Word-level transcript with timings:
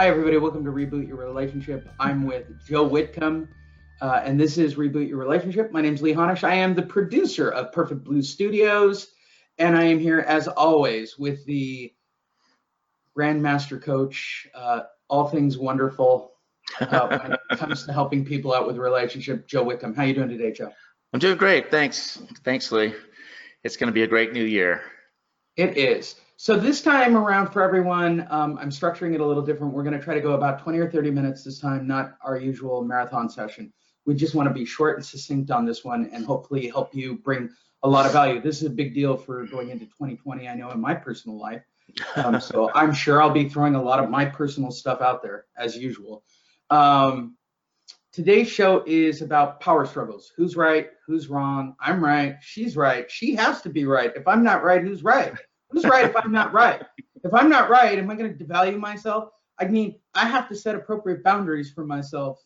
Hi, 0.00 0.08
everybody. 0.08 0.38
Welcome 0.38 0.64
to 0.64 0.70
Reboot 0.70 1.06
Your 1.06 1.18
Relationship. 1.18 1.86
I'm 2.00 2.24
with 2.24 2.46
Joe 2.66 2.84
Whitcomb, 2.84 3.46
uh, 4.00 4.22
and 4.24 4.40
this 4.40 4.56
is 4.56 4.76
Reboot 4.76 5.06
Your 5.06 5.18
Relationship. 5.18 5.72
My 5.72 5.82
name 5.82 5.92
is 5.92 6.00
Lee 6.00 6.14
Honish. 6.14 6.42
I 6.42 6.54
am 6.54 6.74
the 6.74 6.80
producer 6.80 7.50
of 7.50 7.70
Perfect 7.70 8.02
Blue 8.02 8.22
Studios, 8.22 9.08
and 9.58 9.76
I 9.76 9.82
am 9.82 9.98
here, 9.98 10.20
as 10.20 10.48
always, 10.48 11.18
with 11.18 11.44
the 11.44 11.92
Grandmaster 13.14 13.78
Coach, 13.78 14.48
uh, 14.54 14.84
all 15.10 15.28
things 15.28 15.58
wonderful 15.58 16.32
uh, 16.80 17.18
when 17.18 17.32
it 17.32 17.40
comes 17.58 17.84
to 17.84 17.92
helping 17.92 18.24
people 18.24 18.54
out 18.54 18.66
with 18.66 18.78
relationship, 18.78 19.46
Joe 19.46 19.64
Whitcomb. 19.64 19.94
How 19.94 20.04
you 20.04 20.14
doing 20.14 20.30
today, 20.30 20.52
Joe? 20.52 20.72
I'm 21.12 21.20
doing 21.20 21.36
great. 21.36 21.70
Thanks. 21.70 22.22
Thanks, 22.42 22.72
Lee. 22.72 22.94
It's 23.64 23.76
going 23.76 23.88
to 23.88 23.92
be 23.92 24.04
a 24.04 24.08
great 24.08 24.32
new 24.32 24.44
year. 24.44 24.80
It 25.58 25.76
is. 25.76 26.16
So 26.42 26.56
this 26.56 26.80
time 26.80 27.18
around 27.18 27.52
for 27.52 27.60
everyone, 27.62 28.26
um, 28.30 28.56
I'm 28.58 28.70
structuring 28.70 29.12
it 29.12 29.20
a 29.20 29.26
little 29.26 29.42
different. 29.42 29.74
We're 29.74 29.82
going 29.82 29.98
to 29.98 30.02
try 30.02 30.14
to 30.14 30.22
go 30.22 30.32
about 30.32 30.58
20 30.58 30.78
or 30.78 30.90
30 30.90 31.10
minutes 31.10 31.44
this 31.44 31.58
time, 31.58 31.86
not 31.86 32.16
our 32.22 32.38
usual 32.38 32.82
marathon 32.82 33.28
session. 33.28 33.70
We 34.06 34.14
just 34.14 34.34
want 34.34 34.48
to 34.48 34.54
be 34.54 34.64
short 34.64 34.96
and 34.96 35.04
succinct 35.04 35.50
on 35.50 35.66
this 35.66 35.84
one 35.84 36.08
and 36.14 36.24
hopefully 36.24 36.66
help 36.68 36.94
you 36.94 37.18
bring 37.18 37.50
a 37.82 37.88
lot 37.90 38.06
of 38.06 38.12
value. 38.12 38.40
This 38.40 38.56
is 38.56 38.62
a 38.62 38.70
big 38.70 38.94
deal 38.94 39.18
for 39.18 39.44
going 39.48 39.68
into 39.68 39.84
2020, 39.84 40.48
I 40.48 40.54
know 40.54 40.70
in 40.70 40.80
my 40.80 40.94
personal 40.94 41.38
life. 41.38 41.60
Um, 42.16 42.40
so 42.40 42.70
I'm 42.74 42.94
sure 42.94 43.20
I'll 43.20 43.28
be 43.28 43.46
throwing 43.46 43.74
a 43.74 43.82
lot 43.82 44.02
of 44.02 44.08
my 44.08 44.24
personal 44.24 44.70
stuff 44.70 45.02
out 45.02 45.22
there 45.22 45.44
as 45.58 45.76
usual. 45.76 46.24
Um, 46.70 47.36
today's 48.14 48.48
show 48.48 48.82
is 48.86 49.20
about 49.20 49.60
power 49.60 49.84
struggles. 49.84 50.32
Who's 50.38 50.56
right? 50.56 50.88
Who's 51.06 51.28
wrong? 51.28 51.76
I'm 51.78 52.02
right. 52.02 52.36
She's 52.40 52.78
right. 52.78 53.10
She 53.10 53.34
has 53.34 53.60
to 53.60 53.68
be 53.68 53.84
right. 53.84 54.10
If 54.16 54.26
I'm 54.26 54.42
not 54.42 54.64
right, 54.64 54.80
who's 54.80 55.04
right? 55.04 55.34
Who's 55.70 55.84
right 55.84 56.04
if 56.04 56.16
I'm 56.16 56.32
not 56.32 56.52
right? 56.52 56.82
If 57.22 57.34
I'm 57.34 57.48
not 57.48 57.70
right, 57.70 57.98
am 57.98 58.10
I 58.10 58.14
going 58.16 58.36
to 58.36 58.44
devalue 58.44 58.78
myself? 58.78 59.30
I 59.58 59.66
mean, 59.66 59.96
I 60.14 60.26
have 60.26 60.48
to 60.48 60.56
set 60.56 60.74
appropriate 60.74 61.22
boundaries 61.22 61.70
for 61.70 61.84
myself. 61.84 62.38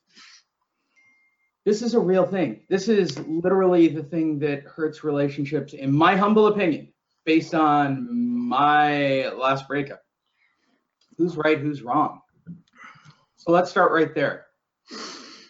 This 1.64 1.80
is 1.80 1.94
a 1.94 2.00
real 2.00 2.26
thing. 2.26 2.62
This 2.68 2.88
is 2.88 3.18
literally 3.26 3.88
the 3.88 4.02
thing 4.02 4.38
that 4.40 4.64
hurts 4.64 5.02
relationships, 5.02 5.72
in 5.72 5.92
my 5.92 6.16
humble 6.16 6.48
opinion, 6.48 6.92
based 7.24 7.54
on 7.54 8.06
my 8.10 9.28
last 9.30 9.66
breakup. 9.66 10.02
Who's 11.16 11.36
right? 11.36 11.58
Who's 11.58 11.82
wrong? 11.82 12.20
So 13.36 13.52
let's 13.52 13.70
start 13.70 13.92
right 13.92 14.14
there. 14.14 14.46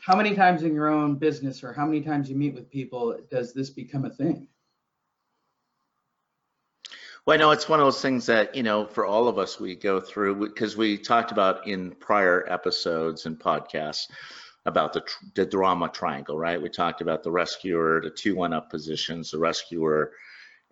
How 0.04 0.14
many 0.14 0.34
times 0.34 0.62
in 0.62 0.74
your 0.74 0.88
own 0.88 1.16
business 1.16 1.64
or 1.64 1.72
how 1.72 1.86
many 1.86 2.02
times 2.02 2.28
you 2.28 2.36
meet 2.36 2.54
with 2.54 2.70
people 2.70 3.16
does 3.30 3.54
this 3.54 3.70
become 3.70 4.04
a 4.04 4.10
thing? 4.10 4.46
Well, 7.26 7.34
I 7.34 7.38
know 7.38 7.52
it's 7.52 7.70
one 7.70 7.80
of 7.80 7.86
those 7.86 8.02
things 8.02 8.26
that, 8.26 8.54
you 8.54 8.62
know, 8.62 8.84
for 8.84 9.06
all 9.06 9.28
of 9.28 9.38
us, 9.38 9.58
we 9.58 9.74
go 9.76 9.98
through 9.98 10.46
because 10.46 10.76
we 10.76 10.98
talked 10.98 11.32
about 11.32 11.66
in 11.66 11.92
prior 11.92 12.44
episodes 12.52 13.24
and 13.24 13.38
podcasts 13.40 14.08
about 14.66 14.92
the, 14.92 15.02
the 15.34 15.46
drama 15.46 15.88
triangle, 15.88 16.36
right? 16.36 16.60
We 16.60 16.68
talked 16.68 17.00
about 17.00 17.22
the 17.22 17.30
rescuer, 17.30 18.02
the 18.02 18.10
two 18.10 18.36
one 18.36 18.52
up 18.52 18.68
positions, 18.68 19.30
the 19.30 19.38
rescuer 19.38 20.12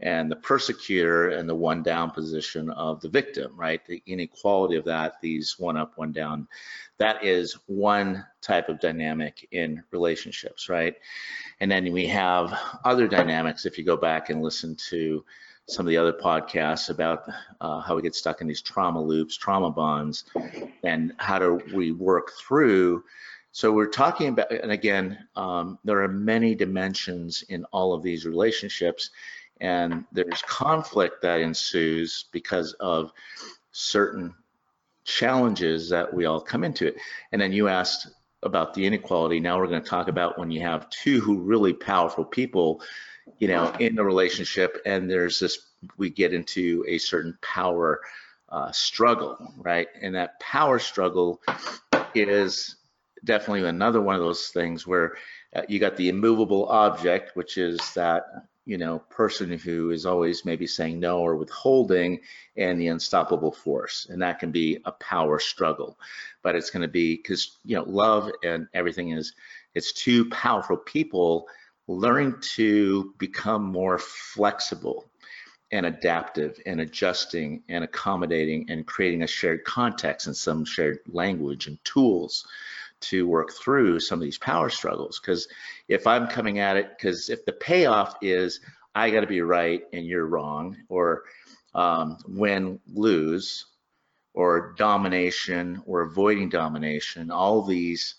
and 0.01 0.31
the 0.31 0.37
persecutor 0.37 1.31
and 1.31 1.49
the 1.49 1.55
one 1.55 1.83
down 1.83 2.11
position 2.11 2.69
of 2.69 3.01
the 3.01 3.09
victim, 3.09 3.53
right? 3.57 3.81
The 3.87 4.03
inequality 4.05 4.77
of 4.77 4.85
that, 4.85 5.23
these 5.23 5.59
one 5.59 5.79
up, 5.79 5.97
one 5.97 6.13
down, 6.13 6.49
that 6.99 7.25
is 7.25 7.57
one 7.65 8.27
type 8.43 8.69
of 8.69 8.79
dynamic 8.79 9.49
in 9.53 9.83
relationships, 9.91 10.69
right? 10.69 10.97
And 11.61 11.71
then 11.71 11.91
we 11.93 12.09
have 12.09 12.53
other 12.85 13.09
dynamics 13.09 13.65
if 13.65 13.79
you 13.79 13.85
go 13.85 13.97
back 13.97 14.29
and 14.29 14.43
listen 14.43 14.77
to 14.91 15.25
some 15.69 15.87
of 15.87 15.91
the 15.91 15.97
other 15.97 16.13
podcasts 16.13 16.91
about 16.91 17.25
uh, 17.61 17.81
how 17.81 17.95
we 17.95 18.03
get 18.03 18.15
stuck 18.15 18.41
in 18.41 18.47
these 18.47 18.63
trauma 18.63 19.01
loops, 19.01 19.37
trauma 19.37 19.71
bonds, 19.71 20.25
and 20.83 21.13
how 21.19 21.39
do 21.39 21.61
we 21.75 21.93
work 21.93 22.33
through. 22.33 23.05
So 23.53 23.71
we're 23.71 23.87
talking 23.87 24.29
about, 24.29 24.51
and 24.51 24.73
again, 24.73 25.27
um, 25.37 25.79
there 25.85 26.03
are 26.03 26.09
many 26.09 26.55
dimensions 26.55 27.45
in 27.49 27.65
all 27.67 27.93
of 27.93 28.03
these 28.03 28.27
relationships, 28.27 29.11
and 29.61 30.05
there's 30.11 30.43
conflict 30.43 31.23
that 31.23 31.41
ensues 31.41 32.25
because 32.33 32.73
of 32.81 33.13
certain 33.71 34.35
challenges 35.05 35.89
that 35.91 36.13
we 36.13 36.25
all 36.25 36.41
come 36.41 36.65
into 36.65 36.87
it. 36.87 36.97
And 37.31 37.41
then 37.41 37.53
you 37.53 37.69
asked 37.69 38.09
about 38.43 38.75
the 38.75 38.85
inequality. 38.85 39.39
Now 39.39 39.59
we're 39.59 39.69
going 39.69 39.83
to 39.83 39.89
talk 39.89 40.09
about 40.09 40.39
when 40.39 40.51
you 40.51 40.61
have 40.61 40.91
two 40.91 41.21
who 41.21 41.39
really 41.39 41.73
powerful 41.73 42.25
people 42.25 42.83
you 43.39 43.49
know, 43.49 43.73
in 43.79 43.95
the 43.95 44.05
relationship, 44.05 44.81
and 44.87 45.11
there's 45.11 45.41
this, 45.41 45.59
we 45.97 46.11
get 46.11 46.33
into 46.33 46.85
a 46.89 46.99
certain 46.99 47.37
power 47.43 48.01
uh, 48.49 48.71
struggle, 48.73 49.37
right? 49.57 49.89
And 50.01 50.15
that 50.15 50.39
power 50.41 50.79
struggle 50.79 51.41
is 52.15 52.77
definitely 53.25 53.67
another 53.69 54.01
one 54.01 54.15
of 54.15 54.21
those 54.21 54.49
things 54.49 54.87
where 54.87 55.15
uh, 55.55 55.63
you 55.69 55.79
got 55.79 55.97
the 55.97 56.09
immovable 56.09 56.67
object, 56.67 57.37
which 57.37 57.59
is 57.59 57.79
that 57.95 58.25
you 58.65 58.79
know 58.79 59.01
person 59.11 59.59
who 59.59 59.91
is 59.91 60.07
always 60.07 60.45
maybe 60.45 60.67
saying 60.67 61.01
no 61.01 61.19
or 61.19 61.37
withholding, 61.37 62.21
and 62.57 62.81
the 62.81 62.89
unstoppable 62.89 63.53
force, 63.53 64.07
and 64.11 64.23
that 64.23 64.39
can 64.39 64.51
be 64.51 64.79
a 64.85 64.93
power 64.93 65.39
struggle. 65.39 65.99
But 66.43 66.55
it's 66.55 66.71
going 66.71 66.83
to 66.83 66.89
be 66.89 67.17
because 67.17 67.57
you 67.65 67.77
know 67.77 67.85
love 67.85 68.31
and 68.45 68.69
everything 68.75 69.11
is 69.11 69.35
it's 69.75 69.93
two 69.93 70.29
powerful 70.31 70.77
people 70.77 71.49
learning 71.89 72.37
to 72.41 73.13
become 73.19 73.65
more 73.65 73.99
flexible 73.99 75.11
and 75.73 75.87
adaptive 75.87 76.61
and 76.67 76.81
adjusting 76.81 77.63
and 77.69 77.83
accommodating 77.83 78.67
and 78.69 78.87
creating 78.87 79.23
a 79.23 79.27
shared 79.27 79.65
context 79.65 80.27
and 80.27 80.37
some 80.37 80.65
shared 80.65 80.99
language 81.09 81.67
and 81.67 81.83
tools 81.85 82.47
to 83.01 83.27
work 83.27 83.53
through 83.53 83.99
some 83.99 84.19
of 84.19 84.23
these 84.23 84.39
power 84.39 84.69
struggles. 84.69 85.19
Because 85.19 85.49
if 85.89 86.07
I'm 86.07 86.29
coming 86.29 86.59
at 86.61 86.77
it, 86.77 86.91
because 86.97 87.31
if 87.31 87.45
the 87.45 87.53
payoff 87.53 88.17
is 88.23 88.61
I 88.95 89.11
got 89.11 89.21
to 89.21 89.27
be 89.27 89.41
right 89.41 89.83
and 89.93 90.07
you're 90.07 90.27
wrong, 90.27 90.77
or 90.89 91.25
um, 91.75 92.19
win 92.29 92.79
lose, 92.93 93.67
or 94.35 94.75
domination, 94.77 95.83
or 95.87 96.03
avoiding 96.03 96.49
domination, 96.49 97.31
all 97.31 97.63
these 97.63 98.17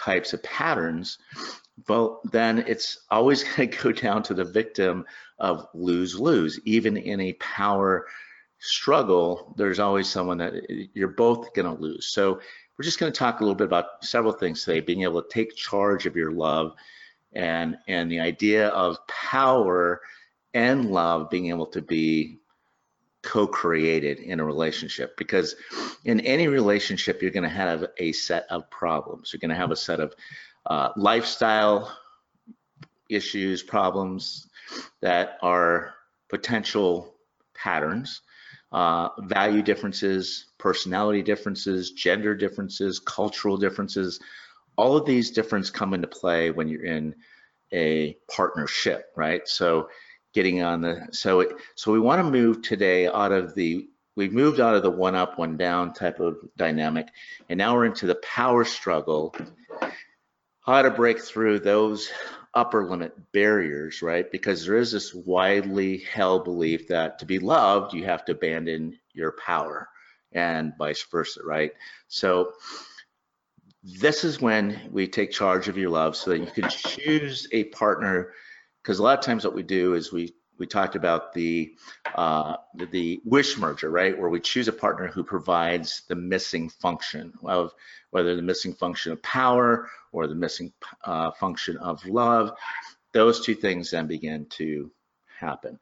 types 0.00 0.32
of 0.32 0.42
patterns, 0.42 1.18
well, 1.88 2.20
then 2.32 2.64
it's 2.66 2.98
always 3.10 3.44
going 3.56 3.70
to 3.70 3.82
go 3.82 3.92
down 3.92 4.22
to 4.24 4.34
the 4.34 4.44
victim 4.44 5.04
of 5.38 5.66
lose 5.74 6.18
lose. 6.18 6.60
Even 6.64 6.96
in 6.96 7.20
a 7.20 7.32
power 7.34 8.06
struggle, 8.58 9.54
there's 9.56 9.78
always 9.78 10.08
someone 10.08 10.38
that 10.38 10.90
you're 10.94 11.08
both 11.08 11.52
going 11.54 11.74
to 11.74 11.80
lose. 11.80 12.08
So 12.08 12.40
we're 12.76 12.84
just 12.84 12.98
going 12.98 13.12
to 13.12 13.18
talk 13.18 13.40
a 13.40 13.44
little 13.44 13.54
bit 13.54 13.66
about 13.66 14.04
several 14.04 14.32
things 14.32 14.64
today, 14.64 14.80
being 14.80 15.02
able 15.02 15.22
to 15.22 15.28
take 15.28 15.56
charge 15.56 16.06
of 16.06 16.16
your 16.16 16.32
love 16.32 16.74
and 17.32 17.76
and 17.86 18.10
the 18.10 18.20
idea 18.20 18.68
of 18.68 19.06
power 19.06 20.00
and 20.52 20.90
love 20.90 21.30
being 21.30 21.48
able 21.48 21.66
to 21.66 21.80
be 21.80 22.38
co-created 23.22 24.18
in 24.18 24.40
a 24.40 24.44
relationship 24.44 25.16
because 25.16 25.54
in 26.04 26.20
any 26.20 26.48
relationship 26.48 27.20
you're 27.20 27.30
going 27.30 27.42
to 27.42 27.48
have 27.48 27.84
a 27.98 28.12
set 28.12 28.46
of 28.50 28.70
problems 28.70 29.32
you're 29.32 29.40
going 29.40 29.50
to 29.50 29.54
have 29.54 29.70
a 29.70 29.76
set 29.76 30.00
of 30.00 30.14
uh, 30.66 30.90
lifestyle 30.96 31.90
issues, 33.10 33.62
problems 33.62 34.48
that 35.02 35.36
are 35.42 35.94
potential 36.28 37.14
patterns, 37.54 38.22
uh, 38.72 39.08
value 39.18 39.62
differences, 39.62 40.46
personality 40.58 41.22
differences, 41.22 41.90
gender 41.90 42.34
differences, 42.34 43.00
cultural 43.00 43.56
differences. 43.56 44.20
All 44.76 44.96
of 44.96 45.04
these 45.04 45.32
differences 45.32 45.70
come 45.70 45.92
into 45.92 46.06
play 46.06 46.50
when 46.50 46.68
you're 46.68 46.84
in 46.84 47.16
a 47.72 48.16
partnership, 48.34 49.06
right? 49.16 49.46
So 49.46 49.88
getting 50.32 50.62
on 50.62 50.80
the 50.80 51.08
so 51.12 51.40
it, 51.40 51.52
so 51.74 51.92
we 51.92 52.00
want 52.00 52.24
to 52.24 52.30
move 52.30 52.62
today 52.62 53.06
out 53.06 53.32
of 53.32 53.54
the 53.54 53.88
we've 54.16 54.32
moved 54.32 54.60
out 54.60 54.74
of 54.74 54.82
the 54.82 54.90
one 54.90 55.14
up 55.14 55.38
one 55.38 55.56
down 55.56 55.92
type 55.92 56.20
of 56.20 56.36
dynamic 56.56 57.08
and 57.48 57.58
now 57.58 57.74
we're 57.74 57.84
into 57.84 58.06
the 58.06 58.14
power 58.16 58.64
struggle 58.64 59.34
how 60.60 60.82
to 60.82 60.90
break 60.90 61.20
through 61.20 61.58
those 61.58 62.10
upper 62.54 62.88
limit 62.88 63.14
barriers, 63.32 64.02
right? 64.02 64.30
Because 64.30 64.64
there 64.64 64.76
is 64.76 64.92
this 64.92 65.14
widely 65.14 65.98
held 65.98 66.44
belief 66.44 66.88
that 66.88 67.18
to 67.20 67.26
be 67.26 67.38
loved, 67.38 67.94
you 67.94 68.04
have 68.04 68.24
to 68.26 68.32
abandon 68.32 68.98
your 69.12 69.32
power 69.32 69.88
and 70.32 70.72
vice 70.76 71.04
versa, 71.10 71.40
right? 71.44 71.72
So 72.08 72.52
this 73.82 74.24
is 74.24 74.40
when 74.40 74.90
we 74.90 75.08
take 75.08 75.30
charge 75.30 75.68
of 75.68 75.78
your 75.78 75.90
love 75.90 76.16
so 76.16 76.30
that 76.30 76.38
you 76.38 76.46
can 76.46 76.68
choose 76.68 77.48
a 77.52 77.64
partner 77.64 78.32
because 78.82 78.98
a 78.98 79.02
lot 79.02 79.18
of 79.18 79.24
times 79.24 79.44
what 79.44 79.54
we 79.54 79.62
do 79.62 79.94
is 79.94 80.12
we 80.12 80.34
we 80.58 80.66
talked 80.66 80.94
about 80.94 81.32
the 81.32 81.74
uh, 82.14 82.56
the 82.92 83.20
wish 83.24 83.56
merger, 83.56 83.90
right, 83.90 84.16
where 84.16 84.28
we 84.28 84.40
choose 84.40 84.68
a 84.68 84.72
partner 84.72 85.08
who 85.08 85.24
provides 85.24 86.02
the 86.08 86.14
missing 86.14 86.68
function 86.68 87.32
of 87.42 87.72
whether 88.10 88.36
the 88.36 88.42
missing 88.42 88.74
function 88.74 89.12
of 89.12 89.22
power 89.22 89.88
or 90.12 90.26
the 90.26 90.34
missing 90.34 90.72
uh, 91.04 91.30
function 91.32 91.76
of 91.78 92.04
love. 92.06 92.52
Those 93.12 93.44
two 93.44 93.54
things 93.54 93.90
then 93.90 94.06
begin 94.06 94.46
to 94.50 94.90
happen. 95.38 95.80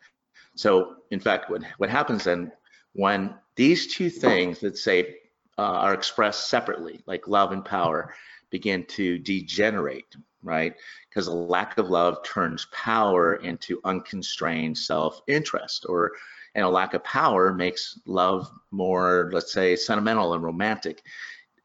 So, 0.54 0.96
in 1.10 1.20
fact, 1.20 1.50
what 1.50 1.62
what 1.78 1.90
happens 1.90 2.24
then 2.24 2.52
when 2.92 3.34
these 3.56 3.94
two 3.94 4.10
things, 4.10 4.62
let's 4.62 4.82
say 4.82 5.16
uh, 5.58 5.62
are 5.62 5.94
expressed 5.94 6.48
separately, 6.48 7.00
like 7.06 7.28
love 7.28 7.52
and 7.52 7.64
power, 7.64 8.14
begin 8.50 8.84
to 8.86 9.18
degenerate, 9.18 10.14
right? 10.42 10.74
Because 11.08 11.26
a 11.26 11.32
lack 11.32 11.78
of 11.78 11.90
love 11.90 12.22
turns 12.24 12.66
power 12.72 13.34
into 13.34 13.80
unconstrained 13.84 14.78
self-interest, 14.78 15.86
or 15.88 16.12
and 16.54 16.64
a 16.64 16.68
lack 16.68 16.94
of 16.94 17.04
power 17.04 17.52
makes 17.52 17.98
love 18.06 18.50
more, 18.70 19.30
let's 19.32 19.52
say, 19.52 19.76
sentimental 19.76 20.34
and 20.34 20.42
romantic, 20.42 21.02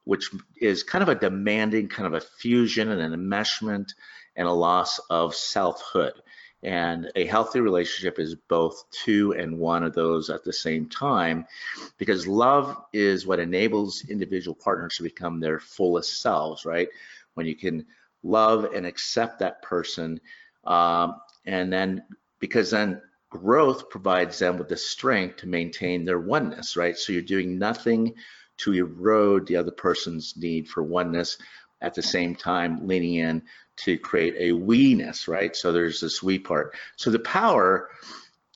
which 0.04 0.30
is 0.58 0.84
kind 0.84 1.02
of 1.02 1.10
a 1.10 1.16
demanding 1.16 1.88
kind 1.88 2.06
of 2.06 2.14
a 2.14 2.25
fusion 2.40 2.90
and 2.90 3.02
an 3.02 3.14
enmeshment 3.14 3.94
and 4.36 4.48
a 4.48 4.52
loss 4.52 5.00
of 5.10 5.34
selfhood. 5.34 6.14
And 6.62 7.12
a 7.16 7.25
healthy 7.25 7.60
relationship 7.60 8.20
is 8.20 8.36
both 8.36 8.84
two 8.92 9.34
and 9.34 9.60
one 9.60 9.84
of 9.84 9.94
those 9.94 10.30
at 10.30 10.44
the 10.44 10.54
same 10.54 10.88
time, 10.88 11.46
because 11.98 12.28
love 12.28 12.78
is 12.94 13.25
what 13.25 13.40
enables 13.40 14.04
individual 14.10 14.56
partners 14.56 14.96
to 14.98 15.04
become 15.04 15.40
their 15.40 15.60
fullest 15.60 16.22
selves, 16.22 16.66
right? 16.66 16.88
When 17.34 17.46
you 17.46 17.56
can 17.56 17.86
love 18.24 18.66
and 18.74 18.86
accept 18.86 19.40
that 19.40 19.62
person, 19.62 20.20
um, 20.66 21.16
and 21.46 21.72
then 21.72 22.04
because 22.40 22.72
then 22.72 23.02
growth 23.30 23.90
provides 23.90 24.38
them 24.40 24.58
with 24.58 24.70
the 24.70 24.78
strength 24.78 25.38
to 25.38 25.48
maintain 25.48 26.06
their 26.06 26.20
oneness, 26.20 26.78
right? 26.78 26.98
So 26.98 27.14
you're 27.14 27.22
doing 27.22 27.58
nothing 27.58 28.14
to 28.58 28.74
erode 28.74 29.48
the 29.48 29.58
other 29.58 29.72
person's 29.72 30.36
need 30.38 30.68
for 30.68 30.84
oneness 30.84 31.38
at 31.81 31.94
the 31.94 32.02
same 32.02 32.36
time 32.36 32.88
leaning 32.88 33.16
in 33.16 33.44
to 33.75 33.98
create 33.98 34.36
a 34.38 34.52
we-ness, 34.54 35.28
right? 35.28 35.56
So 35.56 35.72
there's 35.72 36.00
this 36.00 36.22
we 36.22 36.40
part. 36.40 36.75
So 36.96 37.10
the 37.10 37.20
power 37.20 37.90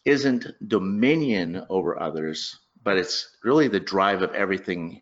isn't 0.06 0.48
dominion 0.66 1.66
over 1.69 2.00
others, 2.00 2.60
but 2.84 2.98
it's 2.98 3.36
really 3.44 3.68
the 3.68 3.80
drive 3.80 4.22
of 4.22 4.34
everything 4.34 5.02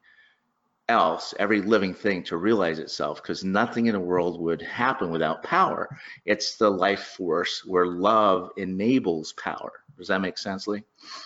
else, 0.88 1.34
every 1.40 1.62
living 1.62 1.94
thing 1.94 2.24
to 2.24 2.38
realize 2.38 2.80
itself, 2.80 3.22
because 3.22 3.44
nothing 3.44 3.88
in 3.88 3.94
the 3.94 4.00
world 4.00 4.40
would 4.42 4.62
happen 4.62 5.12
without 5.12 5.44
power. 5.44 5.90
It's 6.26 6.58
the 6.58 6.70
life 6.70 7.16
force 7.18 7.64
where 7.66 7.88
love 7.88 8.52
enables 8.58 9.34
power. 9.34 9.72
Does 9.98 10.08
that 10.10 10.22
make 10.22 10.38
sense, 10.38 10.68
Lee? 10.68 10.84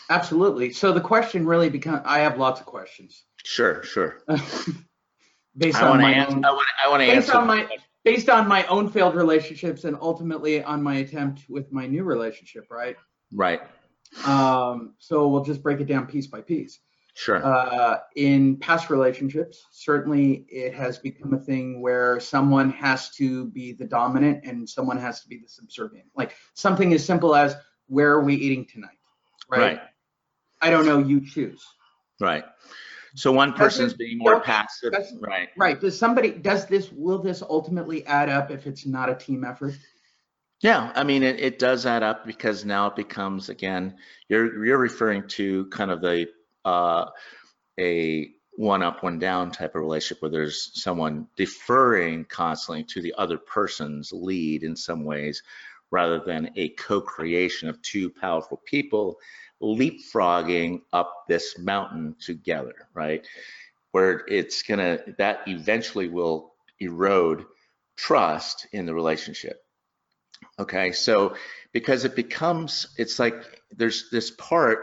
Absolutely. 0.10 0.72
So 0.72 0.92
the 0.92 1.02
question 1.02 1.46
really 1.46 1.70
becomes, 1.70 2.02
I 2.06 2.20
have 2.20 2.38
lots 2.38 2.60
of 2.60 2.66
questions. 2.66 3.24
Sure, 3.44 3.84
sure. 3.84 4.22
based 5.58 5.82
I 5.82 5.88
on 5.88 6.02
my 6.02 6.14
answer. 6.14 6.38
own, 6.38 6.46
I 6.46 6.52
want. 6.52 6.68
I 6.86 6.90
want 6.90 7.02
to 7.02 7.08
based 7.08 7.30
answer. 7.30 7.38
on 7.38 7.48
my 7.48 7.68
based 8.06 8.30
on 8.30 8.48
my 8.48 8.66
own 8.68 8.90
failed 8.90 9.16
relationships 9.16 9.84
and 9.84 9.98
ultimately 10.00 10.64
on 10.64 10.82
my 10.82 10.98
attempt 10.98 11.44
with 11.50 11.72
my 11.72 11.86
new 11.86 12.04
relationship, 12.04 12.66
right? 12.72 12.96
Right. 13.34 13.62
Um, 14.26 14.96
so 14.98 15.28
we'll 15.28 15.44
just 15.44 15.62
break 15.62 15.80
it 15.80 15.86
down 15.86 16.08
piece 16.08 16.28
by 16.28 16.42
piece. 16.42 16.80
Sure. 17.19 17.45
Uh, 17.45 17.98
in 18.16 18.56
past 18.56 18.89
relationships, 18.89 19.66
certainly 19.71 20.45
it 20.48 20.74
has 20.74 20.98
become 21.00 21.33
a 21.33 21.38
thing 21.38 21.81
where 21.81 22.18
someone 22.21 22.69
has 22.71 23.10
to 23.18 23.48
be 23.48 23.74
the 23.74 23.83
dominant 23.83 24.45
and 24.45 24.69
someone 24.69 24.98
has 24.98 25.21
to 25.24 25.27
be 25.27 25.38
the 25.38 25.50
subservient. 25.50 26.06
Like 26.16 26.33
something 26.54 26.94
as 26.94 27.04
simple 27.04 27.36
as 27.36 27.57
where 27.88 28.12
are 28.12 28.24
we 28.24 28.36
eating 28.36 28.66
tonight? 28.66 28.98
Right. 29.51 29.60
Right. 29.60 29.81
I 30.62 30.69
don't 30.69 30.86
know, 30.86 31.00
you 31.00 31.19
choose. 31.19 31.62
Right. 32.21 32.45
So 33.16 33.33
one 33.33 33.51
person's 33.51 33.95
being 33.95 34.18
more 34.19 34.39
passive. 34.39 34.94
does- 34.94 35.13
Right. 35.19 35.50
Right. 35.57 35.77
Does 35.77 36.00
somebody 36.00 36.31
does 36.31 36.68
this 36.68 36.89
will 36.89 37.19
this 37.21 37.42
ultimately 37.42 38.06
add 38.06 38.30
up 38.30 38.50
if 38.50 38.66
it's 38.66 38.86
not 38.86 39.10
a 39.10 39.16
team 39.16 39.44
effort? 39.44 39.74
Yeah, 40.62 40.94
I 40.95 41.04
mean, 41.04 41.24
it, 41.24 41.38
it 41.42 41.60
does 41.60 41.86
add 41.86 42.01
up 42.01 42.25
because 42.25 42.63
now 42.63 42.88
it 42.88 42.95
becomes 42.95 43.50
again, 43.50 43.98
you're 44.30 44.63
you're 44.66 44.77
referring 44.77 45.27
to 45.30 45.66
kind 45.66 45.92
of 45.92 46.00
the 46.00 46.27
uh, 46.66 47.06
a 47.80 48.32
one 48.56 48.84
up, 48.84 49.04
one 49.04 49.20
down 49.20 49.52
type 49.52 49.76
of 49.76 49.82
relationship 49.82 50.22
where 50.22 50.32
there's 50.32 50.72
someone 50.74 51.28
deferring 51.38 52.26
constantly 52.26 52.84
to 52.84 53.02
the 53.02 53.14
other 53.18 53.38
person's 53.38 54.12
lead 54.12 54.64
in 54.64 54.76
some 54.76 55.06
ways, 55.06 55.44
rather 55.92 56.20
than 56.20 56.52
a 56.56 56.70
co-creation 56.70 57.70
of 57.70 57.82
two 57.82 58.10
powerful 58.10 58.62
people 58.66 59.18
leapfrogging 59.62 60.82
up 60.94 61.26
this 61.28 61.58
mountain 61.58 62.16
together, 62.20 62.88
right? 62.94 63.26
Where 63.92 64.26
it's 64.28 64.62
gonna 64.64 65.00
that 65.18 65.42
eventually 65.48 66.08
will 66.08 66.54
erode 66.80 67.46
trust 67.96 68.68
in 68.72 68.86
the 68.86 68.94
relationship. 68.94 69.62
Okay, 70.58 70.92
so 70.92 71.36
because 71.72 72.06
it 72.06 72.16
becomes, 72.16 72.88
it's 72.98 73.20
like 73.20 73.62
there's 73.72 74.10
this 74.10 74.32
part. 74.32 74.80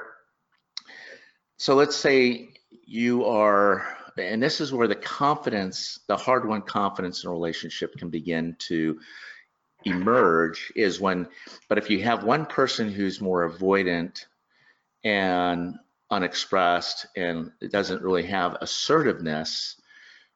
So 1.58 1.75
let's 1.75 1.97
say 1.97 2.50
you 2.85 3.25
are, 3.25 3.97
and 4.19 4.43
this 4.43 4.61
is 4.61 4.75
where 4.75 4.88
the 4.88 4.94
confidence, 4.94 6.00
the 6.06 6.17
hard 6.17 6.47
won 6.47 6.61
confidence 6.61 7.25
in 7.25 7.31
a 7.31 7.32
relationship 7.32 7.97
can 7.97 8.11
begin 8.11 8.56
to 8.58 9.00
emerge 9.87 10.70
is 10.76 11.00
when, 11.00 11.26
but 11.69 11.79
if 11.79 11.88
you 11.88 12.03
have 12.03 12.25
one 12.25 12.44
person 12.44 12.91
who's 12.91 13.23
more 13.23 13.49
avoidant 13.49 14.26
and 15.03 15.76
unexpressed 16.11 17.06
and 17.17 17.50
it 17.62 17.73
doesn't 17.73 18.03
really 18.03 18.26
have 18.26 18.58
assertiveness, 18.61 19.81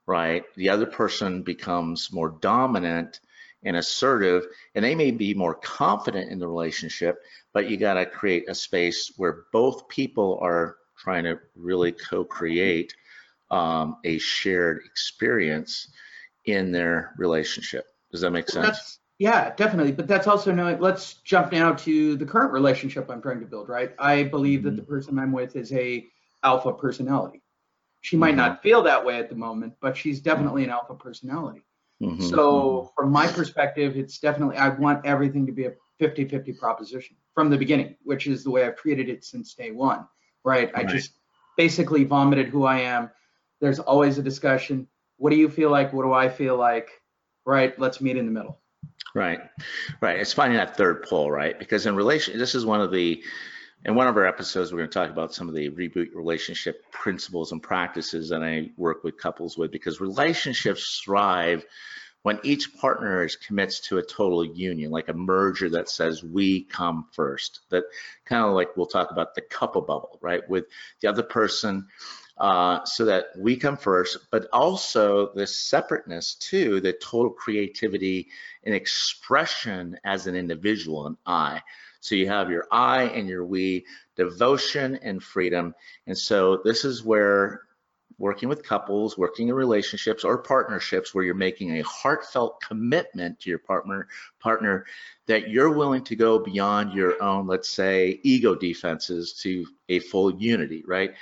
right? 0.07 0.45
The 0.57 0.71
other 0.71 0.87
person 0.87 1.43
becomes 1.43 2.11
more 2.13 2.31
dominant 2.41 3.21
and 3.63 3.77
assertive, 3.77 4.47
and 4.75 4.83
they 4.83 4.95
may 4.95 5.11
be 5.11 5.35
more 5.35 5.55
confident 5.55 6.31
in 6.31 6.39
the 6.39 6.49
relationship, 6.49 7.21
but 7.53 7.69
you 7.69 7.77
got 7.77 7.95
to 7.95 8.07
create 8.07 8.49
a 8.49 8.55
space 8.55 9.13
where 9.19 9.45
both 9.53 9.87
people 9.89 10.39
are 10.41 10.77
trying 11.00 11.25
to 11.25 11.38
really 11.56 11.93
co-create 11.93 12.94
um, 13.50 13.97
a 14.05 14.19
shared 14.19 14.82
experience 14.85 15.88
in 16.44 16.70
their 16.70 17.14
relationship. 17.19 17.87
Does 18.12 18.20
that 18.20 18.31
make 18.31 18.49
sense? 18.49 18.67
That's 18.67 18.99
yeah, 19.19 19.55
definitely. 19.55 19.93
But 19.93 20.08
that's 20.08 20.26
also 20.26 20.50
knowing. 20.50 20.81
Let's 20.81 21.14
jump 21.14 21.52
now 21.52 21.75
to 21.75 22.17
the 22.17 22.25
current 22.25 22.52
relationship 22.52 23.11
I'm 23.11 23.20
trying 23.20 23.41
to 23.41 23.47
build. 23.47 23.69
Right. 23.69 23.94
I 23.99 24.25
believe 24.25 24.62
that 24.62 24.76
the 24.76 24.82
person 24.82 25.19
I'm 25.19 25.32
with 25.32 25.56
is 25.56 25.73
a 25.73 26.06
alpha 26.43 26.73
personality. 26.73 27.43
She 28.00 28.17
might 28.17 28.35
not 28.35 28.62
feel 28.62 28.82
that 28.82 29.05
way 29.05 29.19
at 29.19 29.29
the 29.29 29.35
moment, 29.35 29.75
but 29.82 29.94
she's 29.94 30.20
definitely 30.20 30.64
an 30.64 30.70
alpha 30.70 30.94
personality. 30.94 31.66
Mhm. 32.00 32.23
So 32.23 32.90
from 32.97 33.12
my 33.12 33.26
perspective, 33.26 33.99
it's 33.99 34.19
definitely 34.19 34.57
I 34.57 34.71
want 34.71 35.04
everything 35.04 35.45
to 35.47 35.52
be 35.52 35.66
a 35.66 35.75
50-50 35.99 36.59
proposition 36.59 37.14
from 37.35 37.50
the 37.50 37.59
beginning, 37.59 37.97
which 38.04 38.26
is 38.26 38.42
the 38.42 38.50
way 38.50 38.64
I've 38.64 38.76
treated 38.76 39.11
it 39.11 39.23
since 39.23 39.52
day 39.52 39.71
one. 39.71 40.07
Right. 40.44 40.70
I 40.75 40.85
just 40.85 41.12
basically 41.56 42.04
vomited 42.04 42.49
who 42.49 42.64
I 42.64 42.80
am. 42.80 43.11
There's 43.61 43.78
always 43.78 44.18
a 44.18 44.23
discussion. 44.23 44.87
What 45.18 45.30
do 45.30 45.37
you 45.37 45.49
feel 45.49 45.70
like? 45.70 45.92
What 45.92 46.04
do 46.04 46.12
I 46.12 46.28
feel 46.28 46.56
like? 46.56 46.88
Right. 47.44 47.78
Let's 47.78 48.00
meet 48.00 48.16
in 48.16 48.26
the 48.26 48.32
middle. 48.32 48.59
Right, 49.14 49.40
right. 50.00 50.20
It's 50.20 50.32
finding 50.32 50.59
that 50.59 50.76
third 50.76 51.02
pole, 51.02 51.30
right? 51.32 51.59
Because 51.59 51.87
in 51.87 51.97
relation, 51.97 52.38
this 52.38 52.54
is 52.54 52.64
one 52.64 52.80
of 52.80 52.92
the, 52.92 53.20
in 53.85 53.97
one 53.97 54.06
of 54.06 54.16
our 54.16 54.26
episodes, 54.26 54.73
we're 54.73 54.78
going 54.78 54.90
to 54.90 54.94
talk 54.94 55.11
about 55.11 55.35
some 55.35 55.49
of 55.49 55.54
the 55.54 55.68
reboot 55.70 56.14
relationship 56.14 56.85
principles 56.92 57.50
and 57.50 57.61
practices 57.61 58.28
that 58.28 58.44
I 58.44 58.70
work 58.76 59.02
with 59.02 59.16
couples 59.16 59.59
with, 59.59 59.73
because 59.73 60.00
relationships 60.00 61.00
thrive 61.04 61.64
when 62.23 62.39
each 62.43 62.77
partner 62.77 63.25
is 63.25 63.37
commits 63.37 63.81
to 63.81 63.99
a 63.99 64.03
total 64.03 64.45
union, 64.45 64.91
like 64.91 65.09
a 65.09 65.15
merger 65.15 65.71
that 65.71 65.89
says 65.89 66.23
we 66.23 66.65
come 66.65 67.07
first. 67.12 67.61
That 67.71 67.85
kind 68.27 68.45
of 68.45 68.53
like 68.53 68.77
we'll 68.77 68.87
talk 68.87 69.11
about 69.11 69.35
the 69.35 69.41
couple 69.41 69.83
bubble, 69.83 70.19
right? 70.21 70.49
With 70.49 70.67
the 71.00 71.09
other 71.09 71.23
person, 71.23 71.89
uh, 72.41 72.83
so 72.85 73.05
that 73.05 73.27
we 73.39 73.57
come 73.57 73.77
first, 73.77 74.17
but 74.31 74.49
also 74.53 75.31
the 75.35 75.47
separateness 75.47 76.35
too, 76.35 76.81
the 76.81 76.95
total 76.95 77.31
creativity 77.31 78.29
and 78.65 78.75
expression 78.75 79.99
as 80.05 80.27
an 80.27 80.35
individual, 80.35 81.07
an 81.07 81.19
I. 81.27 81.62
So 82.00 82.15
you 82.15 82.29
have 82.29 82.50
your 82.50 82.67
I 82.73 83.05
and 83.05 83.29
your 83.29 83.45
we, 83.45 83.85
devotion 84.17 84.99
and 85.03 85.23
freedom. 85.23 85.75
And 86.07 86.17
so 86.17 86.62
this 86.65 86.87
is 86.87 87.05
where 87.05 87.61
working 88.21 88.50
with 88.50 88.62
couples, 88.62 89.17
working 89.17 89.49
in 89.49 89.55
relationships 89.55 90.25
or 90.25 90.39
partnerships 90.39 91.15
where 91.15 91.25
you're 91.25 91.35
making 91.35 91.79
a 91.79 91.83
heartfelt 91.85 92.61
commitment 92.61 93.41
to 93.41 93.49
your 93.49 93.59
partner 93.59 94.07
partner 94.39 94.85
that 95.27 95.49
you're 95.49 95.71
willing 95.71 96.05
to 96.05 96.15
go 96.15 96.39
beyond 96.39 96.93
your 96.93 97.21
own, 97.23 97.47
let's 97.47 97.71
say, 97.71 98.21
ego 98.23 98.55
defenses 98.55 99.33
to 99.33 99.67
a 99.89 99.99
full 100.00 100.37
unity, 100.37 100.85
right? 100.87 101.15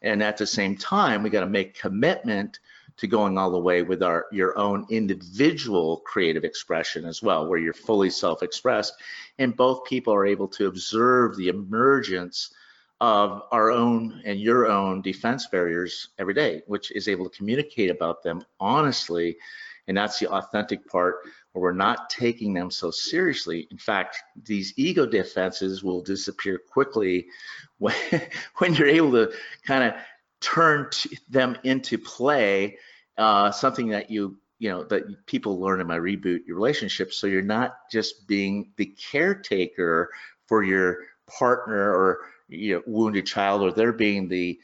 And 0.00 0.22
at 0.22 0.38
the 0.38 0.46
same 0.46 0.76
time, 0.76 1.22
we 1.22 1.30
got 1.30 1.40
to 1.40 1.46
make 1.46 1.78
commitment 1.78 2.58
to 2.96 3.06
going 3.06 3.36
all 3.36 3.50
the 3.50 3.58
way 3.58 3.82
with 3.82 4.02
our 4.02 4.24
your 4.32 4.56
own 4.56 4.86
individual 4.88 5.98
creative 6.06 6.44
expression 6.44 7.04
as 7.04 7.22
well, 7.22 7.46
where 7.46 7.58
you're 7.58 7.74
fully 7.74 8.08
self-expressed, 8.08 8.94
and 9.38 9.54
both 9.54 9.84
people 9.84 10.14
are 10.14 10.24
able 10.24 10.48
to 10.48 10.66
observe 10.66 11.36
the 11.36 11.48
emergence 11.48 12.50
of 13.00 13.42
our 13.52 13.70
own 13.70 14.22
and 14.24 14.40
your 14.40 14.66
own 14.66 15.02
defense 15.02 15.46
barriers 15.46 16.08
every 16.18 16.34
day, 16.34 16.62
which 16.66 16.90
is 16.92 17.08
able 17.08 17.28
to 17.28 17.36
communicate 17.36 17.90
about 17.90 18.22
them 18.22 18.42
honestly. 18.58 19.36
And 19.88 19.96
that's 19.96 20.18
the 20.18 20.28
authentic 20.28 20.88
part 20.88 21.16
where 21.52 21.62
we're 21.62 21.72
not 21.72 22.10
taking 22.10 22.52
them 22.54 22.70
so 22.70 22.90
seriously. 22.90 23.68
In 23.70 23.78
fact, 23.78 24.18
these 24.44 24.72
ego 24.76 25.06
defenses 25.06 25.84
will 25.84 26.02
disappear 26.02 26.58
quickly 26.58 27.26
when, 27.78 27.94
when 28.56 28.74
you're 28.74 28.88
able 28.88 29.12
to 29.12 29.32
kind 29.64 29.84
of 29.84 29.94
turn 30.40 30.88
them 31.28 31.56
into 31.64 31.98
play, 31.98 32.78
uh, 33.18 33.50
something 33.50 33.88
that 33.88 34.10
you 34.10 34.38
you 34.58 34.70
know 34.70 34.84
that 34.84 35.26
people 35.26 35.60
learn 35.60 35.82
in 35.82 35.86
my 35.86 35.98
reboot 35.98 36.46
your 36.46 36.56
relationship. 36.56 37.12
So 37.12 37.26
you're 37.26 37.42
not 37.42 37.76
just 37.90 38.26
being 38.26 38.72
the 38.76 38.86
caretaker 38.86 40.10
for 40.46 40.62
your 40.62 40.98
partner 41.26 41.92
or 41.92 42.20
you 42.48 42.74
know, 42.74 42.82
wounded 42.86 43.26
child, 43.26 43.62
or 43.62 43.72
they're 43.72 43.92
being 43.92 44.28
the 44.28 44.58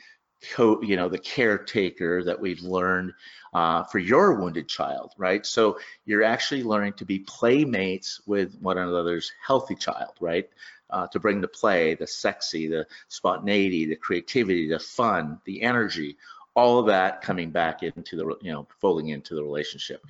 co, 0.51 0.81
you 0.83 0.97
know, 0.97 1.09
the 1.09 1.19
caretaker 1.19 2.23
that 2.25 2.41
we've 2.41 2.61
learned 2.61 3.13
uh, 3.55 3.85
for 3.85 3.99
your 3.99 4.35
wounded 4.35 4.69
child, 4.69 5.13
right? 5.17 5.45
So 5.45 5.79
you're 6.05 6.23
actually 6.23 6.63
learning 6.63 6.95
to 6.95 7.05
be 7.05 7.21
playmates 7.21 8.21
with 8.27 8.59
one 8.61 8.79
another's 8.79 9.33
healthy 9.45 9.75
child, 9.75 10.15
right? 10.21 10.49
Uh, 10.91 11.07
to 11.09 11.21
bring 11.21 11.41
the 11.41 11.49
play, 11.49 11.95
the 11.95 12.07
sexy, 12.07 12.67
the 12.67 12.87
spontaneity, 13.09 13.87
the 13.87 13.97
creativity, 13.97 14.69
the 14.69 14.79
fun, 14.79 15.41
the 15.47 15.63
energy, 15.63 16.17
all 16.55 16.79
of 16.79 16.87
that 16.87 17.23
coming 17.23 17.51
back 17.51 17.83
into 17.83 18.17
the, 18.17 18.27
you 18.43 18.53
know, 18.53 18.67
folding 18.81 19.09
into 19.09 19.35
the 19.35 19.43
relationship. 19.43 20.05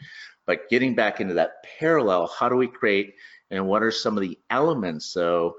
But 0.45 0.69
getting 0.69 0.95
back 0.95 1.21
into 1.21 1.35
that 1.35 1.63
parallel, 1.79 2.27
how 2.27 2.49
do 2.49 2.57
we 2.57 2.67
create 2.67 3.15
and 3.53 3.67
what 3.67 3.83
are 3.83 3.93
some 3.93 4.17
of 4.17 4.23
the 4.23 4.39
elements 4.51 5.07
so 5.07 5.57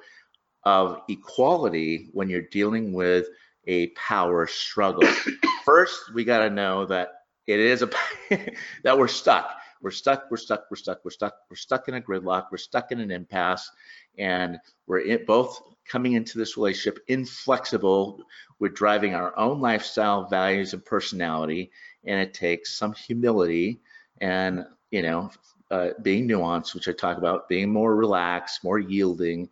of 0.66 1.02
equality 1.10 2.10
when 2.14 2.30
you're 2.30 2.42
dealing 2.42 2.94
with 2.94 3.28
a 3.66 3.88
power 3.90 4.48
struggle? 4.48 5.08
First, 5.66 6.14
we 6.14 6.24
got 6.24 6.40
to 6.40 6.50
know 6.50 6.86
that 6.86 7.10
it 7.48 7.60
is 7.60 7.82
a 7.82 7.90
that 8.84 8.98
we're 8.98 9.08
stuck. 9.08 9.52
We're 9.82 9.92
stuck. 9.92 10.26
We're 10.32 10.38
stuck. 10.38 10.66
We're 10.72 10.78
stuck. 10.78 11.00
We're 11.04 11.12
stuck. 11.12 11.36
We're 11.50 11.58
stuck 11.58 11.88
in 11.90 11.96
a 11.96 12.02
gridlock. 12.02 12.46
We're 12.52 12.58
stuck 12.58 12.92
in 12.92 13.00
an 13.00 13.12
impasse, 13.12 13.70
and 14.18 14.58
we're 14.88 15.00
in, 15.00 15.26
both 15.26 15.62
coming 15.86 16.14
into 16.14 16.38
this 16.38 16.56
relationship 16.56 17.04
inflexible. 17.08 18.24
We're 18.60 18.70
driving 18.70 19.14
our 19.14 19.38
own 19.38 19.60
lifestyle, 19.60 20.28
values, 20.28 20.74
and 20.74 20.86
personality, 20.86 21.72
and 22.06 22.20
it 22.20 22.34
takes 22.34 22.78
some 22.78 22.94
humility 22.94 23.82
and 24.22 24.66
you 24.92 25.02
know 25.02 25.32
uh, 25.72 25.90
being 26.02 26.28
nuanced, 26.28 26.74
which 26.74 26.88
I 26.88 26.94
talk 26.94 27.18
about, 27.18 27.50
being 27.50 27.72
more 27.72 27.96
relaxed, 27.96 28.64
more 28.64 28.80
yielding 28.80 29.50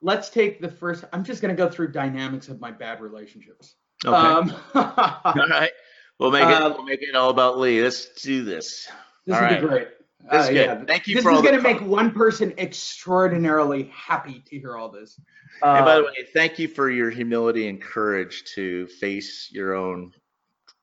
let's 0.00 0.30
take 0.30 0.60
the 0.60 0.70
first, 0.70 1.04
I'm 1.12 1.24
just 1.24 1.42
going 1.42 1.54
to 1.54 1.60
go 1.60 1.68
through 1.68 1.90
dynamics 1.90 2.46
of 2.48 2.60
my 2.60 2.70
bad 2.70 3.00
relationships. 3.00 3.74
Okay. 4.06 4.16
Um, 4.16 4.54
all 4.74 5.34
right. 5.48 5.72
We'll 6.20 6.30
make 6.30 6.44
it. 6.44 6.62
uh, 6.62 6.70
We'll 6.76 6.84
make 6.84 7.02
it 7.02 7.16
all 7.16 7.30
about 7.30 7.58
Lee. 7.58 7.82
Let's 7.82 8.06
do 8.22 8.44
this. 8.44 8.88
this 9.26 9.34
All 9.34 9.40
will 9.42 9.48
right. 9.48 9.60
be 9.60 9.66
great. 9.66 9.88
This 10.20 10.42
is 10.42 10.48
Uh, 10.48 10.48
good. 10.48 10.54
yeah. 10.56 10.84
Thank 10.84 11.06
you 11.06 11.14
This 11.14 11.24
is 11.24 11.42
going 11.42 11.54
to 11.54 11.60
make 11.62 11.80
one 11.80 12.10
person 12.12 12.52
extraordinarily 12.58 13.84
happy 13.94 14.42
to 14.46 14.58
hear 14.58 14.76
all 14.76 14.88
this. 14.88 15.20
And 15.62 15.84
by 15.84 15.96
the 15.96 16.02
Uh, 16.02 16.06
way, 16.06 16.28
thank 16.34 16.58
you 16.58 16.68
for 16.68 16.90
your 16.90 17.10
humility 17.10 17.68
and 17.68 17.80
courage 17.80 18.44
to 18.54 18.86
face 18.88 19.48
your 19.52 19.74
own 19.74 20.12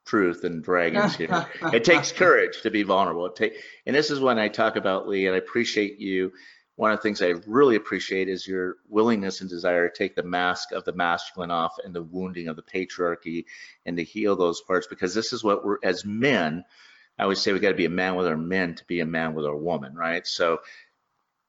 truth 0.06 0.44
and 0.44 0.63
dragons 0.63 1.15
here. 1.15 1.46
it 1.74 1.84
takes 1.84 2.12
courage 2.12 2.62
to 2.62 2.72
be 2.72 2.84
vulnerable. 2.84 3.25
It 3.25 3.36
take, 3.36 3.54
and 3.86 3.96
this 3.96 4.10
is 4.10 4.20
when 4.20 4.39
I 4.39 4.48
talk 4.48 4.75
about 4.77 5.08
Lee, 5.08 5.25
and 5.27 5.36
I 5.36 5.39
appreciate 5.39 6.00
you. 6.00 6.32
One 6.77 6.92
of 6.92 6.98
the 6.98 7.04
things 7.04 7.22
I 7.22 7.36
really 7.48 7.77
appreciate 7.77 8.27
is 8.27 8.46
your 8.48 8.77
willingness 8.89 9.39
and 9.42 9.50
desire 9.50 9.88
to 9.88 9.98
take 9.98 10.13
the 10.15 10.24
mask 10.24 10.74
of 10.74 10.84
the 10.84 10.92
masculine 10.94 11.50
off 11.51 11.77
and 11.84 11.96
the 11.96 12.04
wounding 12.04 12.50
of 12.50 12.58
the 12.58 12.63
patriarchy 12.63 13.46
and 13.86 13.96
to 13.98 14.04
heal 14.04 14.36
those 14.36 14.60
parts 14.62 14.86
because 14.86 15.13
this 15.13 15.32
is 15.32 15.42
what 15.44 15.63
we're, 15.65 15.77
as 15.84 16.04
men, 16.04 16.65
I 17.18 17.24
always 17.24 17.40
say 17.42 17.54
we 17.54 17.60
got 17.60 17.70
to 17.70 17.76
be 17.76 17.86
a 17.86 17.90
man 17.90 18.16
with 18.16 18.28
our 18.28 18.38
men 18.38 18.76
to 18.76 18.86
be 18.86 19.00
a 19.00 19.06
man 19.06 19.34
with 19.34 19.46
our 19.46 19.56
woman, 19.56 19.96
right? 19.96 20.26
So 20.28 20.60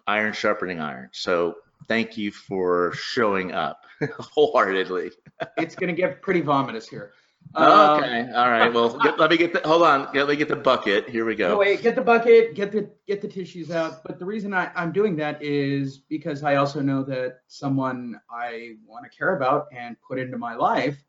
iron 0.06 0.32
sharpening 0.32 0.80
iron. 0.80 1.10
So 1.12 1.56
thank 1.88 2.16
you 2.16 2.30
for 2.30 2.92
showing 2.94 3.52
up 3.52 3.84
wholeheartedly. 4.18 5.10
it's 5.56 5.74
going 5.74 5.94
to 5.94 6.00
get 6.00 6.22
pretty 6.22 6.42
vomitous 6.42 6.88
here. 6.88 7.12
Um, 7.54 7.90
Okay, 7.90 8.28
all 8.34 8.50
right. 8.50 8.72
Well, 8.72 8.98
get, 8.98 9.18
let 9.18 9.30
me 9.30 9.36
get 9.36 9.52
the. 9.52 9.60
Hold 9.66 9.82
on. 9.82 10.08
Let 10.14 10.28
me 10.28 10.36
get 10.36 10.48
the 10.48 10.56
bucket. 10.56 11.08
Here 11.08 11.24
we 11.24 11.34
No, 11.36 11.50
go. 11.50 11.58
wait, 11.58 11.80
get 11.80 11.94
the 11.94 12.02
bucket, 12.02 12.54
get 12.54 12.72
the 12.72 12.90
get 13.06 13.22
the 13.22 13.28
tissues 13.28 13.70
out. 13.70 14.02
But 14.04 14.18
the 14.18 14.24
reason 14.24 14.52
I, 14.52 14.70
I'm 14.74 14.92
doing 14.92 15.16
that 15.16 15.42
is 15.42 15.98
because 15.98 16.42
I 16.42 16.56
also 16.56 16.80
know 16.80 17.02
that 17.04 17.38
someone 17.46 18.20
I 18.30 18.72
want 18.84 19.10
to 19.10 19.16
care 19.16 19.36
about 19.36 19.66
and 19.72 19.96
put 20.06 20.18
into 20.18 20.36
my 20.38 20.54
life 20.54 21.02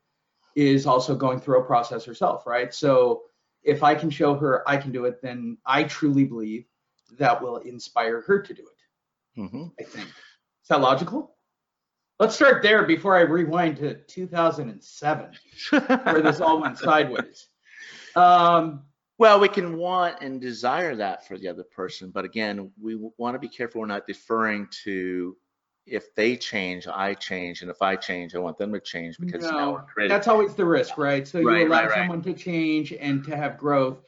is 0.54 0.86
also 0.86 1.14
going 1.14 1.40
through 1.40 1.60
a 1.60 1.64
process 1.64 2.04
herself, 2.04 2.46
right? 2.46 2.72
So 2.72 3.22
if 3.68 3.82
I 3.82 3.94
can 3.94 4.10
show 4.10 4.34
her 4.34 4.68
I 4.68 4.78
can 4.78 4.90
do 4.90 5.04
it, 5.04 5.20
then 5.22 5.58
I 5.66 5.84
truly 5.84 6.24
believe 6.24 6.64
that 7.18 7.40
will 7.40 7.58
inspire 7.58 8.22
her 8.22 8.40
to 8.40 8.54
do 8.54 8.62
it. 8.62 9.40
hmm 9.40 9.66
I 9.78 9.84
think. 9.84 10.08
Is 10.08 10.68
that 10.70 10.80
logical? 10.80 11.36
Let's 12.18 12.34
start 12.34 12.62
there 12.62 12.84
before 12.84 13.16
I 13.16 13.20
rewind 13.20 13.76
to 13.76 13.94
2007, 13.94 15.30
where 16.02 16.20
this 16.20 16.40
all 16.40 16.60
went 16.60 16.78
sideways. 16.78 17.48
Um, 18.16 18.82
well, 19.18 19.38
we 19.38 19.48
can 19.48 19.76
want 19.76 20.22
and 20.22 20.40
desire 20.40 20.96
that 20.96 21.28
for 21.28 21.38
the 21.38 21.46
other 21.46 21.62
person, 21.62 22.10
but 22.10 22.24
again, 22.24 22.72
we 22.80 22.96
want 23.16 23.34
to 23.34 23.38
be 23.38 23.48
careful. 23.48 23.80
We're 23.80 23.86
not 23.86 24.08
deferring 24.08 24.66
to 24.84 25.36
if 25.90 26.14
they 26.14 26.36
change, 26.36 26.86
I 26.86 27.14
change, 27.14 27.62
and 27.62 27.70
if 27.70 27.80
I 27.82 27.96
change, 27.96 28.34
I 28.34 28.38
want 28.38 28.58
them 28.58 28.72
to 28.72 28.80
change 28.80 29.16
because 29.18 29.44
now 29.44 29.72
we're 29.72 29.82
creating. 29.82 30.14
That's 30.14 30.28
always 30.28 30.54
the 30.54 30.64
risk, 30.64 30.98
right? 30.98 31.26
So 31.26 31.40
Right, 31.42 31.60
you 31.62 31.68
allow 31.68 31.80
right, 31.82 31.88
right. 31.90 31.98
someone 31.98 32.22
to 32.22 32.32
change 32.34 32.92
and 32.92 33.24
to 33.24 33.36
have 33.36 33.58
growth. 33.58 33.98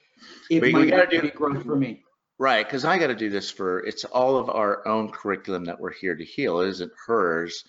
It 0.50 0.62
We- 0.62 0.74
we 0.74 0.86
gotta 0.90 1.06
do- 1.06 1.22
be 1.22 1.30
growth 1.30 1.64
for 1.64 1.76
me. 1.76 2.04
Right, 2.38 2.64
because 2.66 2.84
I 2.86 2.98
got 2.98 3.08
to 3.08 3.14
do 3.14 3.28
this 3.28 3.50
for 3.50 3.80
it's 3.80 4.04
all 4.06 4.38
of 4.38 4.48
our 4.48 4.86
own 4.88 5.10
curriculum 5.12 5.64
that 5.66 5.78
we're 5.78 5.92
here 5.92 6.16
to 6.16 6.24
heal. 6.24 6.60
It 6.60 6.68
isn't 6.68 6.92
hers 7.06 7.64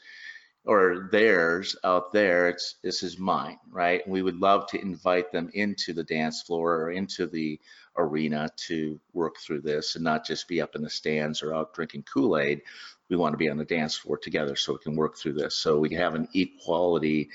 or 0.63 1.09
theirs 1.11 1.75
out 1.83 2.13
there. 2.13 2.47
It's 2.47 2.75
this 2.81 3.03
is 3.03 3.19
mine, 3.19 3.59
right? 3.69 4.07
We 4.07 4.21
would 4.21 4.37
love 4.39 4.67
to 4.67 4.79
invite 4.81 5.29
them 5.33 5.49
into 5.55 5.91
the 5.91 6.03
dance 6.05 6.43
floor 6.43 6.75
or 6.83 6.91
into 6.91 7.27
the 7.27 7.59
arena 7.97 8.47
to 8.67 8.97
work 9.11 9.35
through 9.39 9.59
this 9.59 9.95
and 9.95 10.03
not 10.05 10.25
just 10.25 10.47
be 10.47 10.61
up 10.61 10.73
in 10.75 10.81
the 10.81 10.89
stands 10.89 11.43
or 11.43 11.53
out 11.53 11.73
drinking 11.73 12.03
Kool-Aid. 12.03 12.61
We 13.11 13.17
want 13.17 13.33
to 13.33 13.37
be 13.37 13.49
on 13.49 13.57
the 13.57 13.65
dance 13.65 13.95
floor 13.95 14.17
together 14.17 14.55
so 14.55 14.73
we 14.73 14.79
can 14.79 14.95
work 14.95 15.17
through 15.17 15.33
this. 15.33 15.55
So 15.55 15.77
we 15.77 15.93
have 15.95 16.15
an 16.15 16.27
equality 16.33 17.29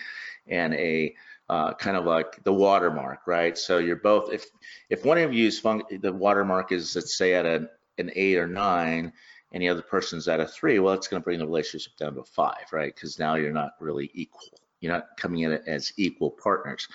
and 0.49 0.75
a 0.75 1.15
uh, 1.49 1.75
kind 1.75 1.97
of 1.97 2.05
like 2.05 2.43
the 2.43 2.53
watermark, 2.53 3.27
right? 3.27 3.57
So 3.57 3.79
you're 3.79 3.97
both 3.97 4.33
if 4.33 4.47
if 4.91 5.05
one 5.05 5.19
of 5.19 5.33
you 5.33 5.47
is 5.47 5.61
fun, 5.61 5.83
the 6.01 6.13
watermark 6.13 6.73
is 6.73 6.97
let's 6.97 7.17
say 7.17 7.35
at 7.35 7.47
an, 7.47 7.69
an 7.99 8.11
eight 8.17 8.39
or 8.39 8.49
nine 8.49 9.13
and 9.53 9.63
the 9.63 9.69
other 9.69 9.83
person's 9.83 10.27
at 10.29 10.41
a 10.41 10.47
three, 10.47 10.79
well, 10.79 10.95
it's 10.95 11.09
going 11.09 11.21
to 11.23 11.25
bring 11.25 11.39
the 11.39 11.47
relationship 11.47 11.97
down 11.97 12.15
to 12.15 12.21
a 12.21 12.25
five, 12.25 12.65
right? 12.73 12.93
Because 12.95 13.19
now 13.19 13.37
you're 13.37 13.53
not 13.53 13.73
really 13.79 14.11
equal. 14.13 14.49
You're 14.81 14.93
not 14.93 15.17
coming 15.17 15.41
in 15.41 15.53
as 15.67 15.93
equal 15.97 16.31
partners. 16.31 16.89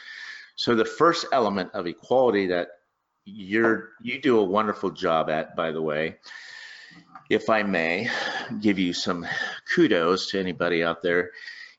So 0.56 0.76
the 0.76 0.86
first 0.86 1.26
element 1.32 1.72
of 1.74 1.88
equality 1.88 2.48
that 2.48 2.70
you're 3.26 3.92
you 4.02 4.20
do 4.20 4.40
a 4.40 4.44
wonderful 4.44 4.92
job 4.92 5.30
at, 5.30 5.56
by 5.56 5.72
the 5.72 5.82
way, 5.82 6.18
if 7.30 7.50
I 7.50 7.64
may 7.64 8.10
give 8.60 8.78
you 8.78 8.94
some 8.94 9.26
kudos 9.74 10.30
to 10.32 10.40
anybody 10.40 10.84
out 10.84 11.02
there, 11.02 11.32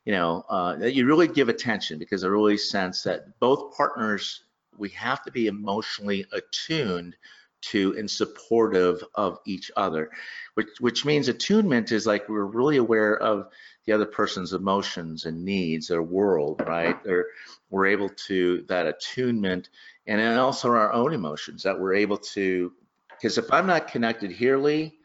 you 0.05 0.11
know, 0.11 0.43
uh, 0.49 0.75
that 0.77 0.93
you 0.93 1.05
really 1.05 1.27
give 1.27 1.49
attention 1.49 1.99
because 1.99 2.23
I 2.23 2.27
really 2.27 2.57
sense 2.57 3.03
that 3.03 3.39
both 3.39 3.75
partners, 3.77 4.43
we 4.77 4.89
have 4.89 5.23
to 5.23 5.31
be 5.31 5.47
emotionally 5.47 6.25
attuned 6.31 7.15
to 7.61 7.95
and 7.97 8.09
supportive 8.09 9.03
of 9.15 9.39
each 9.45 9.71
other, 9.77 10.09
which, 10.55 10.67
which 10.79 11.05
means 11.05 11.27
attunement 11.27 11.91
is 11.91 12.05
like 12.05 12.27
we're 12.27 12.43
really 12.45 12.77
aware 12.77 13.17
of 13.17 13.47
the 13.85 13.93
other 13.93 14.05
person's 14.05 14.53
emotions 14.53 15.25
and 15.25 15.45
needs, 15.45 15.87
their 15.87 16.03
world, 16.03 16.61
right? 16.65 16.97
Or 17.05 17.27
we're 17.69 17.85
able 17.85 18.09
to, 18.09 18.65
that 18.67 18.87
attunement, 18.87 19.69
and 20.07 20.19
then 20.19 20.37
also 20.37 20.69
our 20.69 20.91
own 20.91 21.13
emotions 21.13 21.63
that 21.63 21.79
we're 21.79 21.93
able 21.93 22.17
to, 22.17 22.73
because 23.09 23.37
if 23.37 23.51
I'm 23.53 23.67
not 23.67 23.87
connected 23.87 24.31
here, 24.31 24.57
Lee, 24.57 24.97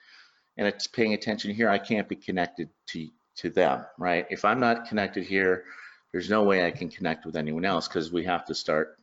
and 0.59 0.67
it's 0.67 0.87
paying 0.87 1.15
attention 1.15 1.55
here, 1.55 1.71
I 1.71 1.79
can't 1.79 2.09
be 2.09 2.17
connected 2.17 2.69
to 2.88 3.09
to 3.37 3.50
them, 3.50 3.87
right? 3.99 4.27
If 4.31 4.45
I'm 4.45 4.59
not 4.59 4.88
connected 4.88 5.25
here, 5.25 5.65
there's 6.11 6.29
no 6.29 6.43
way 6.43 6.67
I 6.67 6.73
can 6.73 6.88
connect 6.88 7.25
with 7.25 7.37
anyone 7.37 7.65
else 7.65 7.87
because 7.87 8.12
we 8.12 8.25
have 8.25 8.45
to 8.47 8.55
start 8.55 8.99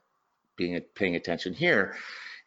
being 0.58 0.80
paying 0.94 1.16
attention 1.16 1.54
here. 1.54 1.96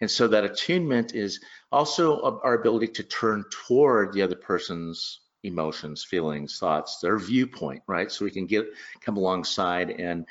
And 0.00 0.11
so 0.11 0.29
that 0.29 0.45
attunement 0.45 1.15
is 1.15 1.41
also 1.73 2.41
our 2.45 2.55
ability 2.55 2.88
to 2.88 3.03
turn 3.03 3.45
toward 3.50 4.12
the 4.12 4.23
other 4.23 4.37
person's 4.37 5.21
emotions, 5.45 6.05
feelings, 6.05 6.59
thoughts, 6.59 6.99
their 7.00 7.19
viewpoint, 7.19 7.83
right? 7.87 8.12
So 8.12 8.25
we 8.25 8.31
can 8.31 8.47
get 8.47 8.67
come 9.00 9.17
alongside 9.17 9.91
and, 9.91 10.27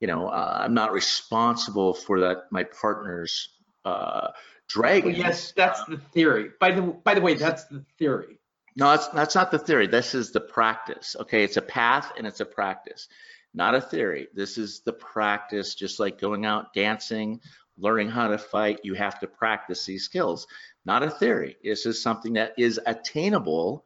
you 0.00 0.06
know, 0.06 0.28
uh, 0.28 0.58
I'm 0.62 0.74
not 0.74 0.92
responsible 0.92 1.94
for 1.94 2.20
that 2.20 2.44
my 2.50 2.64
partner's 2.64 3.48
uh, 3.84 4.28
dragon. 4.70 5.12
Well, 5.12 5.20
yes, 5.20 5.52
that's 5.52 5.84
the 5.84 5.98
theory. 5.98 6.50
By 6.58 6.72
the 6.72 6.82
by 6.82 7.14
the 7.14 7.20
way, 7.20 7.34
that's 7.34 7.64
the 7.64 7.84
theory. 7.98 8.38
No, 8.76 8.90
that's 8.90 9.08
that's 9.08 9.34
not 9.34 9.50
the 9.50 9.58
theory. 9.58 9.86
This 9.86 10.14
is 10.14 10.30
the 10.30 10.40
practice. 10.40 11.16
Okay, 11.20 11.42
it's 11.44 11.56
a 11.56 11.62
path 11.62 12.12
and 12.16 12.26
it's 12.26 12.40
a 12.40 12.46
practice, 12.46 13.08
not 13.52 13.74
a 13.74 13.80
theory. 13.80 14.28
This 14.32 14.56
is 14.56 14.80
the 14.80 14.92
practice, 14.92 15.74
just 15.74 15.98
like 15.98 16.20
going 16.20 16.46
out 16.46 16.72
dancing, 16.72 17.40
learning 17.76 18.08
how 18.08 18.28
to 18.28 18.38
fight. 18.38 18.80
You 18.84 18.94
have 18.94 19.18
to 19.20 19.26
practice 19.26 19.84
these 19.84 20.04
skills, 20.04 20.46
not 20.84 21.02
a 21.02 21.10
theory. 21.10 21.56
This 21.62 21.84
is 21.84 22.02
something 22.02 22.34
that 22.34 22.54
is 22.56 22.80
attainable 22.86 23.84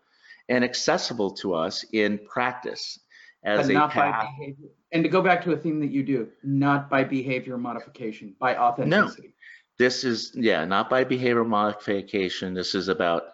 and 0.49 0.63
accessible 0.63 1.31
to 1.31 1.55
us 1.55 1.85
in 1.93 2.19
practice 2.19 3.01
as 3.43 3.69
but 3.69 3.77
a 3.77 3.89
path. 3.89 3.95
by 3.95 4.31
behavior. 4.39 4.69
And 4.93 5.03
to 5.03 5.09
go 5.09 5.23
back 5.23 5.43
to 5.45 5.53
a 5.53 5.57
theme 5.57 5.81
that 5.81 5.91
you 5.91 6.03
do, 6.03 6.29
not 6.43 6.89
by 6.89 7.03
behavior 7.05 7.59
modification, 7.59 8.37
by 8.39 8.57
authenticity. 8.57 9.35
This 9.79 10.05
is, 10.05 10.33
yeah, 10.35 10.65
not 10.65 10.89
by 10.89 11.05
behavior 11.05 11.45
modification. 11.45 12.55
This 12.55 12.75
is 12.75 12.89
about 12.89 13.25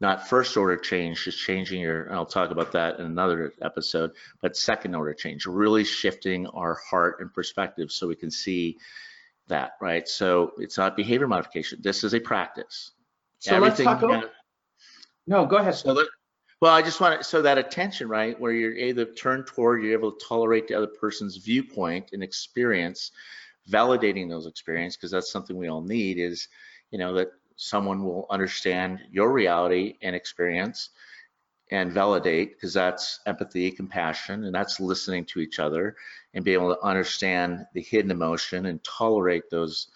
not 0.00 0.28
first 0.28 0.56
order 0.56 0.76
change, 0.76 1.24
just 1.24 1.38
changing 1.38 1.80
your, 1.80 2.04
and 2.04 2.14
I'll 2.14 2.26
talk 2.26 2.50
about 2.50 2.72
that 2.72 2.98
in 2.98 3.06
another 3.06 3.52
episode, 3.62 4.10
but 4.40 4.56
second 4.56 4.94
order 4.94 5.14
change, 5.14 5.46
really 5.46 5.84
shifting 5.84 6.46
our 6.48 6.74
heart 6.74 7.18
and 7.20 7.32
perspective 7.32 7.92
so 7.92 8.08
we 8.08 8.16
can 8.16 8.30
see 8.30 8.78
that, 9.46 9.72
right? 9.80 10.08
So 10.08 10.52
it's 10.58 10.76
not 10.76 10.96
behavior 10.96 11.28
modification. 11.28 11.78
This 11.82 12.02
is 12.04 12.14
a 12.14 12.20
practice. 12.20 12.90
So 13.38 13.58
let's 13.58 13.80
talk. 13.80 14.02
About, 14.02 14.30
no, 15.26 15.46
go 15.46 15.56
ahead. 15.56 15.76
So 15.76 15.94
that, 15.94 16.08
well, 16.60 16.72
I 16.72 16.82
just 16.82 17.00
want 17.00 17.20
to, 17.20 17.24
so 17.24 17.42
that 17.42 17.58
attention, 17.58 18.08
right, 18.08 18.38
where 18.38 18.52
you're 18.52 18.76
able 18.76 19.06
to 19.06 19.12
turn 19.12 19.44
toward, 19.44 19.82
you're 19.82 19.92
able 19.92 20.12
to 20.12 20.24
tolerate 20.26 20.68
the 20.68 20.74
other 20.74 20.86
person's 20.86 21.36
viewpoint 21.36 22.10
and 22.12 22.22
experience, 22.22 23.12
validating 23.70 24.28
those 24.28 24.46
experiences, 24.46 24.96
because 24.96 25.10
that's 25.10 25.32
something 25.32 25.56
we 25.56 25.68
all 25.68 25.82
need 25.82 26.18
is, 26.18 26.48
you 26.90 26.98
know, 26.98 27.14
that 27.14 27.28
someone 27.56 28.02
will 28.02 28.26
understand 28.30 29.00
your 29.10 29.32
reality 29.32 29.96
and 30.02 30.16
experience 30.16 30.90
and 31.70 31.92
validate, 31.92 32.52
because 32.52 32.74
that's 32.74 33.20
empathy, 33.26 33.70
compassion, 33.70 34.44
and 34.44 34.54
that's 34.54 34.80
listening 34.80 35.24
to 35.24 35.40
each 35.40 35.58
other 35.58 35.96
and 36.34 36.44
be 36.44 36.52
able 36.52 36.74
to 36.74 36.82
understand 36.82 37.64
the 37.72 37.80
hidden 37.80 38.10
emotion 38.10 38.66
and 38.66 38.82
tolerate 38.84 39.48
those 39.50 39.88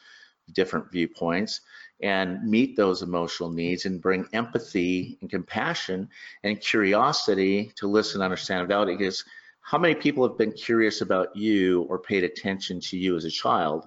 different 0.53 0.91
viewpoints 0.93 1.61
and 2.03 2.43
meet 2.49 2.77
those 2.77 3.03
emotional 3.03 3.51
needs 3.51 3.85
and 3.85 4.01
bring 4.01 4.27
empathy 4.33 5.19
and 5.21 5.29
compassion 5.29 6.09
and 6.45 6.61
curiosity 6.61 7.73
to 7.75 7.89
listen, 7.89 8.23
understand, 8.23 8.61
and 8.61 8.69
validate. 8.69 8.99
Because 8.99 9.25
how 9.67 9.79
many 9.79 9.97
people 9.97 10.27
have 10.27 10.39
been 10.39 10.53
curious 10.53 11.01
about 11.01 11.35
you 11.35 11.83
or 11.89 11.99
paid 11.99 12.23
attention 12.23 12.79
to 12.79 12.97
you 12.97 13.17
as 13.17 13.25
a 13.25 13.31
child, 13.31 13.85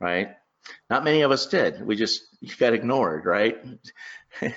right? 0.00 0.30
Not 0.88 1.04
many 1.04 1.20
of 1.20 1.30
us 1.30 1.44
did. 1.44 1.84
We 1.84 1.96
just 1.96 2.22
got 2.58 2.72
ignored, 2.72 3.26
right? 3.26 3.58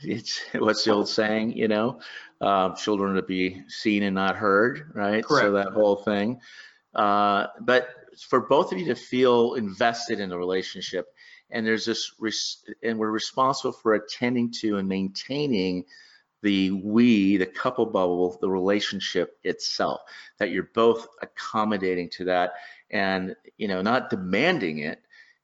it's 0.00 0.40
what's 0.52 0.82
the 0.82 0.92
old 0.92 1.08
saying, 1.08 1.56
you 1.56 1.68
know, 1.68 2.00
uh, 2.40 2.74
children 2.74 3.14
to 3.14 3.22
be 3.22 3.62
seen 3.68 4.02
and 4.02 4.16
not 4.16 4.34
heard, 4.34 4.90
right? 4.94 5.24
Correct. 5.24 5.46
So 5.46 5.52
that 5.52 5.68
whole 5.68 5.96
thing. 5.96 6.40
Uh, 6.92 7.46
but 7.60 7.90
for 8.28 8.40
both 8.40 8.72
of 8.72 8.80
you 8.80 8.86
to 8.86 8.96
feel 8.96 9.54
invested 9.54 10.18
in 10.18 10.28
the 10.28 10.36
relationship, 10.36 11.06
and 11.50 11.64
there's 11.64 11.84
this, 11.84 12.10
and 12.82 12.98
we're 12.98 13.12
responsible 13.12 13.72
for 13.72 13.94
attending 13.94 14.50
to 14.60 14.78
and 14.78 14.88
maintaining 14.88 15.84
the 16.42 16.70
we, 16.70 17.36
the 17.36 17.46
couple 17.46 17.86
bubble, 17.86 18.38
the 18.40 18.50
relationship 18.50 19.38
itself, 19.42 20.00
that 20.38 20.50
you're 20.50 20.70
both 20.74 21.06
accommodating 21.22 22.08
to 22.10 22.24
that 22.24 22.54
and, 22.90 23.34
you 23.56 23.68
know, 23.68 23.82
not 23.82 24.10
demanding 24.10 24.78
it 24.78 25.00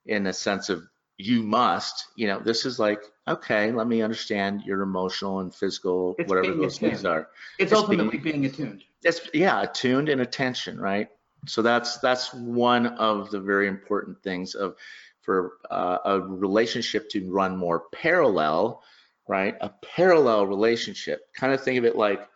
in 0.07 0.24
the 0.24 0.33
sense 0.33 0.68
of 0.68 0.83
you 1.16 1.42
must, 1.42 2.09
you 2.16 2.26
know, 2.26 2.40
this 2.40 2.66
is 2.66 2.78
like, 2.78 3.02
okay, 3.28 3.70
let 3.70 3.87
me 3.87 4.02
understand 4.02 4.62
your 4.62 4.83
emotional 4.83 5.40
and 5.40 5.54
physical, 5.54 6.14
It's 6.18 6.28
whatever 6.28 6.48
being 6.48 6.61
those 6.62 6.76
attuned. 6.76 7.07
are. 7.07 7.28
It's 7.59 7.72
It's 7.72 7.80
ultimately 7.80 8.18
being 8.18 8.44
attuned. 8.46 8.83
It's 9.02 9.20
yeah, 9.33 9.62
attuned 9.62 10.09
and 10.09 10.20
attention, 10.20 10.80
right? 10.80 11.09
So 11.46 11.62
that's 11.62 11.98
that's 11.98 12.33
one 12.33 12.87
of 12.87 13.30
the 13.30 13.40
very 13.40 13.68
important 13.68 14.22
things 14.22 14.54
of 14.54 14.76
for 15.20 15.52
uh, 15.70 15.98
a 16.04 16.20
relationship 16.20 17.09
to 17.11 17.30
run 17.30 17.57
more 17.57 17.85
parallel, 17.92 18.83
right? 19.26 19.56
A 19.60 19.70
parallel 19.96 20.46
relationship. 20.46 21.32
Kind 21.34 21.52
of 21.52 21.62
think 21.62 21.78
of 21.78 21.84
it 21.84 21.96
like 21.96 22.26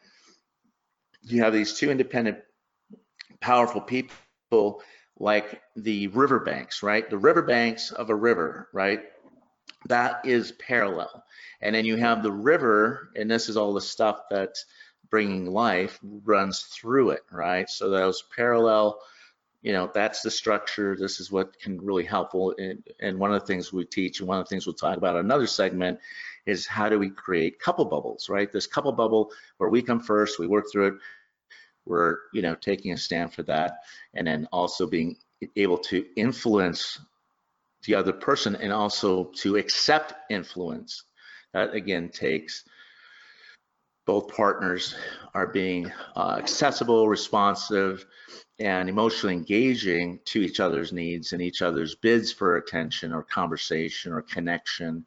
you 1.22 1.42
have 1.42 1.52
these 1.52 1.74
two 1.74 1.90
independent, 1.90 2.38
powerful 3.40 3.80
people, 3.80 4.82
like 5.18 5.60
the 5.76 6.06
riverbanks, 6.08 6.82
right? 6.82 7.08
The 7.08 7.18
riverbanks 7.18 7.90
of 7.90 8.10
a 8.10 8.14
river, 8.14 8.68
right? 8.72 9.02
That 9.88 10.24
is 10.24 10.52
parallel. 10.52 11.24
And 11.60 11.74
then 11.74 11.84
you 11.84 11.96
have 11.96 12.22
the 12.22 12.32
river, 12.32 13.10
and 13.16 13.30
this 13.30 13.48
is 13.48 13.56
all 13.56 13.74
the 13.74 13.80
stuff 13.80 14.22
that's 14.30 14.64
bringing 15.10 15.46
life 15.50 15.98
runs 16.02 16.62
through 16.62 17.10
it, 17.10 17.22
right? 17.30 17.68
So 17.68 17.90
those 17.90 18.24
parallel, 18.34 19.00
you 19.62 19.72
know, 19.72 19.90
that's 19.92 20.22
the 20.22 20.30
structure. 20.30 20.96
This 20.98 21.20
is 21.20 21.32
what 21.32 21.58
can 21.58 21.80
really 21.80 22.04
helpful. 22.04 22.54
And, 22.58 22.82
and 23.00 23.18
one 23.18 23.32
of 23.32 23.40
the 23.40 23.46
things 23.46 23.72
we 23.72 23.84
teach, 23.84 24.20
and 24.20 24.28
one 24.28 24.38
of 24.38 24.44
the 24.44 24.48
things 24.48 24.66
we'll 24.66 24.74
talk 24.74 24.96
about 24.96 25.16
in 25.16 25.24
another 25.24 25.46
segment, 25.46 25.98
is 26.48 26.66
how 26.66 26.88
do 26.88 26.98
we 26.98 27.10
create 27.10 27.60
couple 27.60 27.84
bubbles, 27.84 28.28
right? 28.28 28.50
This 28.50 28.66
couple 28.66 28.92
bubble 28.92 29.30
where 29.58 29.68
we 29.70 29.82
come 29.82 30.00
first, 30.00 30.38
we 30.38 30.46
work 30.46 30.66
through 30.72 30.86
it, 30.88 30.94
we're, 31.84 32.16
you 32.32 32.42
know, 32.42 32.54
taking 32.54 32.92
a 32.92 32.96
stand 32.96 33.32
for 33.32 33.42
that, 33.44 33.78
and 34.14 34.26
then 34.26 34.48
also 34.52 34.86
being 34.86 35.16
able 35.56 35.78
to 35.78 36.04
influence 36.16 37.00
the 37.84 37.94
other 37.94 38.12
person 38.12 38.56
and 38.56 38.72
also 38.72 39.24
to 39.24 39.56
accept 39.56 40.14
influence. 40.30 41.04
That 41.52 41.74
again 41.74 42.08
takes 42.08 42.64
both 44.08 44.28
partners 44.28 44.94
are 45.34 45.46
being 45.46 45.92
uh, 46.16 46.36
accessible, 46.38 47.10
responsive, 47.10 48.06
and 48.58 48.88
emotionally 48.88 49.34
engaging 49.34 50.18
to 50.24 50.40
each 50.40 50.60
other's 50.60 50.94
needs 50.94 51.34
and 51.34 51.42
each 51.42 51.60
other's 51.60 51.94
bids 51.94 52.32
for 52.32 52.56
attention 52.56 53.12
or 53.12 53.22
conversation 53.22 54.12
or 54.12 54.22
connection. 54.22 55.04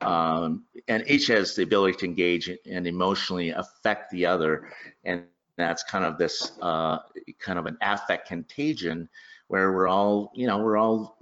Um, 0.00 0.64
and 0.88 1.04
each 1.06 1.28
has 1.28 1.54
the 1.54 1.62
ability 1.62 1.98
to 1.98 2.04
engage 2.04 2.50
and 2.70 2.86
emotionally 2.86 3.50
affect 3.50 4.10
the 4.10 4.26
other. 4.26 4.68
And 5.04 5.24
that's 5.56 5.82
kind 5.82 6.04
of 6.04 6.18
this 6.18 6.52
uh, 6.60 6.98
kind 7.38 7.58
of 7.58 7.66
an 7.66 7.78
affect 7.80 8.28
contagion 8.28 9.08
where 9.48 9.72
we're 9.72 9.88
all, 9.88 10.32
you 10.34 10.46
know, 10.46 10.58
we're 10.58 10.76
all, 10.76 11.18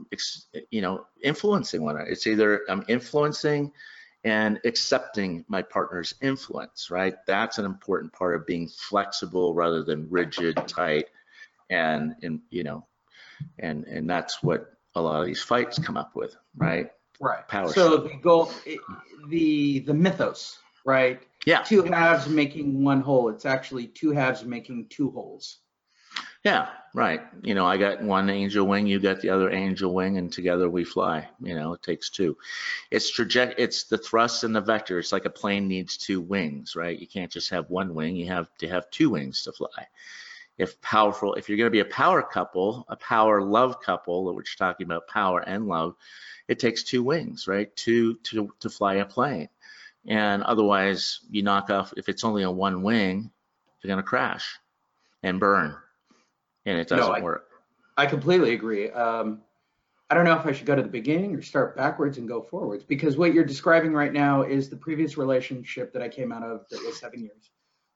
you 0.71 0.81
know, 0.81 1.07
influencing 1.23 1.83
one 1.83 1.97
another. 1.97 2.11
It's 2.11 2.27
either 2.27 2.63
I'm 2.69 2.85
influencing 2.89 3.71
and 4.25 4.59
accepting 4.65 5.45
my 5.49 5.61
partner's 5.63 6.15
influence, 6.23 6.91
right? 6.91 7.15
That's 7.27 7.59
an 7.59 7.67
important 7.67 8.13
part 8.13 8.35
of 8.35 8.47
being 8.47 8.69
flexible 8.69 9.55
rather 9.55 9.83
than 9.85 10.09
rigid, 10.11 10.57
tight, 10.67 11.07
and 11.71 12.15
and 12.23 12.41
you 12.51 12.65
know, 12.65 12.87
and 13.59 13.85
and 13.85 14.09
that's 14.09 14.43
what 14.43 14.73
a 14.95 15.03
lot 15.03 15.21
of 15.21 15.27
these 15.27 15.43
fights 15.43 15.79
come 15.79 15.97
up 15.97 16.17
with, 16.17 16.35
right? 16.57 16.91
Right. 17.21 17.47
Power 17.49 17.69
So 17.69 17.73
struggle. 17.73 18.09
the 18.09 18.15
goal, 18.17 18.51
it- 18.67 18.81
the 19.29 19.81
the 19.81 19.95
mythos, 19.95 20.59
right? 20.85 21.23
Yeah. 21.47 21.63
Two 21.63 21.83
halves 21.83 22.29
making 22.29 22.83
one 22.85 23.01
whole. 23.01 23.29
It's 23.29 23.45
actually 23.47 23.87
two 23.89 24.11
halves 24.13 24.45
making 24.45 24.87
two 24.89 25.11
holes 25.11 25.59
Yeah, 26.45 26.69
right. 26.95 27.23
You 27.43 27.55
know, 27.55 27.65
I 27.67 27.77
got 27.79 28.03
one 28.03 28.29
angel 28.31 28.67
wing, 28.67 28.87
you 28.87 28.99
got 29.01 29.21
the 29.21 29.31
other 29.31 29.51
angel 29.51 29.93
wing, 29.95 30.19
and 30.19 30.33
together 30.33 30.69
we 30.69 30.85
fly. 30.85 31.29
You 31.43 31.55
know, 31.55 31.73
it 31.75 31.83
takes 31.83 32.11
two. 32.11 32.37
It's 32.91 33.11
traject. 33.11 33.55
It's 33.59 33.85
the 33.85 33.99
thrust 33.99 34.45
and 34.45 34.55
the 34.55 34.61
vector. 34.61 34.99
It's 34.99 35.13
like 35.13 35.25
a 35.25 35.31
plane 35.31 35.69
needs 35.69 35.97
two 35.97 36.21
wings, 36.21 36.77
right? 36.77 36.99
You 36.99 37.07
can't 37.07 37.33
just 37.33 37.51
have 37.51 37.71
one 37.71 37.95
wing. 37.95 38.17
You 38.17 38.27
have 38.27 38.49
to 38.59 38.69
have 38.69 38.91
two 38.91 39.11
wings 39.11 39.43
to 39.45 39.53
fly. 39.53 39.87
If 40.57 40.81
powerful, 40.81 41.35
if 41.35 41.49
you're 41.49 41.59
going 41.59 41.67
to 41.67 41.71
be 41.71 41.81
a 41.81 41.85
power 41.85 42.23
couple, 42.23 42.85
a 42.89 42.97
power 42.97 43.43
love 43.43 43.81
couple, 43.81 44.33
which 44.35 44.57
you're 44.59 44.69
talking 44.69 44.87
about 44.87 45.09
power 45.09 45.41
and 45.41 45.67
love, 45.67 45.97
it 46.47 46.61
takes 46.61 46.85
two 46.85 47.03
wings, 47.03 47.49
right? 47.49 47.75
Two 47.75 48.15
to 48.25 48.53
to 48.61 48.71
fly 48.71 48.95
a 48.95 49.05
plane. 49.05 49.49
And 50.07 50.43
otherwise, 50.43 51.21
you 51.31 51.43
knock 51.43 51.71
off. 51.71 51.95
If 51.97 52.09
it's 52.09 52.25
only 52.25 52.45
on 52.45 52.57
one 52.57 52.83
wing, 52.83 53.31
you're 53.83 53.89
going 53.89 54.03
to 54.03 54.09
crash 54.09 54.59
and 55.23 55.41
burn 55.41 55.75
and 56.67 56.79
it 56.79 56.89
doesn't 56.89 57.15
I- 57.15 57.21
work. 57.21 57.49
I 57.97 58.07
completely 58.07 58.55
agree. 58.55 58.91
Um, 58.91 59.43
I 60.11 60.15
don't 60.15 60.25
know 60.25 60.37
if 60.37 60.47
I 60.47 60.53
should 60.53 60.67
go 60.67 60.75
to 60.75 60.83
the 60.83 60.89
beginning 60.89 61.35
or 61.35 61.43
start 61.43 61.77
backwards 61.77 62.19
and 62.19 62.29
go 62.29 62.43
forwards 62.43 62.85
because 62.85 63.17
what 63.17 63.33
you're 63.33 63.45
describing 63.45 63.93
right 63.93 64.13
now 64.13 64.43
is 64.43 64.69
the 64.69 64.77
previous 64.77 65.17
relationship 65.17 65.93
that 65.93 66.03
I 66.03 66.09
came 66.09 66.33
out 66.33 66.43
of 66.43 66.69
that 66.71 66.83
was 66.85 66.99
seven 66.99 67.23
years. 67.23 67.51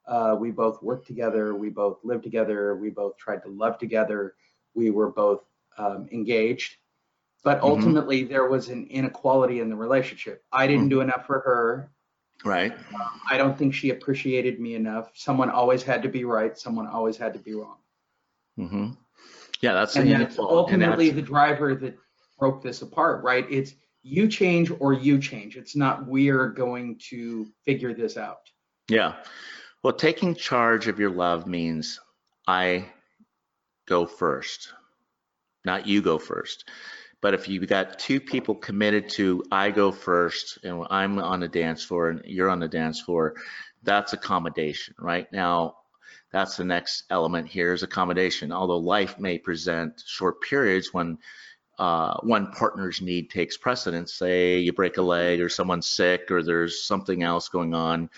Uh, 0.08 0.34
we 0.38 0.50
both 0.50 0.82
worked 0.82 1.06
together. 1.06 1.54
We 1.54 1.68
both 1.68 1.98
lived 2.02 2.24
together. 2.24 2.74
We 2.76 2.90
both 2.90 3.16
tried 3.18 3.42
to 3.42 3.48
love 3.50 3.78
together. 3.78 4.34
We 4.74 4.90
were 4.90 5.10
both 5.10 5.42
um, 5.76 6.08
engaged, 6.10 6.76
but 7.44 7.60
Mhm. 7.60 7.64
ultimately 7.70 8.24
there 8.24 8.48
was 8.48 8.68
an 8.68 8.86
inequality 8.88 9.60
in 9.60 9.68
the 9.68 9.76
relationship. 9.76 10.42
I 10.50 10.66
didn't 10.66 10.84
Hmm. 10.84 10.88
do 10.88 11.00
enough 11.02 11.24
for 11.26 11.38
her. 11.40 11.92
Right. 12.44 12.72
I 13.30 13.36
don't 13.36 13.56
think 13.56 13.74
she 13.74 13.90
appreciated 13.90 14.58
me 14.58 14.74
enough. 14.74 15.10
Someone 15.14 15.50
always 15.50 15.82
had 15.84 16.02
to 16.02 16.08
be 16.08 16.24
right. 16.24 16.58
Someone 16.58 16.86
always 16.88 17.16
had 17.16 17.32
to 17.34 17.38
be 17.38 17.54
wrong. 17.54 17.78
Mm-hmm. 18.58 18.90
Yeah, 19.60 19.72
that's 19.74 19.94
the 19.94 20.00
and 20.00 20.10
that's 20.10 20.36
inequality. 20.36 20.56
ultimately 20.56 21.10
the 21.10 21.22
driver 21.22 21.74
that 21.76 21.96
broke 22.38 22.60
this 22.62 22.82
apart, 22.82 23.22
right? 23.22 23.46
It's 23.50 23.74
you 24.02 24.26
change 24.28 24.72
or 24.80 24.92
you 24.92 25.18
change. 25.20 25.56
It's 25.56 25.76
not 25.76 26.06
we're 26.06 26.48
going 26.48 26.98
to 27.10 27.46
figure 27.64 27.92
this 27.94 28.16
out. 28.16 28.50
Yeah. 28.88 29.14
Well, 29.82 29.92
taking 29.92 30.34
charge 30.34 30.88
of 30.88 30.98
your 30.98 31.10
love 31.10 31.46
means 31.46 32.00
I 32.48 32.86
go 33.86 34.06
first, 34.06 34.72
not 35.64 35.86
you 35.86 36.02
go 36.02 36.18
first. 36.18 36.68
But 37.20 37.34
if 37.34 37.48
you've 37.48 37.68
got 37.68 37.98
two 37.98 38.20
people 38.20 38.54
committed 38.54 39.08
to 39.10 39.44
I 39.50 39.70
go 39.70 39.92
first 39.92 40.58
and 40.64 40.84
I'm 40.90 41.18
on 41.18 41.40
the 41.40 41.48
dance 41.48 41.84
floor 41.84 42.10
and 42.10 42.22
you're 42.24 42.50
on 42.50 42.60
the 42.60 42.68
dance 42.68 43.00
floor, 43.00 43.34
that's 43.82 44.12
accommodation, 44.12 44.94
right? 44.98 45.32
Now, 45.32 45.76
that's 46.32 46.56
the 46.56 46.64
next 46.64 47.04
element 47.10 47.48
here 47.48 47.72
is 47.72 47.82
accommodation. 47.82 48.52
Although 48.52 48.78
life 48.78 49.18
may 49.18 49.38
present 49.38 50.02
short 50.06 50.42
periods 50.42 50.92
when 50.92 51.18
uh, 51.78 52.18
one 52.22 52.50
partner's 52.52 53.00
need 53.00 53.30
takes 53.30 53.56
precedence, 53.56 54.14
say 54.14 54.58
you 54.58 54.72
break 54.72 54.96
a 54.96 55.02
leg 55.02 55.40
or 55.40 55.48
someone's 55.48 55.86
sick 55.86 56.30
or 56.30 56.42
there's 56.42 56.84
something 56.84 57.22
else 57.22 57.48
going 57.48 57.74
on, 57.74 58.10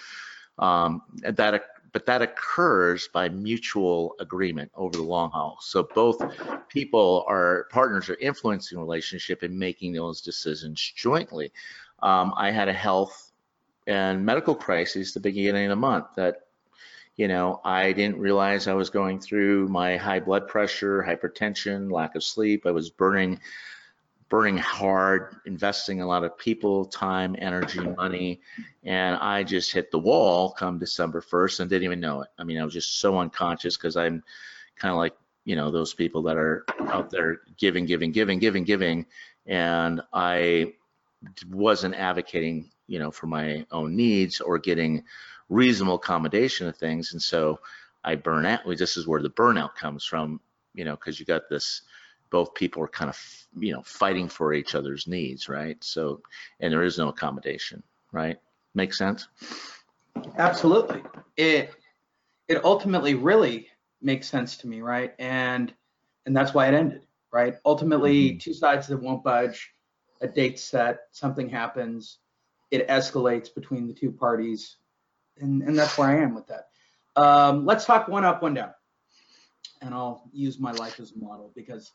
um, 0.60 1.02
that 1.22 1.64
but 1.92 2.06
that 2.06 2.22
occurs 2.22 3.08
by 3.08 3.28
mutual 3.28 4.14
agreement 4.20 4.70
over 4.76 4.96
the 4.96 5.02
long 5.02 5.30
haul. 5.30 5.58
So 5.60 5.82
both 5.82 6.22
people 6.68 7.24
are 7.26 7.66
partners 7.70 8.08
are 8.08 8.16
influencing 8.20 8.78
relationship 8.78 9.42
and 9.42 9.58
making 9.58 9.94
those 9.94 10.20
decisions 10.20 10.92
jointly. 10.94 11.52
Um, 12.02 12.32
I 12.36 12.52
had 12.52 12.68
a 12.68 12.72
health 12.72 13.32
and 13.86 14.24
medical 14.24 14.54
crisis 14.54 15.10
at 15.10 15.22
the 15.22 15.28
beginning 15.28 15.64
of 15.64 15.70
the 15.70 15.76
month 15.76 16.06
that 16.16 16.46
you 17.16 17.26
know 17.26 17.60
I 17.64 17.92
didn't 17.92 18.18
realize 18.18 18.68
I 18.68 18.74
was 18.74 18.90
going 18.90 19.18
through 19.18 19.68
my 19.68 19.96
high 19.96 20.20
blood 20.20 20.46
pressure, 20.46 21.02
hypertension, 21.02 21.90
lack 21.90 22.14
of 22.14 22.22
sleep. 22.22 22.66
I 22.66 22.70
was 22.70 22.90
burning 22.90 23.40
burning 24.30 24.56
hard, 24.56 25.36
investing 25.44 26.00
a 26.00 26.06
lot 26.06 26.24
of 26.24 26.38
people, 26.38 26.86
time, 26.86 27.34
energy, 27.38 27.80
money, 27.80 28.40
and 28.84 29.16
I 29.16 29.42
just 29.42 29.72
hit 29.72 29.90
the 29.90 29.98
wall 29.98 30.52
come 30.52 30.78
December 30.78 31.20
1st 31.20 31.60
and 31.60 31.68
didn't 31.68 31.82
even 31.82 32.00
know 32.00 32.22
it. 32.22 32.28
I 32.38 32.44
mean, 32.44 32.58
I 32.58 32.64
was 32.64 32.72
just 32.72 33.00
so 33.00 33.18
unconscious 33.18 33.76
because 33.76 33.96
I'm 33.96 34.22
kind 34.76 34.92
of 34.92 34.98
like, 34.98 35.14
you 35.44 35.56
know, 35.56 35.70
those 35.70 35.94
people 35.94 36.22
that 36.22 36.36
are 36.36 36.64
out 36.86 37.10
there 37.10 37.40
giving, 37.58 37.86
giving, 37.86 38.12
giving, 38.12 38.38
giving, 38.38 38.62
giving, 38.62 39.06
and 39.46 40.00
I 40.12 40.74
wasn't 41.50 41.96
advocating, 41.96 42.70
you 42.86 43.00
know, 43.00 43.10
for 43.10 43.26
my 43.26 43.66
own 43.72 43.96
needs 43.96 44.40
or 44.40 44.58
getting 44.58 45.02
reasonable 45.48 45.96
accommodation 45.96 46.68
of 46.68 46.76
things, 46.76 47.12
and 47.12 47.20
so 47.20 47.58
I 48.04 48.14
burn 48.14 48.46
out. 48.46 48.60
This 48.64 48.96
is 48.96 49.08
where 49.08 49.20
the 49.20 49.28
burnout 49.28 49.74
comes 49.74 50.04
from, 50.04 50.40
you 50.72 50.84
know, 50.84 50.94
because 50.94 51.18
you 51.18 51.26
got 51.26 51.48
this 51.50 51.82
both 52.30 52.54
people 52.54 52.82
are 52.82 52.88
kind 52.88 53.08
of 53.08 53.18
you 53.58 53.72
know 53.72 53.82
fighting 53.82 54.28
for 54.28 54.52
each 54.52 54.74
other's 54.74 55.06
needs 55.06 55.48
right 55.48 55.82
so 55.82 56.20
and 56.60 56.72
there 56.72 56.84
is 56.84 56.98
no 56.98 57.08
accommodation 57.08 57.82
right 58.12 58.38
make 58.74 58.94
sense 58.94 59.28
Absolutely. 60.36 61.02
It 61.36 61.70
it 62.48 62.64
ultimately 62.64 63.14
really 63.14 63.68
makes 64.02 64.28
sense 64.28 64.56
to 64.58 64.68
me, 64.68 64.80
right? 64.80 65.14
And 65.18 65.72
and 66.26 66.36
that's 66.36 66.54
why 66.54 66.68
it 66.68 66.74
ended, 66.74 67.06
right? 67.32 67.54
Ultimately, 67.64 68.36
two 68.36 68.54
sides 68.54 68.86
that 68.88 69.00
won't 69.00 69.24
budge, 69.24 69.72
a 70.20 70.28
date 70.28 70.58
set, 70.58 71.00
something 71.12 71.48
happens, 71.48 72.18
it 72.70 72.86
escalates 72.88 73.54
between 73.54 73.86
the 73.86 73.94
two 73.94 74.10
parties, 74.10 74.76
and 75.38 75.62
and 75.62 75.78
that's 75.78 75.96
where 75.96 76.08
I 76.08 76.22
am 76.22 76.34
with 76.34 76.46
that. 76.48 76.68
Um, 77.16 77.66
let's 77.66 77.84
talk 77.84 78.08
one 78.08 78.24
up, 78.24 78.42
one 78.42 78.54
down, 78.54 78.72
and 79.82 79.94
I'll 79.94 80.28
use 80.32 80.58
my 80.58 80.72
life 80.72 81.00
as 81.00 81.12
a 81.12 81.18
model 81.18 81.52
because 81.54 81.92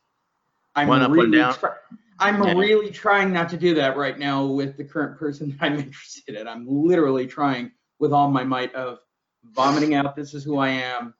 I'm 0.76 0.88
One 0.88 1.02
up, 1.02 1.10
one 1.10 1.18
really 1.20 1.38
down? 1.38 1.54
try- 1.54 1.76
I'm 2.20 2.42
Yeah. 2.44 2.54
really 2.54 2.92
trying 2.92 3.34
not 3.34 3.50
to 3.50 3.58
do 3.58 3.74
that 3.76 3.98
right 3.98 4.18
now 4.18 4.46
with 4.46 4.78
the 4.78 4.84
current 4.84 5.18
person 5.18 5.50
that 5.60 5.62
I'm 5.66 5.76
interested 5.80 6.36
in. 6.36 6.48
I'm 6.48 6.66
literally 6.68 7.28
trying 7.28 7.72
with 8.00 8.14
all 8.14 8.30
my 8.30 8.44
might 8.44 8.74
of 8.76 9.00
vomiting 9.44 9.96
out 9.96 10.16
this 10.16 10.34
is 10.34 10.44
who 10.44 10.58
I 10.58 10.70
am. 10.70 11.14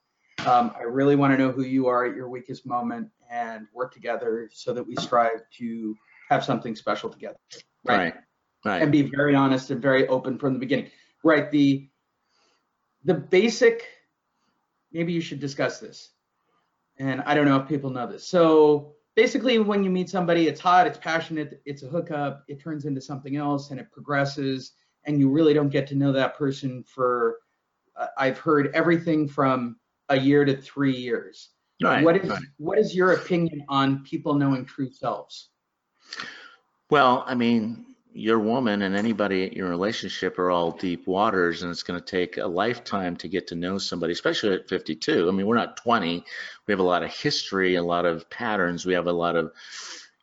Um, 0.46 0.72
I 0.78 0.82
really 0.82 1.16
want 1.16 1.32
to 1.32 1.38
know 1.38 1.50
who 1.50 1.62
you 1.64 1.86
are 1.86 2.04
at 2.04 2.14
your 2.14 2.28
weakest 2.28 2.66
moment 2.66 3.10
and 3.30 3.66
work 3.72 3.92
together 3.92 4.48
so 4.52 4.72
that 4.74 4.82
we 4.86 4.94
strive 4.96 5.40
to 5.58 5.96
have 6.28 6.44
something 6.44 6.74
special 6.76 7.08
together. 7.08 7.36
right 7.84 8.14
right 8.64 8.82
And 8.82 8.90
be 8.92 9.02
very 9.02 9.34
honest 9.34 9.70
and 9.70 9.80
very 9.80 10.06
open 10.08 10.38
from 10.38 10.52
the 10.54 10.58
beginning. 10.58 10.90
Right. 11.24 11.50
The 11.50 11.88
the 13.04 13.14
basic 13.14 13.86
maybe 14.92 15.12
you 15.12 15.20
should 15.20 15.40
discuss 15.40 15.78
this. 15.78 16.10
And 16.98 17.20
I 17.22 17.34
don't 17.34 17.44
know 17.46 17.56
if 17.60 17.68
people 17.68 17.90
know 17.90 18.06
this. 18.06 18.26
So 18.26 18.95
basically 19.16 19.58
when 19.58 19.82
you 19.82 19.90
meet 19.90 20.08
somebody, 20.08 20.46
it's 20.46 20.60
hot, 20.60 20.86
it's 20.86 20.98
passionate, 20.98 21.60
it's 21.64 21.82
a 21.82 21.88
hookup, 21.88 22.44
it 22.46 22.60
turns 22.60 22.84
into 22.84 23.00
something 23.00 23.36
else 23.36 23.70
and 23.70 23.80
it 23.80 23.90
progresses 23.90 24.72
and 25.06 25.18
you 25.18 25.30
really 25.30 25.54
don't 25.54 25.70
get 25.70 25.86
to 25.88 25.94
know 25.94 26.12
that 26.12 26.36
person 26.36 26.84
for 26.84 27.38
uh, 27.96 28.08
I've 28.18 28.38
heard 28.38 28.70
everything 28.74 29.26
from 29.26 29.76
a 30.10 30.18
year 30.18 30.44
to 30.44 30.56
3 30.56 30.94
years. 30.94 31.50
right 31.82 32.04
what 32.04 32.16
is 32.16 32.28
right. 32.30 32.42
what 32.58 32.78
is 32.78 32.94
your 32.94 33.12
opinion 33.12 33.64
on 33.68 34.04
people 34.04 34.34
knowing 34.34 34.64
true 34.64 34.90
selves? 34.90 35.50
well 36.90 37.24
i 37.26 37.34
mean 37.34 37.95
your 38.16 38.38
woman 38.38 38.82
and 38.82 38.96
anybody 38.96 39.44
in 39.44 39.52
your 39.52 39.68
relationship 39.68 40.38
are 40.38 40.50
all 40.50 40.72
deep 40.72 41.06
waters 41.06 41.62
and 41.62 41.70
it's 41.70 41.82
going 41.82 42.00
to 42.00 42.04
take 42.04 42.38
a 42.38 42.46
lifetime 42.46 43.16
to 43.16 43.28
get 43.28 43.48
to 43.48 43.54
know 43.54 43.78
somebody 43.78 44.12
especially 44.12 44.54
at 44.54 44.68
52 44.68 45.28
i 45.28 45.32
mean 45.32 45.46
we're 45.46 45.54
not 45.54 45.76
20 45.76 46.24
we 46.66 46.72
have 46.72 46.80
a 46.80 46.82
lot 46.82 47.02
of 47.02 47.10
history 47.10 47.76
a 47.76 47.82
lot 47.82 48.04
of 48.04 48.28
patterns. 48.30 48.84
We 48.84 48.94
have 48.94 49.06
a 49.06 49.12
lot 49.12 49.36
of 49.36 49.52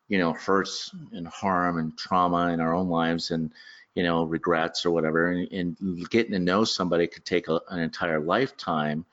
you 0.08 0.18
know 0.18 0.34
hurts 0.34 0.92
and 1.12 1.28
harm 1.28 1.78
and 1.78 1.98
trauma 1.98 2.52
in 2.54 2.60
our 2.60 2.76
own 2.76 2.90
lives 2.90 3.32
and 3.32 3.52
you 3.96 4.04
know 4.04 4.24
regrets 4.24 4.86
or 4.86 4.92
whatever. 4.92 5.28
And, 5.28 5.52
and 5.52 6.10
getting 6.10 6.34
to 6.34 6.40
know 6.40 6.64
somebody 6.64 7.08
could 7.08 7.26
take 7.26 7.48
a, 7.48 7.60
an 7.70 7.80
entire 7.80 8.20
lifetime 8.20 9.06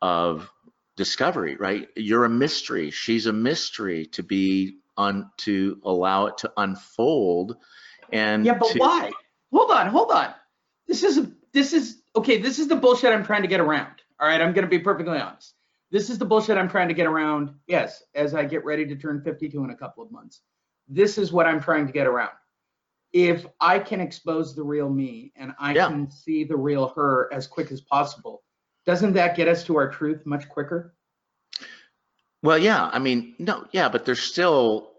of 0.00 0.50
discovery 0.96 1.56
right? 1.56 1.88
You're 1.96 2.24
a 2.24 2.30
mystery. 2.30 2.90
She's 2.90 3.26
a 3.26 3.32
mystery 3.32 4.06
to 4.06 4.22
be 4.22 4.76
on 4.96 5.30
to 5.38 5.80
allow 5.84 6.26
it 6.26 6.38
to 6.38 6.52
unfold 6.56 7.56
and 8.12 8.44
Yeah, 8.44 8.54
but 8.54 8.68
to- 8.72 8.78
why? 8.78 9.10
Hold 9.52 9.70
on, 9.70 9.88
hold 9.88 10.10
on. 10.10 10.32
This 10.86 11.02
is 11.02 11.26
this 11.52 11.72
is 11.72 12.02
okay. 12.16 12.38
This 12.38 12.58
is 12.58 12.68
the 12.68 12.76
bullshit 12.76 13.12
I'm 13.12 13.24
trying 13.24 13.42
to 13.42 13.48
get 13.48 13.60
around. 13.60 13.92
All 14.20 14.28
right, 14.28 14.40
I'm 14.40 14.52
gonna 14.52 14.66
be 14.68 14.78
perfectly 14.78 15.18
honest. 15.18 15.54
This 15.90 16.08
is 16.10 16.18
the 16.18 16.24
bullshit 16.24 16.56
I'm 16.56 16.68
trying 16.68 16.88
to 16.88 16.94
get 16.94 17.06
around. 17.06 17.54
Yes, 17.66 18.02
as 18.14 18.34
I 18.34 18.44
get 18.44 18.64
ready 18.64 18.86
to 18.86 18.94
turn 18.96 19.22
52 19.22 19.64
in 19.64 19.70
a 19.70 19.76
couple 19.76 20.04
of 20.04 20.12
months. 20.12 20.42
This 20.88 21.18
is 21.18 21.32
what 21.32 21.46
I'm 21.46 21.60
trying 21.60 21.86
to 21.86 21.92
get 21.92 22.06
around. 22.06 22.30
If 23.12 23.44
I 23.60 23.80
can 23.80 24.00
expose 24.00 24.54
the 24.54 24.62
real 24.62 24.88
me 24.88 25.32
and 25.34 25.52
I 25.58 25.74
Yeah. 25.74 25.88
can 25.88 26.08
see 26.10 26.44
the 26.44 26.56
real 26.56 26.88
her 26.90 27.28
as 27.32 27.48
quick 27.48 27.72
as 27.72 27.80
possible, 27.80 28.44
doesn't 28.86 29.14
that 29.14 29.34
get 29.36 29.48
us 29.48 29.64
to 29.64 29.76
our 29.76 29.90
truth 29.90 30.24
much 30.26 30.48
quicker? 30.48 30.94
Well, 32.42 32.58
yeah, 32.58 32.88
I 32.92 32.98
mean, 33.00 33.34
no, 33.38 33.66
yeah, 33.72 33.88
but 33.88 34.04
there's 34.04 34.22
still 34.22 34.92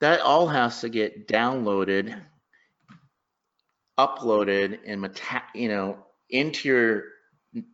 that 0.00 0.20
all 0.20 0.46
has 0.48 0.80
to 0.80 0.88
get 0.88 1.28
downloaded, 1.28 2.18
uploaded, 3.98 4.78
and 4.86 5.00
meta- 5.02 5.42
you 5.54 5.68
know 5.68 5.98
into 6.30 6.68
your 6.68 7.04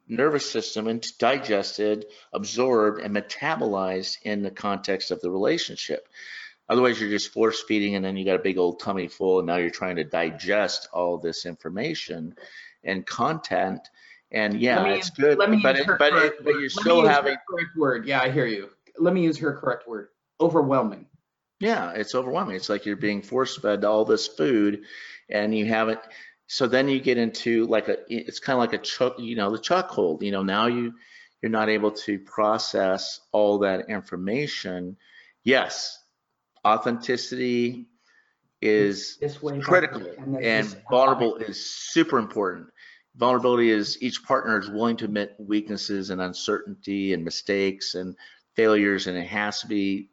nervous 0.07 0.51
system 0.51 0.89
and 0.89 1.07
digested, 1.19 2.07
absorbed, 2.33 3.01
and 3.01 3.17
metabolized 3.17 4.19
in 4.23 4.43
the 4.43 4.51
context 4.51 5.11
of 5.11 5.21
the 5.21 5.31
relationship. 5.31 6.09
Otherwise, 6.69 7.01
you're 7.01 7.11
just 7.11 7.33
force 7.33 7.63
feeding, 7.63 7.97
and 7.97 8.05
then 8.05 8.17
you 8.17 8.25
got 8.25 8.37
a 8.37 8.43
big 8.43 8.59
old 8.59 8.79
tummy 8.79 9.09
full, 9.09 9.39
and 9.39 9.47
now 9.47 9.57
you're 9.57 9.71
trying 9.71 9.97
to 9.97 10.05
digest 10.05 10.89
all 10.93 11.19
this 11.19 11.47
information 11.47 12.35
and 12.85 13.05
content. 13.07 13.81
And 14.31 14.61
yeah, 14.61 14.85
it's 14.87 15.11
good, 15.11 15.39
let 15.39 15.51
me 15.51 15.59
but 15.63 15.77
use 15.77 15.81
it, 15.81 15.87
her 15.87 15.97
but 15.97 16.15
it, 16.15 16.45
but 16.45 16.51
you're 16.51 16.63
Let 16.63 16.71
still 16.71 17.07
having 17.07 17.37
correct 17.49 17.77
word. 17.77 18.07
Yeah, 18.07 18.21
I 18.21 18.31
hear 18.31 18.47
you. 18.47 18.71
Let 18.99 19.13
me 19.13 19.23
use 19.23 19.39
her 19.39 19.53
correct 19.55 19.89
word. 19.89 20.09
Overwhelming. 20.41 21.07
Yeah, 21.59 21.91
it's 21.91 22.15
overwhelming. 22.15 22.57
It's 22.57 22.69
like 22.69 22.87
you're 22.87 22.97
being 22.97 23.23
force 23.23 23.57
fed 23.57 23.85
all 23.85 24.05
this 24.05 24.29
food 24.29 24.85
and 25.33 25.57
you 25.57 25.66
haven't. 25.66 26.01
So 26.47 26.66
then 26.66 26.88
you 26.88 27.01
get 27.01 27.16
into 27.16 27.66
like 27.66 27.88
a, 27.88 27.99
it's 28.09 28.40
kind 28.40 28.55
of 28.55 28.61
like 28.61 28.73
a 28.73 28.83
choke, 28.83 29.14
you 29.19 29.37
know, 29.37 29.51
the 29.51 29.59
chokehold. 29.59 30.23
You 30.23 30.33
know, 30.33 30.43
now 30.43 30.66
you, 30.66 30.95
you're 31.43 31.51
not 31.51 31.69
able 31.69 31.93
to 31.93 32.19
process 32.19 33.21
all 33.33 33.59
that 33.61 33.88
information. 33.88 34.97
Yes, 35.45 35.99
authenticity 36.66 37.87
is 38.61 39.19
critical 39.62 40.03
and 40.19 40.37
and 40.45 40.83
vulnerable 40.90 41.37
is 41.37 41.73
super 41.73 42.19
important. 42.19 42.69
Vulnerability 43.16 43.71
is 43.71 44.01
each 44.03 44.23
partner 44.25 44.59
is 44.59 44.71
willing 44.71 44.97
to 44.99 45.05
admit 45.07 45.35
weaknesses 45.38 46.11
and 46.11 46.21
uncertainty 46.21 47.12
and 47.12 47.25
mistakes 47.25 47.95
and 47.95 48.16
failures, 48.55 49.07
and 49.07 49.16
it 49.16 49.27
has 49.27 49.61
to 49.61 49.66
be 49.66 50.11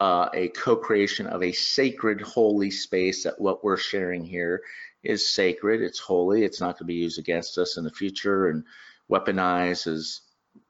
uh, 0.00 0.28
a 0.34 0.48
co-creation 0.48 1.26
of 1.26 1.42
a 1.42 1.52
sacred, 1.52 2.20
holy 2.20 2.70
space 2.70 3.24
that 3.24 3.40
what 3.40 3.64
we're 3.64 3.76
sharing 3.76 4.24
here 4.24 4.62
is 5.02 5.28
sacred, 5.28 5.80
it's 5.82 5.98
holy, 5.98 6.42
it's 6.44 6.60
not 6.60 6.74
going 6.74 6.78
to 6.78 6.84
be 6.84 6.94
used 6.94 7.18
against 7.18 7.58
us 7.58 7.76
in 7.76 7.84
the 7.84 7.90
future 7.90 8.48
and 8.48 8.64
weaponized 9.10 9.86
as 9.86 10.20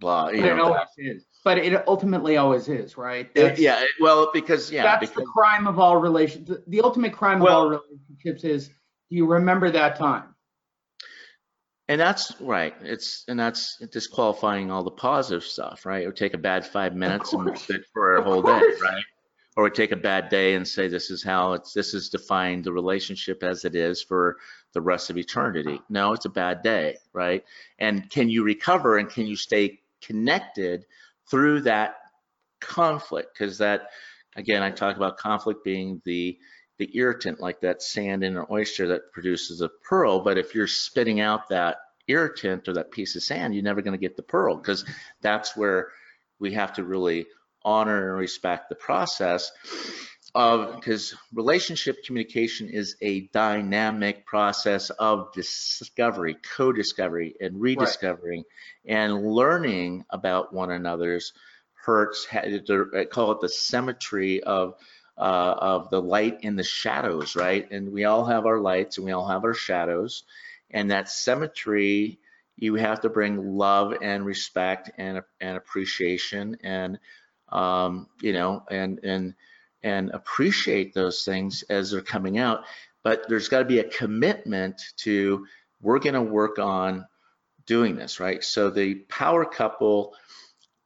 blah. 0.01 0.29
You 0.29 0.43
But 0.43 0.51
it 0.51 0.57
know, 0.57 0.65
always 0.65 0.89
is. 0.99 1.25
But 1.45 1.59
it 1.59 1.89
ultimately 1.89 2.37
always 2.37 2.69
is, 2.69 2.97
right? 2.97 3.31
It- 3.35 3.59
yeah, 3.59 3.85
well, 4.01 4.31
because 4.33 4.71
yeah, 4.71 4.83
That's 4.83 5.11
because 5.11 5.25
the 5.25 5.31
crime 5.31 5.67
of 5.67 5.79
all 5.79 5.97
relations. 5.97 6.49
The, 6.49 6.63
the 6.67 6.81
ultimate 6.83 7.13
crime 7.13 7.41
Well- 7.41 7.73
of 7.73 7.73
all 7.73 7.81
relationships 7.89 8.45
is 8.45 8.69
do 8.69 9.17
you 9.17 9.27
remember 9.27 9.71
that 9.71 9.97
time? 9.97 10.35
and 11.89 12.01
that's 12.01 12.33
right. 12.41 12.75
It's 12.83 13.25
and 13.29 13.39
that's 13.39 13.79
disqualifying 13.93 14.71
all 14.73 14.83
the 14.83 14.91
positive 14.91 15.45
stuff, 15.45 15.87
right? 15.87 16.05
Or 16.05 16.11
take 16.13 16.35
a 16.35 16.39
bad 16.39 16.67
five 16.67 16.95
minutes 16.97 17.33
and 17.33 17.57
sit 17.57 17.83
for 17.93 18.17
a 18.17 18.23
whole 18.25 18.43
day, 18.43 18.61
right? 18.83 19.05
Or 19.57 19.65
we 19.65 19.71
take 19.71 19.93
a 19.93 19.97
bad 19.97 20.29
day 20.29 20.55
and 20.55 20.69
say 20.69 20.87
this 20.87 21.11
is 21.11 21.23
how 21.23 21.55
it's 21.55 21.73
this 21.73 21.95
is 21.95 22.11
defined 22.11 22.65
the 22.65 22.73
relationship 22.73 23.43
as 23.43 23.65
it 23.65 23.75
is 23.75 24.03
for 24.03 24.37
the 24.75 24.83
rest 24.83 25.09
of 25.09 25.17
eternity. 25.17 25.81
No, 25.89 26.13
it's 26.13 26.27
a 26.27 26.31
bad 26.31 26.63
day, 26.63 26.99
right? 27.15 27.43
And 27.79 28.11
can 28.11 28.29
you 28.29 28.43
recover 28.45 28.99
and 28.99 29.09
can 29.09 29.27
you 29.27 29.37
stay 29.37 29.81
connected 30.03 30.85
through 31.31 31.63
that 31.63 31.97
conflict? 32.61 33.31
Because 33.33 33.59
that 33.59 33.89
again, 34.37 34.63
I 34.63 34.71
talk 34.71 34.97
about 34.97 35.17
conflict 35.17 35.65
being 35.65 36.03
the 36.05 36.39
the 36.79 36.91
irritant, 36.95 37.41
like 37.41 37.61
that 37.61 37.83
sand 37.83 38.23
in 38.23 38.37
an 38.37 38.45
oyster 38.51 38.89
that 38.89 39.13
produces 39.13 39.63
a 39.63 39.71
pearl. 39.89 40.21
But 40.21 40.37
if 40.37 40.55
you're 40.55 40.67
spitting 40.67 41.21
out 41.21 41.49
that 41.49 41.79
irritant 42.07 42.69
or 42.69 42.75
that 42.75 42.91
piece 42.91 43.17
of 43.17 43.23
sand, 43.23 43.55
you're 43.55 43.65
never 43.65 43.83
going 43.83 43.99
to 43.99 43.99
get 43.99 44.17
the 44.17 44.23
pearl 44.23 44.57
because 44.57 44.85
that's 45.23 45.57
where 45.57 45.89
we 46.39 46.53
have 46.53 46.75
to 46.75 46.85
really 46.85 47.27
honor 47.67 48.11
and 48.11 48.19
respect 48.19 48.69
the 48.71 48.75
process 48.77 49.53
of 50.35 50.75
because 50.77 51.15
relationship 51.33 52.05
communication 52.05 52.69
is 52.69 52.97
a 53.01 53.23
dynamic 53.29 54.27
process 54.27 54.91
of 54.91 55.33
discovery, 55.33 56.37
co-discovery, 56.57 57.35
and 57.41 57.61
rediscovering 57.61 58.45
and 58.85 59.27
learning 59.27 60.05
about 60.11 60.53
one 60.53 60.71
another's 60.71 61.33
hurts. 61.73 62.27
I 62.33 63.07
call 63.11 63.33
it 63.33 63.41
the 63.41 63.49
symmetry 63.49 64.43
of 64.43 64.75
uh, 65.19 65.55
of 65.59 65.89
the 65.89 66.03
light 66.03 66.41
and 66.43 66.59
the 66.59 66.65
shadows, 66.65 67.35
right? 67.35 67.71
And 67.71 67.91
we 67.93 68.05
all 68.05 68.27
have 68.27 68.45
our 68.45 68.61
lights 68.61 68.99
and 68.99 69.07
we 69.07 69.13
all 69.13 69.27
have 69.27 69.45
our 69.45 69.55
shadows, 69.55 70.25
and 70.71 70.91
that 70.91 71.09
symmetry 71.09 72.19
you 72.57 72.75
have 72.75 73.01
to 73.01 73.09
bring 73.09 73.57
love 73.57 73.95
and 74.03 74.27
respect 74.27 74.91
and 74.99 75.23
and 75.41 75.57
appreciation 75.57 76.59
and 76.63 76.99
um, 77.51 78.09
you 78.21 78.33
know 78.33 78.63
and 78.71 79.01
and 79.03 79.35
and 79.83 80.11
appreciate 80.11 80.95
those 80.95 81.25
things 81.25 81.63
as 81.71 81.91
they're 81.91 82.01
coming 82.01 82.39
out. 82.39 82.65
But 83.03 83.29
there's 83.29 83.49
got 83.49 83.61
to 83.61 83.65
be 83.65 83.79
a 83.79 83.89
commitment 83.89 84.83
to 84.99 85.47
we're 85.81 86.01
going 86.01 86.15
to 86.15 86.23
work 86.23 86.59
on 86.59 87.07
doing 87.67 87.97
this, 87.97 88.19
right? 88.19 88.43
So 88.43 88.71
the 88.71 88.95
power 88.95 89.45
couple 89.45 90.15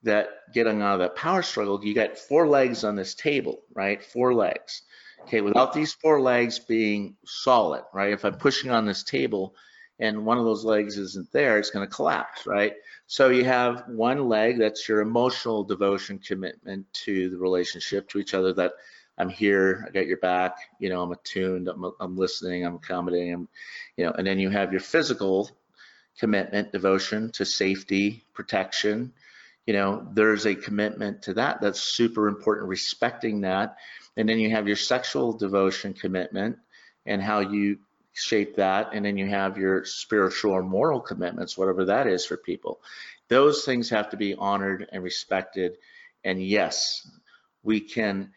that 0.02 0.28
getting 0.52 0.82
out 0.82 0.94
of 0.94 1.00
that 1.00 1.16
power 1.16 1.42
struggle, 1.42 1.82
you 1.84 1.94
got 1.94 2.18
four 2.18 2.48
legs 2.48 2.84
on 2.84 2.96
this 2.96 3.14
table, 3.14 3.60
right? 3.74 4.02
Four 4.02 4.34
legs. 4.34 4.82
Okay, 5.22 5.42
without 5.42 5.74
these 5.74 5.92
four 5.92 6.20
legs 6.20 6.58
being 6.58 7.16
solid, 7.26 7.84
right? 7.92 8.12
If 8.12 8.24
I'm 8.24 8.36
pushing 8.36 8.70
on 8.70 8.86
this 8.86 9.02
table 9.02 9.54
and 10.00 10.24
one 10.24 10.38
of 10.38 10.44
those 10.44 10.64
legs 10.64 10.96
isn't 10.96 11.30
there, 11.30 11.58
it's 11.58 11.70
going 11.70 11.86
to 11.86 11.94
collapse, 11.94 12.46
right? 12.46 12.72
So 13.06 13.28
you 13.28 13.44
have 13.44 13.84
one 13.86 14.28
leg 14.28 14.58
that's 14.58 14.88
your 14.88 15.00
emotional 15.00 15.62
devotion 15.62 16.18
commitment 16.18 16.92
to 17.04 17.30
the 17.30 17.36
relationship, 17.36 18.08
to 18.08 18.18
each 18.18 18.34
other 18.34 18.52
that 18.54 18.72
I'm 19.18 19.28
here, 19.28 19.84
I 19.86 19.90
got 19.90 20.06
your 20.06 20.16
back, 20.16 20.56
you 20.78 20.88
know, 20.88 21.02
I'm 21.02 21.12
attuned, 21.12 21.68
I'm, 21.68 21.92
I'm 22.00 22.16
listening, 22.16 22.64
I'm 22.64 22.76
accommodating, 22.76 23.34
I'm, 23.34 23.48
you 23.96 24.06
know, 24.06 24.12
and 24.12 24.26
then 24.26 24.38
you 24.38 24.48
have 24.48 24.72
your 24.72 24.80
physical 24.80 25.50
commitment, 26.18 26.72
devotion 26.72 27.30
to 27.32 27.44
safety, 27.44 28.24
protection, 28.32 29.12
you 29.66 29.74
know, 29.74 30.06
there's 30.14 30.46
a 30.46 30.54
commitment 30.54 31.22
to 31.22 31.34
that. 31.34 31.60
That's 31.60 31.80
super 31.80 32.28
important, 32.28 32.68
respecting 32.68 33.42
that. 33.42 33.76
And 34.16 34.28
then 34.28 34.38
you 34.38 34.50
have 34.50 34.66
your 34.66 34.76
sexual 34.76 35.32
devotion 35.32 35.94
commitment 35.94 36.58
and 37.06 37.22
how 37.22 37.40
you 37.40 37.78
shape 38.12 38.56
that. 38.56 38.90
And 38.92 39.04
then 39.04 39.16
you 39.16 39.26
have 39.26 39.58
your 39.58 39.84
spiritual 39.84 40.52
or 40.52 40.62
moral 40.62 41.00
commitments, 41.00 41.56
whatever 41.56 41.84
that 41.86 42.06
is 42.06 42.26
for 42.26 42.36
people. 42.36 42.80
Those 43.28 43.64
things 43.64 43.90
have 43.90 44.10
to 44.10 44.16
be 44.16 44.34
honored 44.34 44.88
and 44.92 45.02
respected. 45.02 45.78
And 46.24 46.42
yes, 46.42 47.08
we 47.62 47.80
can, 47.80 48.32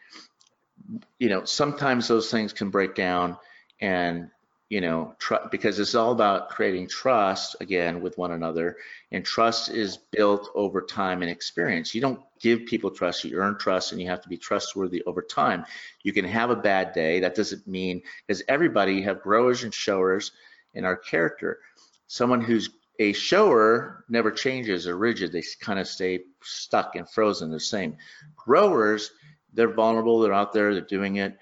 you 1.18 1.28
know, 1.28 1.44
sometimes 1.44 2.08
those 2.08 2.30
things 2.30 2.52
can 2.52 2.70
break 2.70 2.94
down 2.94 3.36
and 3.80 4.30
you 4.74 4.80
know, 4.80 5.14
tr- 5.20 5.46
because 5.52 5.78
it's 5.78 5.94
all 5.94 6.10
about 6.10 6.48
creating 6.48 6.88
trust 6.88 7.54
again 7.60 8.00
with 8.00 8.18
one 8.18 8.32
another, 8.32 8.76
and 9.12 9.24
trust 9.24 9.70
is 9.70 9.98
built 10.10 10.50
over 10.56 10.82
time 10.82 11.22
and 11.22 11.30
experience. 11.30 11.94
You 11.94 12.00
don't 12.00 12.18
give 12.40 12.66
people 12.66 12.90
trust; 12.90 13.22
you 13.22 13.36
earn 13.36 13.56
trust, 13.56 13.92
and 13.92 14.00
you 14.00 14.08
have 14.08 14.20
to 14.22 14.28
be 14.28 14.36
trustworthy 14.36 15.00
over 15.04 15.22
time. 15.22 15.64
You 16.02 16.12
can 16.12 16.24
have 16.24 16.50
a 16.50 16.56
bad 16.56 16.92
day. 16.92 17.20
That 17.20 17.36
doesn't 17.36 17.68
mean 17.68 18.02
because 18.26 18.42
everybody 18.48 19.00
have 19.02 19.22
growers 19.22 19.62
and 19.62 19.72
showers 19.72 20.32
in 20.72 20.84
our 20.84 20.96
character. 20.96 21.60
Someone 22.08 22.40
who's 22.40 22.70
a 22.98 23.12
shower 23.12 24.04
never 24.08 24.32
changes 24.32 24.88
or 24.88 24.98
rigid; 24.98 25.30
they 25.30 25.44
kind 25.60 25.78
of 25.78 25.86
stay 25.86 26.24
stuck 26.42 26.96
and 26.96 27.08
frozen 27.08 27.52
the 27.52 27.60
same. 27.60 27.96
Growers, 28.34 29.12
they're 29.52 29.72
vulnerable. 29.72 30.18
They're 30.18 30.32
out 30.32 30.52
there. 30.52 30.74
They're 30.74 30.82
doing 30.82 31.14
it. 31.18 31.38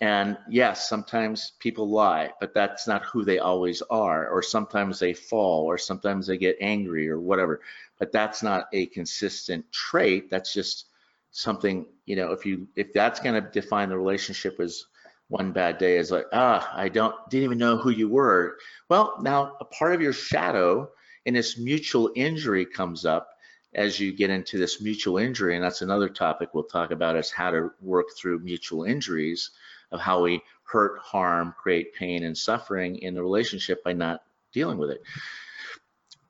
And 0.00 0.36
yes, 0.50 0.88
sometimes 0.88 1.52
people 1.58 1.88
lie, 1.88 2.30
but 2.38 2.52
that's 2.52 2.86
not 2.86 3.04
who 3.04 3.24
they 3.24 3.38
always 3.38 3.80
are. 3.82 4.28
Or 4.28 4.42
sometimes 4.42 4.98
they 4.98 5.14
fall, 5.14 5.64
or 5.64 5.78
sometimes 5.78 6.26
they 6.26 6.36
get 6.36 6.58
angry, 6.60 7.08
or 7.08 7.18
whatever. 7.18 7.62
But 7.98 8.12
that's 8.12 8.42
not 8.42 8.68
a 8.72 8.86
consistent 8.86 9.70
trait. 9.72 10.30
That's 10.30 10.52
just 10.52 10.86
something, 11.30 11.86
you 12.04 12.16
know, 12.16 12.32
if 12.32 12.44
you 12.44 12.68
if 12.76 12.92
that's 12.92 13.20
going 13.20 13.42
to 13.42 13.50
define 13.50 13.88
the 13.88 13.96
relationship 13.96 14.60
as 14.60 14.84
one 15.28 15.52
bad 15.52 15.78
day 15.78 15.96
is 15.96 16.10
like, 16.10 16.26
ah, 16.32 16.70
I 16.74 16.90
don't 16.90 17.14
didn't 17.30 17.44
even 17.44 17.58
know 17.58 17.78
who 17.78 17.90
you 17.90 18.08
were. 18.08 18.58
Well, 18.90 19.16
now 19.22 19.56
a 19.60 19.64
part 19.64 19.94
of 19.94 20.02
your 20.02 20.12
shadow 20.12 20.90
and 21.24 21.34
this 21.34 21.58
mutual 21.58 22.12
injury 22.14 22.66
comes 22.66 23.04
up 23.06 23.30
as 23.74 23.98
you 23.98 24.12
get 24.12 24.30
into 24.30 24.58
this 24.58 24.80
mutual 24.80 25.18
injury, 25.18 25.54
and 25.54 25.64
that's 25.64 25.82
another 25.82 26.08
topic 26.08 26.50
we'll 26.52 26.64
talk 26.64 26.90
about 26.90 27.16
is 27.16 27.30
how 27.30 27.50
to 27.50 27.70
work 27.80 28.06
through 28.16 28.38
mutual 28.38 28.84
injuries 28.84 29.50
of 29.92 30.00
how 30.00 30.22
we 30.22 30.42
hurt, 30.64 30.98
harm, 31.00 31.54
create 31.58 31.94
pain 31.94 32.24
and 32.24 32.36
suffering 32.36 32.96
in 32.98 33.14
the 33.14 33.22
relationship 33.22 33.82
by 33.84 33.92
not 33.92 34.22
dealing 34.52 34.78
with 34.78 34.90
it. 34.90 35.02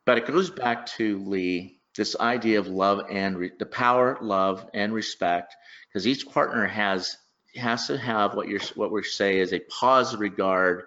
But 0.04 0.18
it 0.18 0.26
goes 0.26 0.50
back 0.50 0.86
to 0.86 1.18
Lee, 1.18 1.80
this 1.96 2.16
idea 2.20 2.58
of 2.58 2.68
love 2.68 3.06
and 3.10 3.38
re- 3.38 3.52
the 3.58 3.66
power, 3.66 4.18
love, 4.20 4.68
and 4.74 4.92
respect, 4.92 5.56
because 5.88 6.06
each 6.06 6.28
partner 6.28 6.66
has 6.66 7.16
has 7.56 7.86
to 7.86 7.96
have 7.96 8.34
what 8.34 8.48
you're 8.48 8.60
what 8.74 8.92
we 8.92 9.02
say 9.02 9.38
is 9.38 9.52
a 9.52 9.60
positive 9.60 10.20
regard 10.20 10.84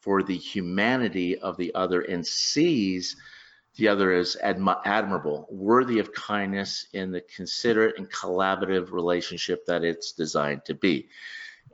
for 0.00 0.22
the 0.22 0.36
humanity 0.36 1.38
of 1.38 1.56
the 1.56 1.74
other 1.74 2.00
and 2.00 2.26
sees 2.26 3.16
the 3.76 3.88
other 3.88 4.12
as 4.12 4.36
admi- 4.44 4.80
admirable, 4.84 5.46
worthy 5.50 5.98
of 5.98 6.12
kindness 6.12 6.86
in 6.92 7.10
the 7.10 7.20
considerate 7.20 7.98
and 7.98 8.10
collaborative 8.10 8.92
relationship 8.92 9.64
that 9.66 9.82
it's 9.84 10.12
designed 10.12 10.64
to 10.64 10.74
be. 10.74 11.08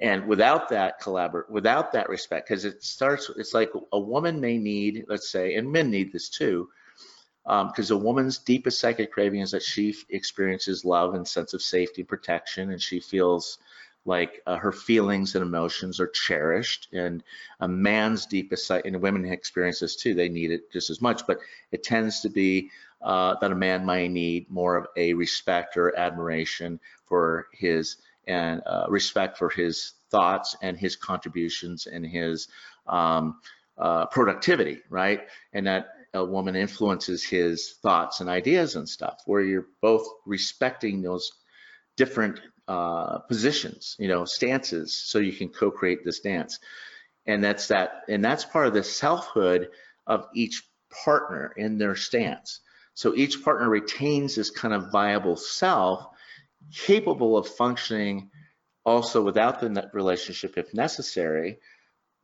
And 0.00 0.26
without 0.26 0.68
that 0.68 1.00
collaborate, 1.00 1.50
without 1.50 1.92
that 1.92 2.08
respect, 2.08 2.48
because 2.48 2.64
it 2.64 2.82
starts, 2.84 3.30
it's 3.36 3.54
like 3.54 3.70
a 3.92 3.98
woman 3.98 4.40
may 4.40 4.56
need, 4.58 5.06
let's 5.08 5.28
say, 5.28 5.54
and 5.54 5.72
men 5.72 5.90
need 5.90 6.12
this 6.12 6.28
too, 6.28 6.68
because 7.44 7.90
a 7.90 7.96
woman's 7.96 8.38
deepest 8.38 8.78
psychic 8.78 9.10
craving 9.10 9.40
is 9.40 9.50
that 9.50 9.62
she 9.62 9.94
experiences 10.10 10.84
love 10.84 11.14
and 11.14 11.26
sense 11.26 11.52
of 11.54 11.62
safety 11.62 12.02
and 12.02 12.08
protection, 12.08 12.70
and 12.70 12.80
she 12.80 13.00
feels 13.00 13.58
like 14.04 14.40
uh, 14.46 14.56
her 14.56 14.72
feelings 14.72 15.34
and 15.34 15.42
emotions 15.42 16.00
are 16.00 16.06
cherished. 16.08 16.88
And 16.92 17.22
a 17.60 17.68
man's 17.68 18.26
deepest 18.26 18.70
and 18.70 19.02
women 19.02 19.24
experience 19.26 19.80
this 19.80 19.96
too. 19.96 20.14
They 20.14 20.28
need 20.28 20.50
it 20.50 20.72
just 20.72 20.90
as 20.90 21.02
much, 21.02 21.26
but 21.26 21.38
it 21.72 21.82
tends 21.82 22.20
to 22.20 22.28
be 22.28 22.70
uh, 23.02 23.34
that 23.40 23.52
a 23.52 23.56
man 23.56 23.84
might 23.84 24.10
need 24.10 24.50
more 24.50 24.76
of 24.76 24.86
a 24.96 25.12
respect 25.14 25.76
or 25.76 25.96
admiration 25.96 26.80
for 27.06 27.48
his 27.52 27.96
and 28.28 28.62
uh, 28.66 28.84
respect 28.88 29.38
for 29.38 29.48
his 29.48 29.94
thoughts 30.10 30.56
and 30.62 30.78
his 30.78 30.94
contributions 30.94 31.86
and 31.86 32.06
his 32.06 32.48
um, 32.86 33.40
uh, 33.76 34.06
productivity, 34.06 34.78
right? 34.90 35.22
And 35.52 35.66
that 35.66 35.86
a 36.14 36.24
woman 36.24 36.54
influences 36.54 37.24
his 37.24 37.74
thoughts 37.82 38.20
and 38.20 38.28
ideas 38.28 38.76
and 38.76 38.88
stuff, 38.88 39.20
where 39.26 39.42
you're 39.42 39.66
both 39.82 40.06
respecting 40.24 41.02
those 41.02 41.32
different 41.96 42.40
uh, 42.68 43.18
positions, 43.20 43.96
you 43.98 44.08
know, 44.08 44.24
stances, 44.24 44.94
so 44.94 45.18
you 45.18 45.32
can 45.32 45.48
co-create 45.48 46.04
this 46.04 46.20
dance. 46.20 46.58
And 47.26 47.42
that's 47.42 47.68
that, 47.68 48.02
and 48.08 48.24
that's 48.24 48.44
part 48.44 48.66
of 48.66 48.74
the 48.74 48.84
selfhood 48.84 49.68
of 50.06 50.26
each 50.34 50.62
partner 51.04 51.52
in 51.56 51.78
their 51.78 51.96
stance. 51.96 52.60
So 52.94 53.14
each 53.14 53.44
partner 53.44 53.68
retains 53.68 54.34
this 54.34 54.50
kind 54.50 54.74
of 54.74 54.90
viable 54.90 55.36
self 55.36 56.06
capable 56.72 57.36
of 57.36 57.48
functioning 57.48 58.30
also 58.84 59.22
without 59.22 59.60
the 59.60 59.90
relationship 59.92 60.56
if 60.56 60.72
necessary, 60.74 61.58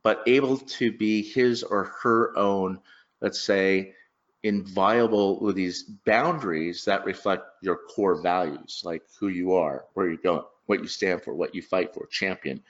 but 0.03 0.23
able 0.27 0.59
to 0.59 0.93
be 0.93 1.23
his 1.23 1.63
or 1.63 1.93
her 2.03 2.37
own, 2.37 2.81
let's 3.21 3.41
say, 3.41 3.95
inviolable 4.43 5.41
with 5.41 5.57
these 5.57 5.83
boundaries 5.83 6.85
that 6.85 7.05
reflect 7.07 7.45
your 7.63 7.79
core 7.95 8.21
values, 8.21 8.83
like 8.85 9.03
who 9.19 9.29
you 9.29 9.55
are, 9.55 9.87
where 9.95 10.07
you're 10.07 10.19
going, 10.19 10.43
what 10.67 10.81
you 10.81 10.87
stand 10.87 11.23
for, 11.23 11.35
what 11.35 11.55
you 11.55 11.63
fight 11.63 11.95
for, 11.95 12.07
champion, 12.07 12.63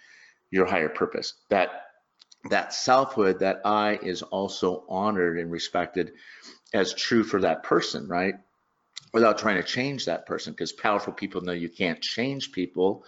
your 0.51 0.67
higher 0.67 0.89
purpose. 0.89 1.35
That 1.51 1.83
that 2.51 2.75
selfhood, 2.75 3.39
that 3.41 3.63
I 3.65 3.99
is 4.03 4.23
also 4.23 4.85
honored 4.89 5.39
and 5.39 5.51
respected 5.51 6.13
as 6.75 6.93
true 6.93 7.25
for 7.25 7.41
that 7.41 7.63
person, 7.63 8.07
right? 8.07 8.35
Without 9.15 9.39
trying 9.39 9.57
to 9.57 9.63
change 9.63 10.05
that 10.05 10.27
person, 10.27 10.53
because 10.53 10.73
powerful 10.73 11.13
people 11.13 11.41
know 11.41 11.53
you 11.53 11.69
can't 11.69 12.03
change 12.03 12.51
people, 12.51 13.05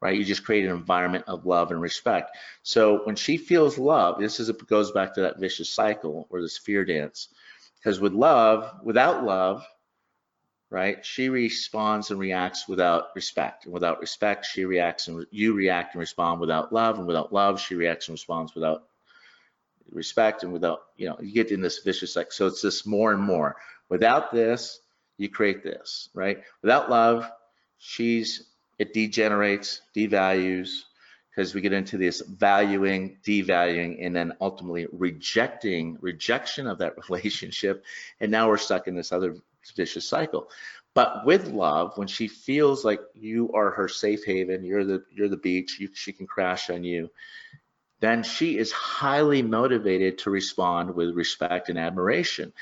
right? 0.00 0.16
You 0.16 0.24
just 0.24 0.42
create 0.42 0.64
an 0.64 0.70
environment 0.70 1.26
of 1.28 1.44
love 1.44 1.70
and 1.70 1.82
respect. 1.82 2.34
So 2.62 3.04
when 3.04 3.14
she 3.14 3.36
feels 3.36 3.76
love, 3.76 4.18
this 4.18 4.40
is 4.40 4.48
it 4.48 4.66
goes 4.66 4.90
back 4.92 5.14
to 5.14 5.20
that 5.20 5.38
vicious 5.38 5.68
cycle 5.68 6.26
or 6.30 6.40
this 6.40 6.56
fear 6.56 6.86
dance. 6.86 7.28
Because 7.76 8.00
with 8.00 8.14
love, 8.14 8.72
without 8.82 9.22
love, 9.22 9.66
right, 10.70 11.04
she 11.04 11.28
responds 11.28 12.10
and 12.10 12.18
reacts 12.18 12.66
without 12.66 13.08
respect. 13.14 13.66
And 13.66 13.74
without 13.74 14.00
respect, 14.00 14.46
she 14.46 14.64
reacts 14.64 15.08
and 15.08 15.26
you 15.30 15.52
react 15.52 15.94
and 15.94 16.00
respond 16.00 16.40
without 16.40 16.72
love. 16.72 16.98
And 16.98 17.06
without 17.06 17.34
love, 17.34 17.60
she 17.60 17.74
reacts 17.74 18.08
and 18.08 18.14
responds 18.14 18.54
without 18.54 18.84
respect 19.90 20.42
and 20.42 20.54
without, 20.54 20.80
you 20.96 21.06
know, 21.06 21.18
you 21.20 21.34
get 21.34 21.50
in 21.52 21.60
this 21.60 21.80
vicious 21.84 22.14
cycle. 22.14 22.32
So 22.32 22.46
it's 22.46 22.62
this 22.62 22.86
more 22.86 23.12
and 23.12 23.22
more. 23.22 23.56
Without 23.90 24.32
this, 24.32 24.80
you 25.16 25.28
create 25.28 25.62
this, 25.62 26.08
right? 26.14 26.42
Without 26.62 26.90
love, 26.90 27.30
she's 27.78 28.44
it 28.78 28.92
degenerates, 28.92 29.82
devalues, 29.94 30.82
because 31.30 31.54
we 31.54 31.60
get 31.60 31.72
into 31.72 31.96
this 31.96 32.20
valuing, 32.20 33.18
devaluing, 33.24 34.04
and 34.04 34.14
then 34.14 34.32
ultimately 34.40 34.86
rejecting, 34.92 35.96
rejection 36.00 36.66
of 36.66 36.78
that 36.78 36.94
relationship. 37.08 37.84
And 38.20 38.30
now 38.30 38.48
we're 38.48 38.56
stuck 38.56 38.88
in 38.88 38.94
this 38.94 39.12
other 39.12 39.36
vicious 39.76 40.08
cycle. 40.08 40.48
But 40.94 41.26
with 41.26 41.48
love, 41.48 41.96
when 41.98 42.06
she 42.06 42.28
feels 42.28 42.84
like 42.84 43.00
you 43.14 43.52
are 43.52 43.70
her 43.70 43.88
safe 43.88 44.24
haven, 44.24 44.64
you're 44.64 44.84
the 44.84 45.04
you're 45.12 45.28
the 45.28 45.36
beach, 45.36 45.80
you, 45.80 45.88
she 45.92 46.12
can 46.12 46.26
crash 46.26 46.70
on 46.70 46.84
you, 46.84 47.10
then 47.98 48.22
she 48.22 48.58
is 48.58 48.70
highly 48.70 49.42
motivated 49.42 50.18
to 50.18 50.30
respond 50.30 50.94
with 50.94 51.16
respect 51.16 51.68
and 51.68 51.78
admiration. 51.78 52.52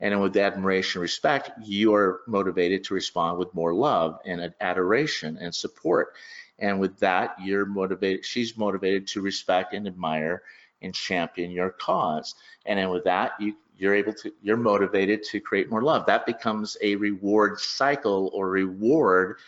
And 0.00 0.20
with 0.20 0.36
admiration 0.36 1.00
and 1.00 1.02
respect, 1.02 1.50
you 1.62 1.94
are 1.94 2.20
motivated 2.26 2.84
to 2.84 2.94
respond 2.94 3.38
with 3.38 3.52
more 3.54 3.74
love 3.74 4.20
and 4.24 4.54
adoration 4.60 5.38
and 5.40 5.54
support. 5.54 6.14
And 6.58 6.78
with 6.80 6.98
that, 6.98 7.34
you're 7.42 7.66
motivated, 7.66 8.24
she's 8.24 8.56
motivated 8.56 9.06
to 9.08 9.20
respect 9.20 9.74
and 9.74 9.86
admire 9.86 10.42
and 10.82 10.94
champion 10.94 11.50
your 11.50 11.70
cause. 11.70 12.34
And 12.64 12.78
then 12.78 12.90
with 12.90 13.04
that, 13.04 13.32
you, 13.40 13.56
you're 13.76 13.94
able 13.94 14.12
to, 14.14 14.32
you're 14.42 14.56
motivated 14.56 15.22
to 15.24 15.40
create 15.40 15.70
more 15.70 15.82
love. 15.82 16.06
That 16.06 16.26
becomes 16.26 16.76
a 16.82 16.96
reward 16.96 17.60
cycle 17.60 18.30
or 18.32 18.50
reward 18.50 19.38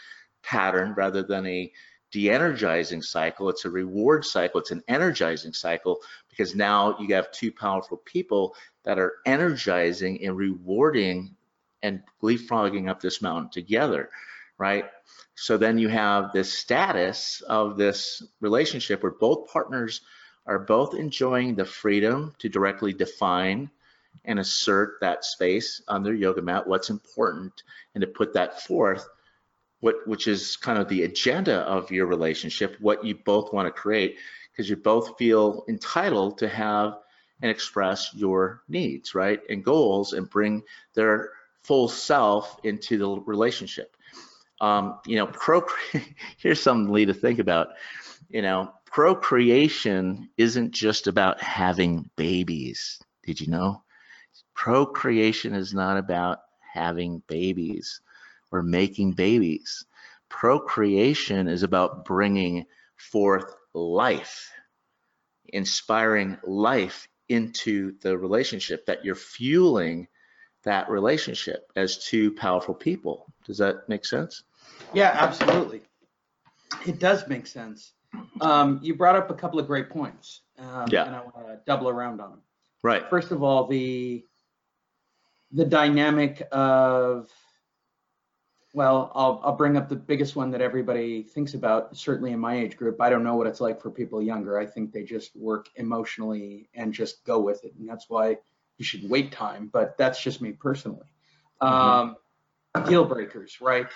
pattern 0.43 0.95
rather 0.97 1.23
than 1.23 1.47
a 1.47 1.71
de-energizing 2.11 3.03
cycle. 3.03 3.49
It's 3.49 3.65
a 3.65 3.71
reward 3.71 4.25
cycle. 4.25 4.61
It's 4.61 4.73
an 4.73 4.83
energizing 4.89 5.53
cycle 5.53 6.01
because 6.29 6.55
now 6.55 6.97
you 6.99 7.15
have 7.15 7.31
two 7.31 7.53
powerful 7.53 7.99
people 7.99 8.57
that 8.85 8.99
are 8.99 9.15
energizing 9.27 10.25
and 10.25 10.37
rewarding 10.37 11.35
and 11.83 12.03
leapfrogging 12.23 12.89
up 12.89 13.01
this 13.01 13.23
mountain 13.23 13.51
together, 13.51 14.11
right? 14.59 14.87
So 15.35 15.57
then 15.57 15.79
you 15.79 15.89
have 15.89 16.33
this 16.33 16.53
status 16.53 17.41
of 17.49 17.77
this 17.77 18.23
relationship 18.41 19.03
where 19.03 19.13
both 19.13 19.51
partners 19.51 20.03
are 20.47 20.59
both 20.59 20.95
enjoying 20.95 21.55
the 21.55 21.65
freedom 21.65 22.35
to 22.39 22.49
directly 22.49 22.93
define 22.93 23.71
and 24.25 24.39
assert 24.39 24.99
that 25.01 25.25
space 25.25 25.83
on 25.89 26.03
their 26.03 26.15
yoga 26.15 26.43
mat, 26.43 26.67
what's 26.67 26.91
important, 26.91 27.63
and 27.95 28.03
to 28.03 28.07
put 28.07 28.35
that 28.35 28.61
forth, 28.63 29.09
what 29.81 30.07
which 30.07 30.27
is 30.27 30.57
kind 30.57 30.79
of 30.79 30.89
the 30.89 31.05
agenda 31.05 31.61
of 31.61 31.91
your 31.91 32.07
relationship, 32.07 32.77
what 32.81 33.05
you 33.05 33.15
both 33.15 33.53
want 33.53 33.67
to 33.67 33.81
create, 33.81 34.19
because 34.53 34.69
you 34.69 34.77
both 34.77 35.17
feel 35.17 35.65
entitled 35.69 36.39
to 36.39 36.49
have 36.49 36.99
and 37.43 37.51
express 37.51 38.15
your 38.15 38.63
needs, 38.69 39.15
right, 39.15 39.41
and 39.49 39.65
goals, 39.65 40.13
and 40.13 40.29
bring 40.29 40.63
their 40.95 41.31
full 41.63 41.89
self 41.89 42.59
into 42.65 42.99
the 42.99 43.09
relationship. 43.09 43.97
Um, 44.61 44.99
you 45.07 45.17
know, 45.17 45.27
procreate. 45.27 46.15
here's 46.39 46.63
something 46.63 46.93
Lee 46.93 47.07
to 47.07 47.15
think 47.15 47.39
about. 47.39 47.69
You 48.29 48.43
know, 48.43 48.73
procreation 48.85 50.29
isn't 50.37 50.73
just 50.73 51.07
about 51.07 51.43
having 51.43 52.11
babies. 52.17 53.01
Did 53.25 53.41
you 53.41 53.49
know? 53.49 53.83
Procreation 54.55 55.55
is 55.55 55.73
not 55.73 55.97
about 55.97 56.41
having 56.75 57.23
babies 57.27 58.01
or 58.53 58.63
making 58.63 59.13
babies. 59.13 59.85
Procreation 60.29 61.49
is 61.49 61.63
about 61.63 62.05
bringing 62.05 62.67
forth 62.97 63.55
life, 63.73 64.53
inspiring 65.49 66.39
life 66.45 67.09
into 67.31 67.95
the 68.01 68.19
relationship, 68.19 68.87
that 68.87 69.05
you're 69.05 69.15
fueling 69.15 70.09
that 70.65 70.91
relationship 70.91 71.71
as 71.77 72.05
two 72.05 72.33
powerful 72.33 72.75
people. 72.75 73.33
Does 73.47 73.59
that 73.59 73.89
make 73.89 74.05
sense? 74.05 74.43
Yeah, 74.93 75.11
absolutely. 75.15 75.83
It 76.87 76.99
does 76.99 77.27
make 77.29 77.47
sense. 77.47 77.93
Um, 78.41 78.81
you 78.83 78.95
brought 78.95 79.17
up 79.17 79.31
a 79.31 79.35
couple 79.35 79.59
of 79.61 79.67
great 79.67 79.89
points, 79.89 80.43
um, 80.59 80.87
yeah. 80.91 81.07
and 81.07 81.15
I 81.15 81.21
want 81.21 81.37
to 81.47 81.61
double 81.65 81.89
around 81.89 82.21
on 82.21 82.31
them. 82.31 82.43
Right. 82.83 83.09
First 83.09 83.31
of 83.31 83.43
all, 83.43 83.67
the 83.67 84.25
the 85.53 85.65
dynamic 85.65 86.47
of 86.53 87.29
well, 88.73 89.11
I'll, 89.15 89.41
I'll 89.45 89.57
bring 89.57 89.77
up 89.77 89.89
the 89.89 89.97
biggest 89.97 90.37
one 90.37 90.51
that 90.53 90.61
everybody 90.61 91.25
thinks 91.25 91.55
about, 91.55 91.97
certainly 91.97 92.33
in 92.33 92.39
my 92.39 92.57
age 92.57 92.77
group. 92.77 93.01
I 93.01 93.11
don't 93.11 93.25
know 93.25 93.35
what 93.35 93.49
it's 93.49 93.61
like 93.61 93.81
for 93.81 93.91
people 93.91 94.23
younger. 94.23 94.59
I 94.59 94.67
think 94.67 94.93
they 94.93 95.03
just 95.03 95.35
work 95.35 95.69
emotionally 95.77 96.69
and 96.75 96.93
just 96.93 97.25
go 97.25 97.41
with 97.41 97.65
it. 97.65 97.73
And 97.79 97.89
that's 97.89 98.09
why 98.09 98.39
you 98.79 98.85
should 98.85 99.09
wait 99.11 99.33
time, 99.33 99.69
but 99.73 99.99
that's 99.99 100.23
just 100.23 100.41
me 100.41 100.53
personally. 100.53 101.07
Mm-hmm. 101.61 102.17
Um, 102.77 102.87
deal 102.87 103.05
breakers, 103.05 103.61
right? 103.61 103.87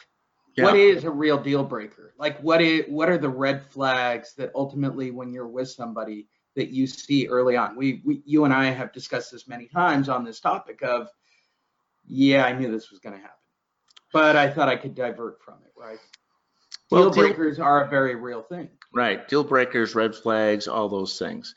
Yeah. 0.57 0.65
What 0.65 0.77
is 0.77 1.05
a 1.05 1.11
real 1.11 1.39
deal 1.39 1.65
breaker? 1.65 2.15
Like 2.19 2.39
what 2.41 2.61
is 2.61 2.85
what 2.89 3.09
are 3.09 3.19
the 3.19 3.29
red 3.29 3.65
flags 3.71 4.35
that 4.35 4.53
ultimately 4.55 5.11
when 5.11 5.33
you're 5.33 5.49
with 5.49 5.71
somebody 5.71 6.29
that 6.57 6.71
you 6.71 6.87
see 6.87 7.27
early 7.29 7.57
on? 7.57 7.77
We, 7.77 8.03
we 8.05 8.23
you 8.25 8.45
and 8.45 8.53
I 8.53 8.67
have 8.67 8.93
discussed 8.93 9.33
this 9.33 9.49
many 9.49 9.67
times 9.67 10.09
on 10.09 10.25
this 10.25 10.41
topic 10.41 10.83
of 10.83 11.09
yeah, 12.07 12.45
I 12.45 12.53
knew 12.53 12.71
this 12.71 12.91
was 12.91 13.01
going 13.01 13.15
to 13.17 13.23
happen 13.23 13.44
but 14.15 14.37
I 14.37 14.49
thought 14.49 14.69
I 14.69 14.77
could 14.77 14.95
divert 14.95 15.43
from 15.43 15.57
it, 15.67 15.73
right? 15.77 15.99
Well, 16.91 17.11
deal 17.11 17.25
breakers 17.25 17.57
deal, 17.57 17.67
are 17.67 17.85
a 17.85 17.89
very 17.89 18.15
real 18.15 18.43
thing. 18.43 18.69
Right. 18.95 19.27
Deal 19.29 19.43
breakers, 19.43 19.97
red 19.97 20.15
flags, 20.15 20.69
all 20.69 20.89
those 20.89 21.19
things. 21.19 21.55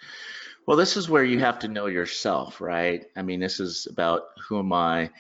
Well, 0.65 0.75
this 0.75 0.97
is 0.97 1.07
where 1.07 1.23
you 1.23 1.39
have 1.39 1.59
to 1.59 1.67
know 1.67 1.85
yourself, 1.85 2.59
right? 2.59 3.05
I 3.15 3.21
mean, 3.21 3.39
this 3.39 3.59
is 3.59 3.85
about 3.85 4.29
who 4.49 4.57
am 4.57 4.73
I, 4.73 5.11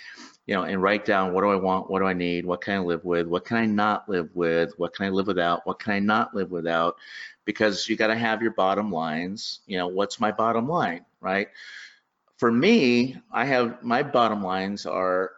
you 0.47 0.55
know, 0.55 0.63
and 0.63 0.81
write 0.81 1.05
down 1.05 1.31
what 1.31 1.41
do 1.41 1.51
I 1.51 1.55
want, 1.55 1.91
what 1.91 1.99
do 1.99 2.05
I 2.05 2.13
need, 2.13 2.43
what 2.43 2.59
can 2.61 2.73
I 2.73 2.79
live 2.79 3.05
with, 3.05 3.27
what 3.27 3.45
can 3.45 3.57
I 3.57 3.67
not 3.67 4.09
live 4.09 4.29
with, 4.33 4.73
what 4.77 4.95
can 4.95 5.05
I 5.05 5.09
live 5.09 5.27
without, 5.27 5.65
what 5.67 5.77
can 5.77 5.93
I 5.93 5.99
not 5.99 6.33
live 6.33 6.49
without, 6.49 6.95
because 7.45 7.87
you 7.87 7.95
got 7.95 8.07
to 8.07 8.15
have 8.15 8.41
your 8.41 8.51
bottom 8.51 8.91
lines. 8.91 9.59
You 9.67 9.77
know, 9.77 9.87
what's 9.87 10.19
my 10.19 10.31
bottom 10.31 10.67
line, 10.67 11.05
right? 11.21 11.49
For 12.37 12.51
me, 12.51 13.15
I 13.31 13.45
have 13.45 13.83
my 13.83 14.01
bottom 14.01 14.43
lines 14.43 14.87
are 14.87 15.31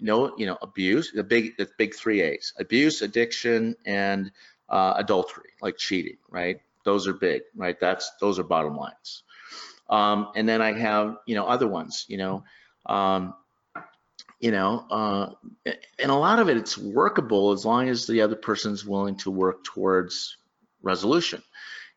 no, 0.00 0.36
you 0.36 0.46
know, 0.46 0.58
abuse, 0.62 1.12
the 1.12 1.24
big, 1.24 1.56
the 1.56 1.68
big 1.78 1.94
three 1.94 2.22
A's, 2.22 2.52
abuse, 2.58 3.02
addiction, 3.02 3.76
and 3.84 4.30
uh, 4.68 4.94
adultery, 4.96 5.50
like 5.60 5.76
cheating, 5.76 6.16
right? 6.28 6.60
Those 6.84 7.06
are 7.08 7.12
big, 7.12 7.42
right? 7.54 7.78
That's, 7.78 8.10
those 8.20 8.38
are 8.38 8.44
bottom 8.44 8.76
lines. 8.76 9.22
Um, 9.88 10.28
and 10.34 10.48
then 10.48 10.62
I 10.62 10.72
have, 10.72 11.16
you 11.26 11.34
know, 11.34 11.46
other 11.46 11.66
ones, 11.66 12.04
you 12.08 12.16
know, 12.16 12.44
um, 12.86 13.34
you 14.38 14.52
know, 14.52 14.86
uh, 14.90 15.30
and 15.98 16.10
a 16.10 16.14
lot 16.14 16.38
of 16.38 16.48
it, 16.48 16.56
it's 16.56 16.78
workable 16.78 17.52
as 17.52 17.64
long 17.64 17.88
as 17.88 18.06
the 18.06 18.22
other 18.22 18.36
person's 18.36 18.84
willing 18.84 19.16
to 19.16 19.30
work 19.30 19.64
towards 19.64 20.36
resolution 20.82 21.42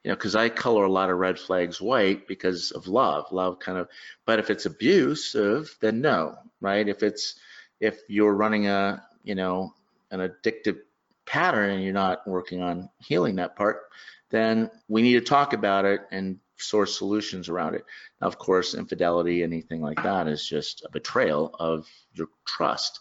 you 0.04 0.10
know, 0.10 0.16
because 0.16 0.36
I 0.36 0.50
color 0.50 0.84
a 0.84 0.92
lot 0.92 1.10
of 1.10 1.18
red 1.18 1.40
flags 1.40 1.82
white 1.82 2.28
because 2.28 2.72
of 2.72 2.88
love, 2.88 3.32
love 3.32 3.60
kind 3.60 3.78
of, 3.78 3.88
but 4.26 4.40
if 4.40 4.50
it's 4.50 4.66
abusive, 4.66 5.76
then 5.80 6.02
no, 6.02 6.36
right? 6.60 6.88
If 6.88 7.04
it's, 7.04 7.36
if 7.84 8.00
you're 8.08 8.34
running 8.34 8.68
a, 8.68 9.04
you 9.24 9.36
know, 9.36 9.74
an 10.12 10.20
addictive 10.20 10.78
pattern 11.26 11.70
and 11.70 11.84
you're 11.84 11.94
not 11.94 12.28
working 12.28 12.62
on 12.62 12.90
healing 13.00 13.36
that 13.36 13.56
part, 13.56 13.82
then 14.30 14.72
we 14.88 15.02
need 15.02 15.14
to 15.14 15.22
talk 15.22 15.54
about 15.54 15.86
it 15.86 16.02
and 16.12 16.40
source 16.58 16.98
solutions 16.98 17.50
around 17.50 17.76
it. 17.76 17.84
Now, 18.22 18.28
of 18.28 18.38
course, 18.38 18.74
infidelity, 18.74 19.44
anything 19.44 19.82
like 19.82 20.02
that 20.04 20.28
is 20.28 20.48
just 20.48 20.86
a 20.86 20.90
betrayal 20.92 21.56
of 21.60 21.88
your 22.14 22.28
trust. 22.46 23.00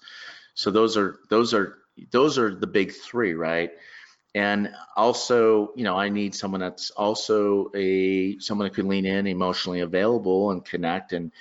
So 0.55 0.71
those 0.71 0.97
are 0.97 1.21
those 1.31 1.55
are 1.55 1.79
those 2.11 2.39
are 2.39 2.55
the 2.55 2.67
big 2.67 2.93
three, 2.93 3.35
right? 3.35 3.71
and 4.35 4.75
also, 4.97 5.73
you 5.77 5.85
know, 5.85 5.97
I 5.97 6.09
need 6.09 6.35
someone 6.35 6.61
that's 6.61 6.91
also 6.91 7.71
a 7.75 8.39
someone 8.39 8.67
that 8.67 8.75
can 8.75 8.89
lean 8.89 9.05
in, 9.05 9.27
emotionally 9.27 9.81
available, 9.81 10.51
and 10.53 10.65
connect, 10.65 11.13
and 11.13 11.33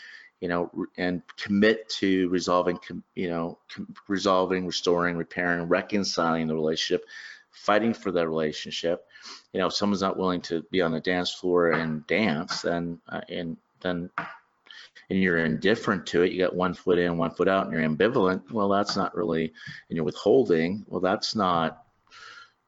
you 0.41 0.47
know, 0.47 0.71
and 0.97 1.21
commit 1.37 1.87
to 1.87 2.27
resolving, 2.29 2.79
you 3.15 3.29
know, 3.29 3.59
resolving, 4.07 4.65
restoring, 4.65 5.15
repairing, 5.15 5.67
reconciling 5.67 6.47
the 6.47 6.55
relationship, 6.55 7.05
fighting 7.51 7.93
for 7.93 8.11
that 8.11 8.27
relationship. 8.27 9.05
You 9.53 9.59
know, 9.59 9.67
if 9.67 9.73
someone's 9.73 10.01
not 10.01 10.17
willing 10.17 10.41
to 10.41 10.63
be 10.71 10.81
on 10.81 10.91
the 10.91 10.99
dance 10.99 11.31
floor 11.31 11.71
and 11.71 12.05
dance, 12.07 12.63
then 12.63 12.99
uh, 13.07 13.21
and 13.29 13.55
then 13.81 14.09
and 14.17 15.21
you're 15.21 15.37
indifferent 15.37 16.07
to 16.07 16.23
it, 16.23 16.31
you 16.31 16.39
got 16.39 16.55
one 16.55 16.73
foot 16.73 16.97
in, 16.97 17.17
one 17.17 17.31
foot 17.31 17.47
out, 17.47 17.67
and 17.67 17.73
you're 17.73 17.87
ambivalent. 17.87 18.51
Well, 18.51 18.69
that's 18.69 18.95
not 18.95 19.15
really, 19.15 19.53
and 19.89 19.95
you're 19.95 20.05
withholding. 20.05 20.85
Well, 20.87 21.01
that's 21.01 21.35
not, 21.35 21.83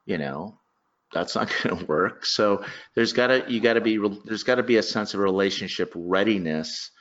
you 0.05 0.19
know, 0.19 0.59
that's 1.11 1.35
not 1.35 1.51
going 1.63 1.79
to 1.79 1.85
work. 1.85 2.23
So 2.27 2.63
there's 2.93 3.13
got 3.13 3.27
to 3.27 3.45
you 3.51 3.59
got 3.61 3.73
to 3.73 3.81
be 3.81 3.97
there's 4.25 4.43
got 4.43 4.55
to 4.55 4.63
be 4.63 4.77
a 4.77 4.83
sense 4.83 5.15
of 5.15 5.21
relationship 5.21 5.91
readiness 5.95 6.91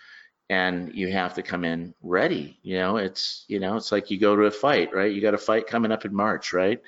and 0.53 0.95
you 0.95 1.11
have 1.11 1.33
to 1.35 1.43
come 1.43 1.65
in 1.65 1.95
ready. 2.03 2.59
You 2.63 2.77
know, 2.79 2.97
it's 2.99 3.47
you 3.49 3.59
know, 3.59 3.77
it's 3.77 3.91
like 3.91 4.11
you 4.11 4.21
go 4.21 4.37
to 4.37 4.43
a 4.43 4.51
fight, 4.51 4.95
right? 4.95 5.11
You 5.11 5.23
got 5.23 5.33
a 5.33 5.39
fight 5.39 5.67
coming 5.67 5.91
up 5.91 6.05
in 6.05 6.15
March, 6.15 6.53
right? 6.53 6.79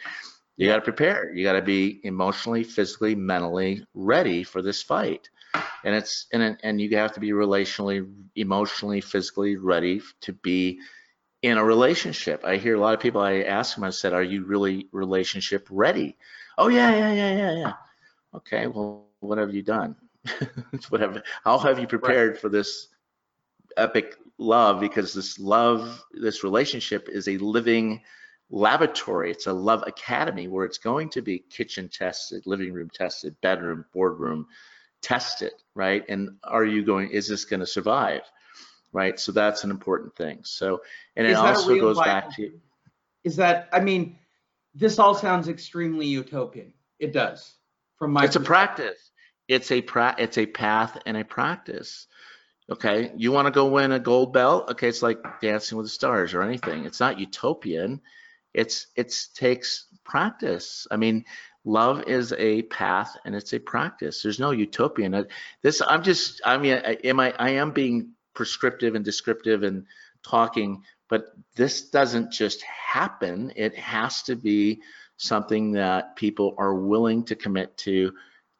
You 0.58 0.68
got 0.68 0.76
to 0.76 0.82
prepare. 0.82 1.32
You 1.34 1.44
got 1.44 1.54
to 1.54 1.62
be 1.62 2.00
emotionally, 2.04 2.62
physically, 2.62 3.14
mentally 3.14 3.86
ready 3.94 4.44
for 4.44 4.60
this 4.60 4.82
fight. 4.82 5.30
And 5.84 5.94
it's 5.94 6.26
and 6.32 6.58
and 6.62 6.78
you 6.80 6.94
have 6.96 7.14
to 7.14 7.20
be 7.20 7.30
relationally, 7.30 8.06
emotionally, 8.36 9.00
physically 9.00 9.56
ready 9.56 10.02
to 10.20 10.32
be 10.34 10.78
in 11.42 11.56
a 11.56 11.64
relationship. 11.64 12.44
I 12.44 12.56
hear 12.56 12.76
a 12.76 12.80
lot 12.80 12.94
of 12.94 13.00
people. 13.00 13.22
I 13.22 13.40
ask 13.42 13.74
them. 13.76 13.84
I 13.84 13.90
said, 13.90 14.12
"Are 14.12 14.22
you 14.22 14.44
really 14.44 14.88
relationship 14.92 15.66
ready?" 15.70 16.16
Oh 16.58 16.68
yeah, 16.68 16.90
yeah, 16.90 17.12
yeah, 17.14 17.36
yeah, 17.36 17.52
yeah. 17.62 17.72
Okay, 18.34 18.66
well, 18.66 19.08
what 19.20 19.38
have 19.38 19.54
you 19.54 19.62
done? 19.62 19.96
Whatever. 20.90 21.22
How 21.44 21.58
have 21.58 21.78
you 21.78 21.86
prepared 21.86 22.38
for 22.38 22.50
this 22.50 22.88
epic 23.76 24.16
love 24.38 24.80
because 24.80 25.12
this 25.12 25.38
love, 25.38 26.02
this 26.12 26.44
relationship 26.44 27.08
is 27.08 27.28
a 27.28 27.38
living 27.38 28.02
laboratory. 28.50 29.30
It's 29.30 29.46
a 29.46 29.52
love 29.52 29.84
academy 29.86 30.48
where 30.48 30.64
it's 30.64 30.78
going 30.78 31.10
to 31.10 31.22
be 31.22 31.38
kitchen 31.38 31.88
tested, 31.88 32.46
living 32.46 32.72
room 32.72 32.90
tested, 32.92 33.36
bedroom, 33.40 33.84
boardroom 33.92 34.46
tested, 35.02 35.52
right? 35.74 36.04
And 36.08 36.36
are 36.44 36.64
you 36.64 36.84
going, 36.84 37.10
is 37.10 37.28
this 37.28 37.44
going 37.44 37.60
to 37.60 37.66
survive? 37.66 38.22
Right. 38.92 39.18
So 39.18 39.32
that's 39.32 39.64
an 39.64 39.70
important 39.70 40.14
thing. 40.14 40.40
So, 40.44 40.82
and 41.16 41.26
it 41.26 41.34
also 41.34 41.74
goes 41.80 41.98
back 41.98 42.34
to. 42.36 42.52
Is 43.24 43.36
that, 43.36 43.68
I 43.72 43.80
mean, 43.80 44.18
this 44.74 44.98
all 44.98 45.14
sounds 45.14 45.48
extremely 45.48 46.06
utopian. 46.06 46.72
It 47.00 47.12
does. 47.12 47.54
From 47.98 48.12
my 48.12 48.24
It's 48.24 48.36
a 48.36 48.40
practice. 48.40 49.10
It's 49.48 49.70
a 49.70 49.82
pra- 49.82 50.14
it's 50.18 50.38
a 50.38 50.46
path 50.46 51.00
and 51.06 51.16
a 51.16 51.24
practice. 51.24 52.06
Okay, 52.70 53.12
you 53.16 53.30
want 53.30 53.46
to 53.46 53.52
go 53.52 53.66
win 53.66 53.92
a 53.92 53.98
gold 53.98 54.32
belt? 54.32 54.70
Okay, 54.70 54.88
it's 54.88 55.02
like 55.02 55.18
Dancing 55.40 55.76
with 55.76 55.86
the 55.86 55.90
Stars 55.90 56.32
or 56.32 56.42
anything. 56.42 56.86
It's 56.86 57.00
not 57.00 57.20
utopian. 57.20 58.00
It's 58.54 58.86
it's 58.96 59.28
takes 59.28 59.86
practice. 60.02 60.86
I 60.90 60.96
mean, 60.96 61.24
love 61.64 62.04
is 62.06 62.32
a 62.32 62.62
path 62.62 63.16
and 63.24 63.34
it's 63.34 63.52
a 63.52 63.58
practice. 63.58 64.22
There's 64.22 64.38
no 64.38 64.52
utopian. 64.52 65.12
Uh, 65.12 65.24
this 65.62 65.82
I'm 65.86 66.02
just 66.02 66.40
I 66.44 66.56
mean, 66.56 66.80
I, 66.84 66.96
am 67.04 67.20
I 67.20 67.34
I 67.38 67.50
am 67.50 67.72
being 67.72 68.12
prescriptive 68.32 68.94
and 68.94 69.04
descriptive 69.04 69.62
and 69.62 69.84
talking, 70.22 70.84
but 71.08 71.34
this 71.56 71.90
doesn't 71.90 72.32
just 72.32 72.62
happen. 72.62 73.52
It 73.56 73.76
has 73.76 74.22
to 74.22 74.36
be 74.36 74.80
something 75.18 75.72
that 75.72 76.16
people 76.16 76.54
are 76.56 76.74
willing 76.74 77.24
to 77.24 77.36
commit 77.36 77.76
to 77.78 78.12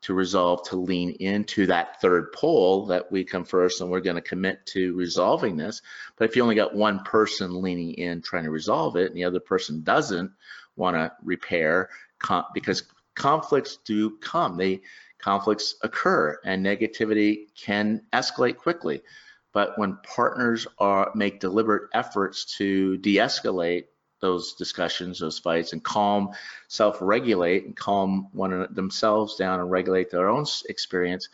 to 0.05 0.13
resolve 0.13 0.63
to 0.69 0.77
lean 0.77 1.11
into 1.13 1.67
that 1.67 1.99
third 2.01 2.31
pole 2.33 2.87
that 2.87 3.11
we 3.11 3.25
come 3.25 3.45
first 3.45 3.81
and 3.81 3.91
we're 3.91 4.01
going 4.01 4.17
to 4.17 4.23
commit 4.23 4.65
to 4.67 4.95
resolving 4.95 5.57
this. 5.57 5.81
But 6.17 6.29
if 6.29 6.37
you 6.37 6.43
only 6.43 6.55
got 6.55 6.75
one 6.75 7.03
person 7.05 7.63
leaning 7.63 7.95
in 7.95 8.21
trying 8.21 8.45
to 8.45 8.51
resolve 8.51 8.97
it 8.97 9.07
and 9.07 9.17
the 9.17 9.25
other 9.25 9.41
person 9.41 9.83
doesn't 9.83 10.31
want 10.77 10.97
to 10.97 11.11
repair 11.23 11.89
because 12.53 12.83
conflicts 13.15 13.79
do 13.79 14.19
come, 14.19 14.59
they 14.59 14.83
conflicts 15.19 15.77
occur 15.83 16.39
and 16.45 16.65
negativity 16.65 17.47
can 17.57 18.03
escalate 18.13 18.59
quickly. 18.59 19.03
But 19.53 19.79
when 19.79 19.99
partners 20.03 20.67
are 20.79 21.13
make 21.15 21.41
deliberate 21.41 21.89
efforts 21.95 22.45
to 22.59 22.99
de-escalate 22.99 23.85
those 24.25 24.55
discussions, 24.55 25.19
those 25.19 25.39
fights, 25.39 25.75
and 25.75 25.85
calm, 25.85 26.31
self-regulate, 26.69 27.67
and 27.67 27.77
calm 27.77 28.29
one 28.33 28.67
themselves 28.75 29.37
down 29.37 29.61
and 29.61 29.71
regulate 29.71 30.11
their 30.11 30.29
own 30.29 30.47
experience, 30.71 31.29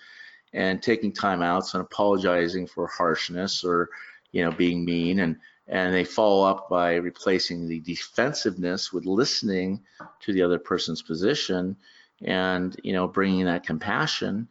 and 0.52 0.82
taking 0.82 1.12
time 1.12 1.40
outs 1.40 1.74
and 1.74 1.82
apologizing 1.82 2.66
for 2.66 2.88
harshness 2.88 3.64
or 3.64 3.90
you 4.32 4.44
know 4.44 4.50
being 4.50 4.84
mean, 4.84 5.20
and 5.20 5.36
and 5.68 5.94
they 5.94 6.04
follow 6.04 6.44
up 6.50 6.68
by 6.68 6.96
replacing 6.96 7.68
the 7.68 7.78
defensiveness 7.80 8.92
with 8.92 9.06
listening 9.06 9.80
to 10.18 10.32
the 10.32 10.42
other 10.42 10.58
person's 10.58 11.02
position, 11.02 11.76
and 12.22 12.76
you 12.82 12.92
know 12.92 13.06
bringing 13.06 13.44
that 13.44 13.64
compassion. 13.64 14.48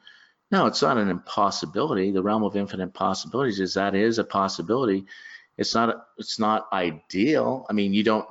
No, 0.52 0.66
it's 0.66 0.82
not 0.82 0.98
an 0.98 1.10
impossibility. 1.10 2.12
The 2.12 2.24
realm 2.24 2.44
of 2.44 2.56
infinite 2.56 2.94
possibilities 2.94 3.60
is 3.60 3.74
that 3.74 3.94
is 3.94 4.18
a 4.18 4.24
possibility 4.24 5.06
it's 5.60 5.76
not 5.76 6.08
it's 6.18 6.40
not 6.40 6.68
ideal. 6.74 7.66
I 7.70 7.74
mean, 7.74 7.94
you 7.94 8.04
don't 8.04 8.28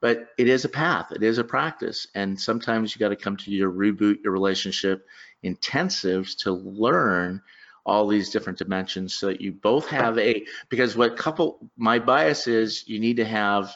but 0.00 0.28
it 0.36 0.46
is 0.46 0.64
a 0.64 0.68
path. 0.68 1.10
It 1.10 1.22
is 1.22 1.38
a 1.38 1.44
practice. 1.44 2.06
And 2.14 2.38
sometimes 2.38 2.94
you 2.94 3.00
got 3.00 3.08
to 3.08 3.16
come 3.16 3.36
to 3.38 3.50
your 3.50 3.72
reboot 3.72 4.22
your 4.22 4.32
relationship 4.32 5.06
intensives 5.44 6.36
to 6.40 6.52
learn 6.52 7.42
all 7.86 8.08
these 8.08 8.30
different 8.30 8.58
dimensions 8.58 9.14
so 9.14 9.28
that 9.28 9.40
you 9.40 9.52
both 9.52 9.88
have 9.88 10.18
a 10.18 10.44
because 10.68 10.96
what 10.96 11.16
couple 11.16 11.70
my 11.76 11.98
bias 11.98 12.48
is 12.48 12.86
you 12.88 12.98
need 12.98 13.16
to 13.16 13.24
have 13.24 13.72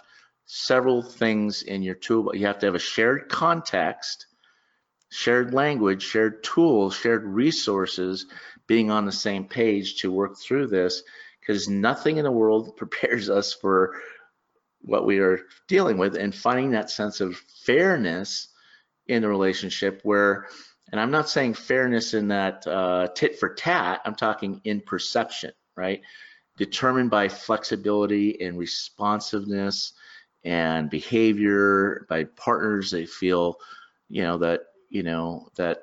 several 0.47 1.01
things 1.01 1.63
in 1.63 1.81
your 1.81 1.95
tool 1.95 2.35
you 2.35 2.47
have 2.47 2.59
to 2.59 2.67
have 2.67 2.75
a 2.75 2.79
shared 2.81 3.29
context 3.29 4.27
shared 5.11 5.55
language 5.55 6.03
shared 6.03 6.43
tools 6.43 6.97
shared 6.97 7.25
resources 7.25 8.27
being 8.67 8.91
on 8.91 9.05
the 9.05 9.13
same 9.13 9.45
page 9.45 10.01
to 10.01 10.11
work 10.11 10.37
through 10.37 10.67
this 10.67 11.05
because 11.51 11.69
nothing 11.69 12.19
in 12.19 12.25
the 12.25 12.31
world 12.31 12.77
prepares 12.77 13.29
us 13.29 13.53
for 13.53 14.01
what 14.83 15.05
we 15.05 15.19
are 15.19 15.41
dealing 15.69 15.99
with 15.99 16.17
and 16.17 16.35
finding 16.35 16.71
that 16.71 16.91
sense 16.91 17.21
of 17.21 17.37
fairness 17.65 18.49
in 19.09 19.23
the 19.23 19.29
relationship 19.29 20.01
where 20.05 20.47
and 20.91 21.01
i'm 21.01 21.11
not 21.11 21.29
saying 21.29 21.53
fairness 21.53 22.15
in 22.15 22.29
that 22.29 22.67
uh, 22.67 23.09
tit 23.15 23.39
for 23.39 23.55
tat 23.55 24.01
i'm 24.07 24.15
talking 24.15 24.61
in 24.65 24.81
perception 24.81 25.51
right? 25.81 26.03
Determined 26.57 27.11
by 27.11 27.29
flexibility 27.29 28.41
and 28.43 28.59
responsiveness 28.59 29.95
and 30.45 30.91
behavior 30.91 32.07
by 32.09 32.25
partners 32.25 32.91
they 32.91 33.05
feel 33.05 33.57
you 34.09 34.23
know 34.23 34.39
that 34.39 34.61
you 34.89 35.03
know 35.03 35.49
that 35.57 35.83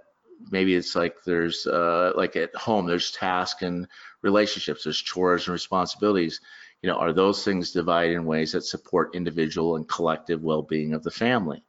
maybe 0.52 0.76
it's 0.76 0.96
like 0.96 1.24
there's 1.26 1.66
uh, 1.68 2.14
like 2.16 2.36
at 2.36 2.56
home 2.56 2.86
there's 2.86 3.12
task 3.12 3.62
and 3.62 3.88
relationships 4.22 4.84
there's 4.84 5.02
chores 5.02 5.48
and 5.48 5.54
responsibilities. 5.54 6.42
You 6.82 6.90
know 6.90 6.98
are 6.98 7.14
those 7.14 7.44
things 7.44 7.72
divided 7.72 8.16
in 8.16 8.26
ways 8.26 8.52
that 8.52 8.64
support 8.64 9.16
individual 9.16 9.76
and 9.76 9.88
collective 9.88 10.44
well-being 10.44 10.94
of 10.94 11.04
the 11.04 11.12
family? 11.12 11.64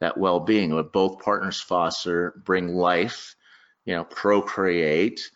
That 0.00 0.18
well-being 0.18 0.72
of 0.72 0.92
both 0.92 1.20
partners 1.20 1.60
foster 1.60 2.40
bring 2.44 2.74
life 2.74 3.36
you 3.88 3.94
know 3.94 4.04
procreate 4.04 5.30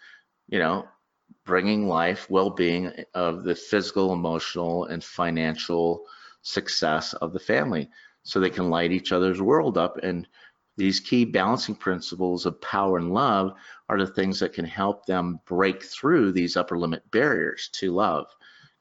you 0.49 0.59
know 0.59 0.87
bringing 1.45 1.89
life 1.89 2.31
well-being 2.31 2.93
of 3.15 3.45
the 3.45 3.55
physical 3.55 4.13
emotional 4.13 4.85
and 4.85 5.03
financial 5.03 6.05
success 6.43 7.15
of 7.15 7.33
the 7.33 7.41
family 7.41 7.89
so 8.23 8.39
they 8.39 8.51
can 8.51 8.69
light 8.69 8.93
each 8.93 9.11
other's 9.11 9.41
world 9.41 9.79
up 9.79 9.97
and 10.03 10.29
these 10.77 11.01
key 11.01 11.25
balancing 11.25 11.75
principles 11.75 12.47
of 12.47 12.61
power 12.61 12.97
and 12.97 13.13
love 13.13 13.55
are 13.89 13.99
the 13.99 14.07
things 14.07 14.41
that 14.41 14.53
can 14.53 14.65
help 14.65 15.07
them 15.07 15.41
break 15.47 15.83
through 15.83 16.33
these 16.33 16.57
upper 16.57 16.79
limit 16.79 17.09
barriers 17.11 17.69
to 17.75 17.93
love, 17.93 18.27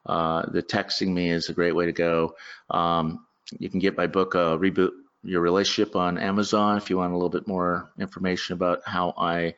uh, 0.06 0.45
the 0.51 0.64
texting 0.64 1.14
me 1.14 1.32
is 1.32 1.49
a 1.49 1.53
great 1.53 1.76
way 1.76 1.86
to 1.86 1.91
go. 1.91 2.36
Um, 2.70 3.26
you 3.60 3.70
can 3.70 3.80
get 3.80 3.97
my 3.97 4.08
book, 4.08 4.36
uh, 4.36 4.58
Reboot 4.58 4.91
Your 5.24 5.41
Relationship, 5.41 5.95
on 5.95 6.18
Amazon 6.18 6.78
if 6.78 6.89
you 6.89 6.97
want 6.97 7.12
a 7.12 7.16
little 7.16 7.30
bit 7.30 7.47
more 7.47 7.91
information 7.99 8.53
about 8.53 8.82
how 8.86 9.14
I 9.18 9.56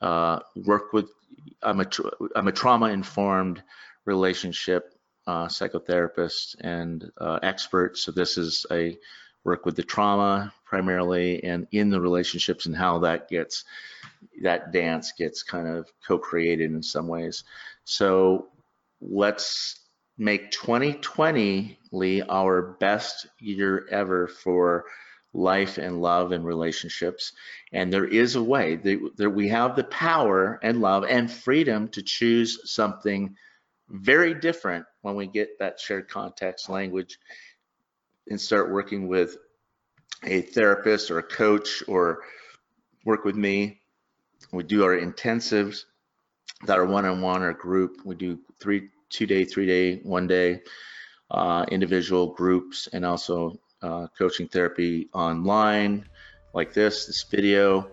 uh, 0.00 0.40
work 0.56 0.92
with. 0.92 1.10
I'm 1.62 1.80
a 1.80 1.86
I'm 2.34 2.48
a 2.48 2.52
trauma 2.52 2.86
informed 2.86 3.62
relationship 4.04 4.94
uh, 5.26 5.46
psychotherapist 5.46 6.56
and 6.60 7.10
uh, 7.18 7.38
expert. 7.42 7.98
So 7.98 8.12
this 8.12 8.38
is 8.38 8.66
a 8.70 8.98
work 9.44 9.64
with 9.64 9.76
the 9.76 9.82
trauma 9.82 10.52
primarily 10.64 11.42
and 11.44 11.66
in 11.72 11.90
the 11.90 12.00
relationships 12.00 12.66
and 12.66 12.76
how 12.76 12.98
that 12.98 13.28
gets 13.28 13.64
that 14.42 14.72
dance 14.72 15.12
gets 15.16 15.42
kind 15.42 15.66
of 15.66 15.90
co-created 16.06 16.70
in 16.70 16.82
some 16.82 17.06
ways. 17.06 17.44
So 17.84 18.48
let's 19.00 19.80
make 20.18 20.50
2020 20.50 21.78
Lee 21.92 22.22
our 22.22 22.76
best 22.78 23.26
year 23.38 23.86
ever 23.90 24.28
for 24.28 24.84
life 25.32 25.78
and 25.78 26.02
love 26.02 26.32
and 26.32 26.44
relationships. 26.44 27.32
And 27.72 27.92
there 27.92 28.04
is 28.04 28.34
a 28.34 28.42
way 28.42 28.76
that, 28.76 29.30
we 29.30 29.48
have 29.48 29.76
the 29.76 29.84
power 29.84 30.58
and 30.62 30.80
love 30.80 31.04
and 31.04 31.30
freedom 31.30 31.88
to 31.90 32.02
choose 32.02 32.70
something 32.70 33.36
very 33.88 34.34
different 34.34 34.86
when 35.02 35.14
we 35.14 35.26
get 35.26 35.58
that 35.58 35.80
shared 35.80 36.08
context 36.08 36.68
language 36.68 37.18
and 38.28 38.40
start 38.40 38.72
working 38.72 39.08
with 39.08 39.36
a 40.24 40.42
therapist 40.42 41.10
or 41.10 41.18
a 41.18 41.22
coach 41.22 41.82
or 41.88 42.20
work 43.04 43.24
with 43.24 43.36
me. 43.36 43.80
We 44.52 44.64
do 44.64 44.84
our 44.84 44.98
intensives 44.98 45.84
that 46.66 46.78
are 46.78 46.86
one-on-one 46.86 47.42
or 47.42 47.52
group. 47.54 47.98
We 48.04 48.14
do 48.16 48.38
three, 48.60 48.90
two 49.08 49.26
day, 49.26 49.44
three 49.44 49.66
day, 49.66 50.00
one 50.02 50.26
day, 50.26 50.60
uh, 51.30 51.64
individual 51.70 52.34
groups, 52.34 52.88
and 52.92 53.04
also 53.04 53.58
uh, 53.82 54.06
coaching 54.18 54.48
therapy 54.48 55.08
online 55.12 56.04
like 56.52 56.72
this, 56.72 57.06
this 57.06 57.22
video 57.22 57.88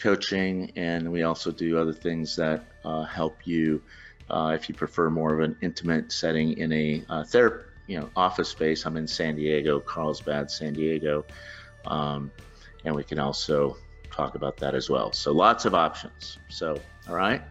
coaching, 0.00 0.72
and 0.76 1.10
we 1.10 1.22
also 1.22 1.50
do 1.50 1.78
other 1.78 1.92
things 1.92 2.36
that 2.36 2.64
uh, 2.84 3.04
help 3.04 3.46
you 3.46 3.82
uh, 4.30 4.52
if 4.54 4.68
you 4.68 4.74
prefer 4.74 5.10
more 5.10 5.34
of 5.34 5.40
an 5.40 5.56
intimate 5.60 6.12
setting 6.12 6.56
in 6.56 6.72
a 6.72 7.04
uh, 7.08 7.24
therapy, 7.24 7.64
you 7.86 7.98
know, 7.98 8.08
office 8.14 8.48
space. 8.48 8.86
I'm 8.86 8.96
in 8.96 9.06
San 9.06 9.36
Diego, 9.36 9.80
Carlsbad, 9.80 10.50
San 10.50 10.72
Diego, 10.72 11.24
um, 11.86 12.30
and 12.84 12.94
we 12.94 13.02
can 13.02 13.18
also 13.18 13.76
talk 14.10 14.36
about 14.36 14.56
that 14.58 14.74
as 14.74 14.88
well. 14.88 15.12
So 15.12 15.32
lots 15.32 15.64
of 15.64 15.74
options. 15.74 16.38
So, 16.48 16.80
all 17.08 17.14
right. 17.14 17.42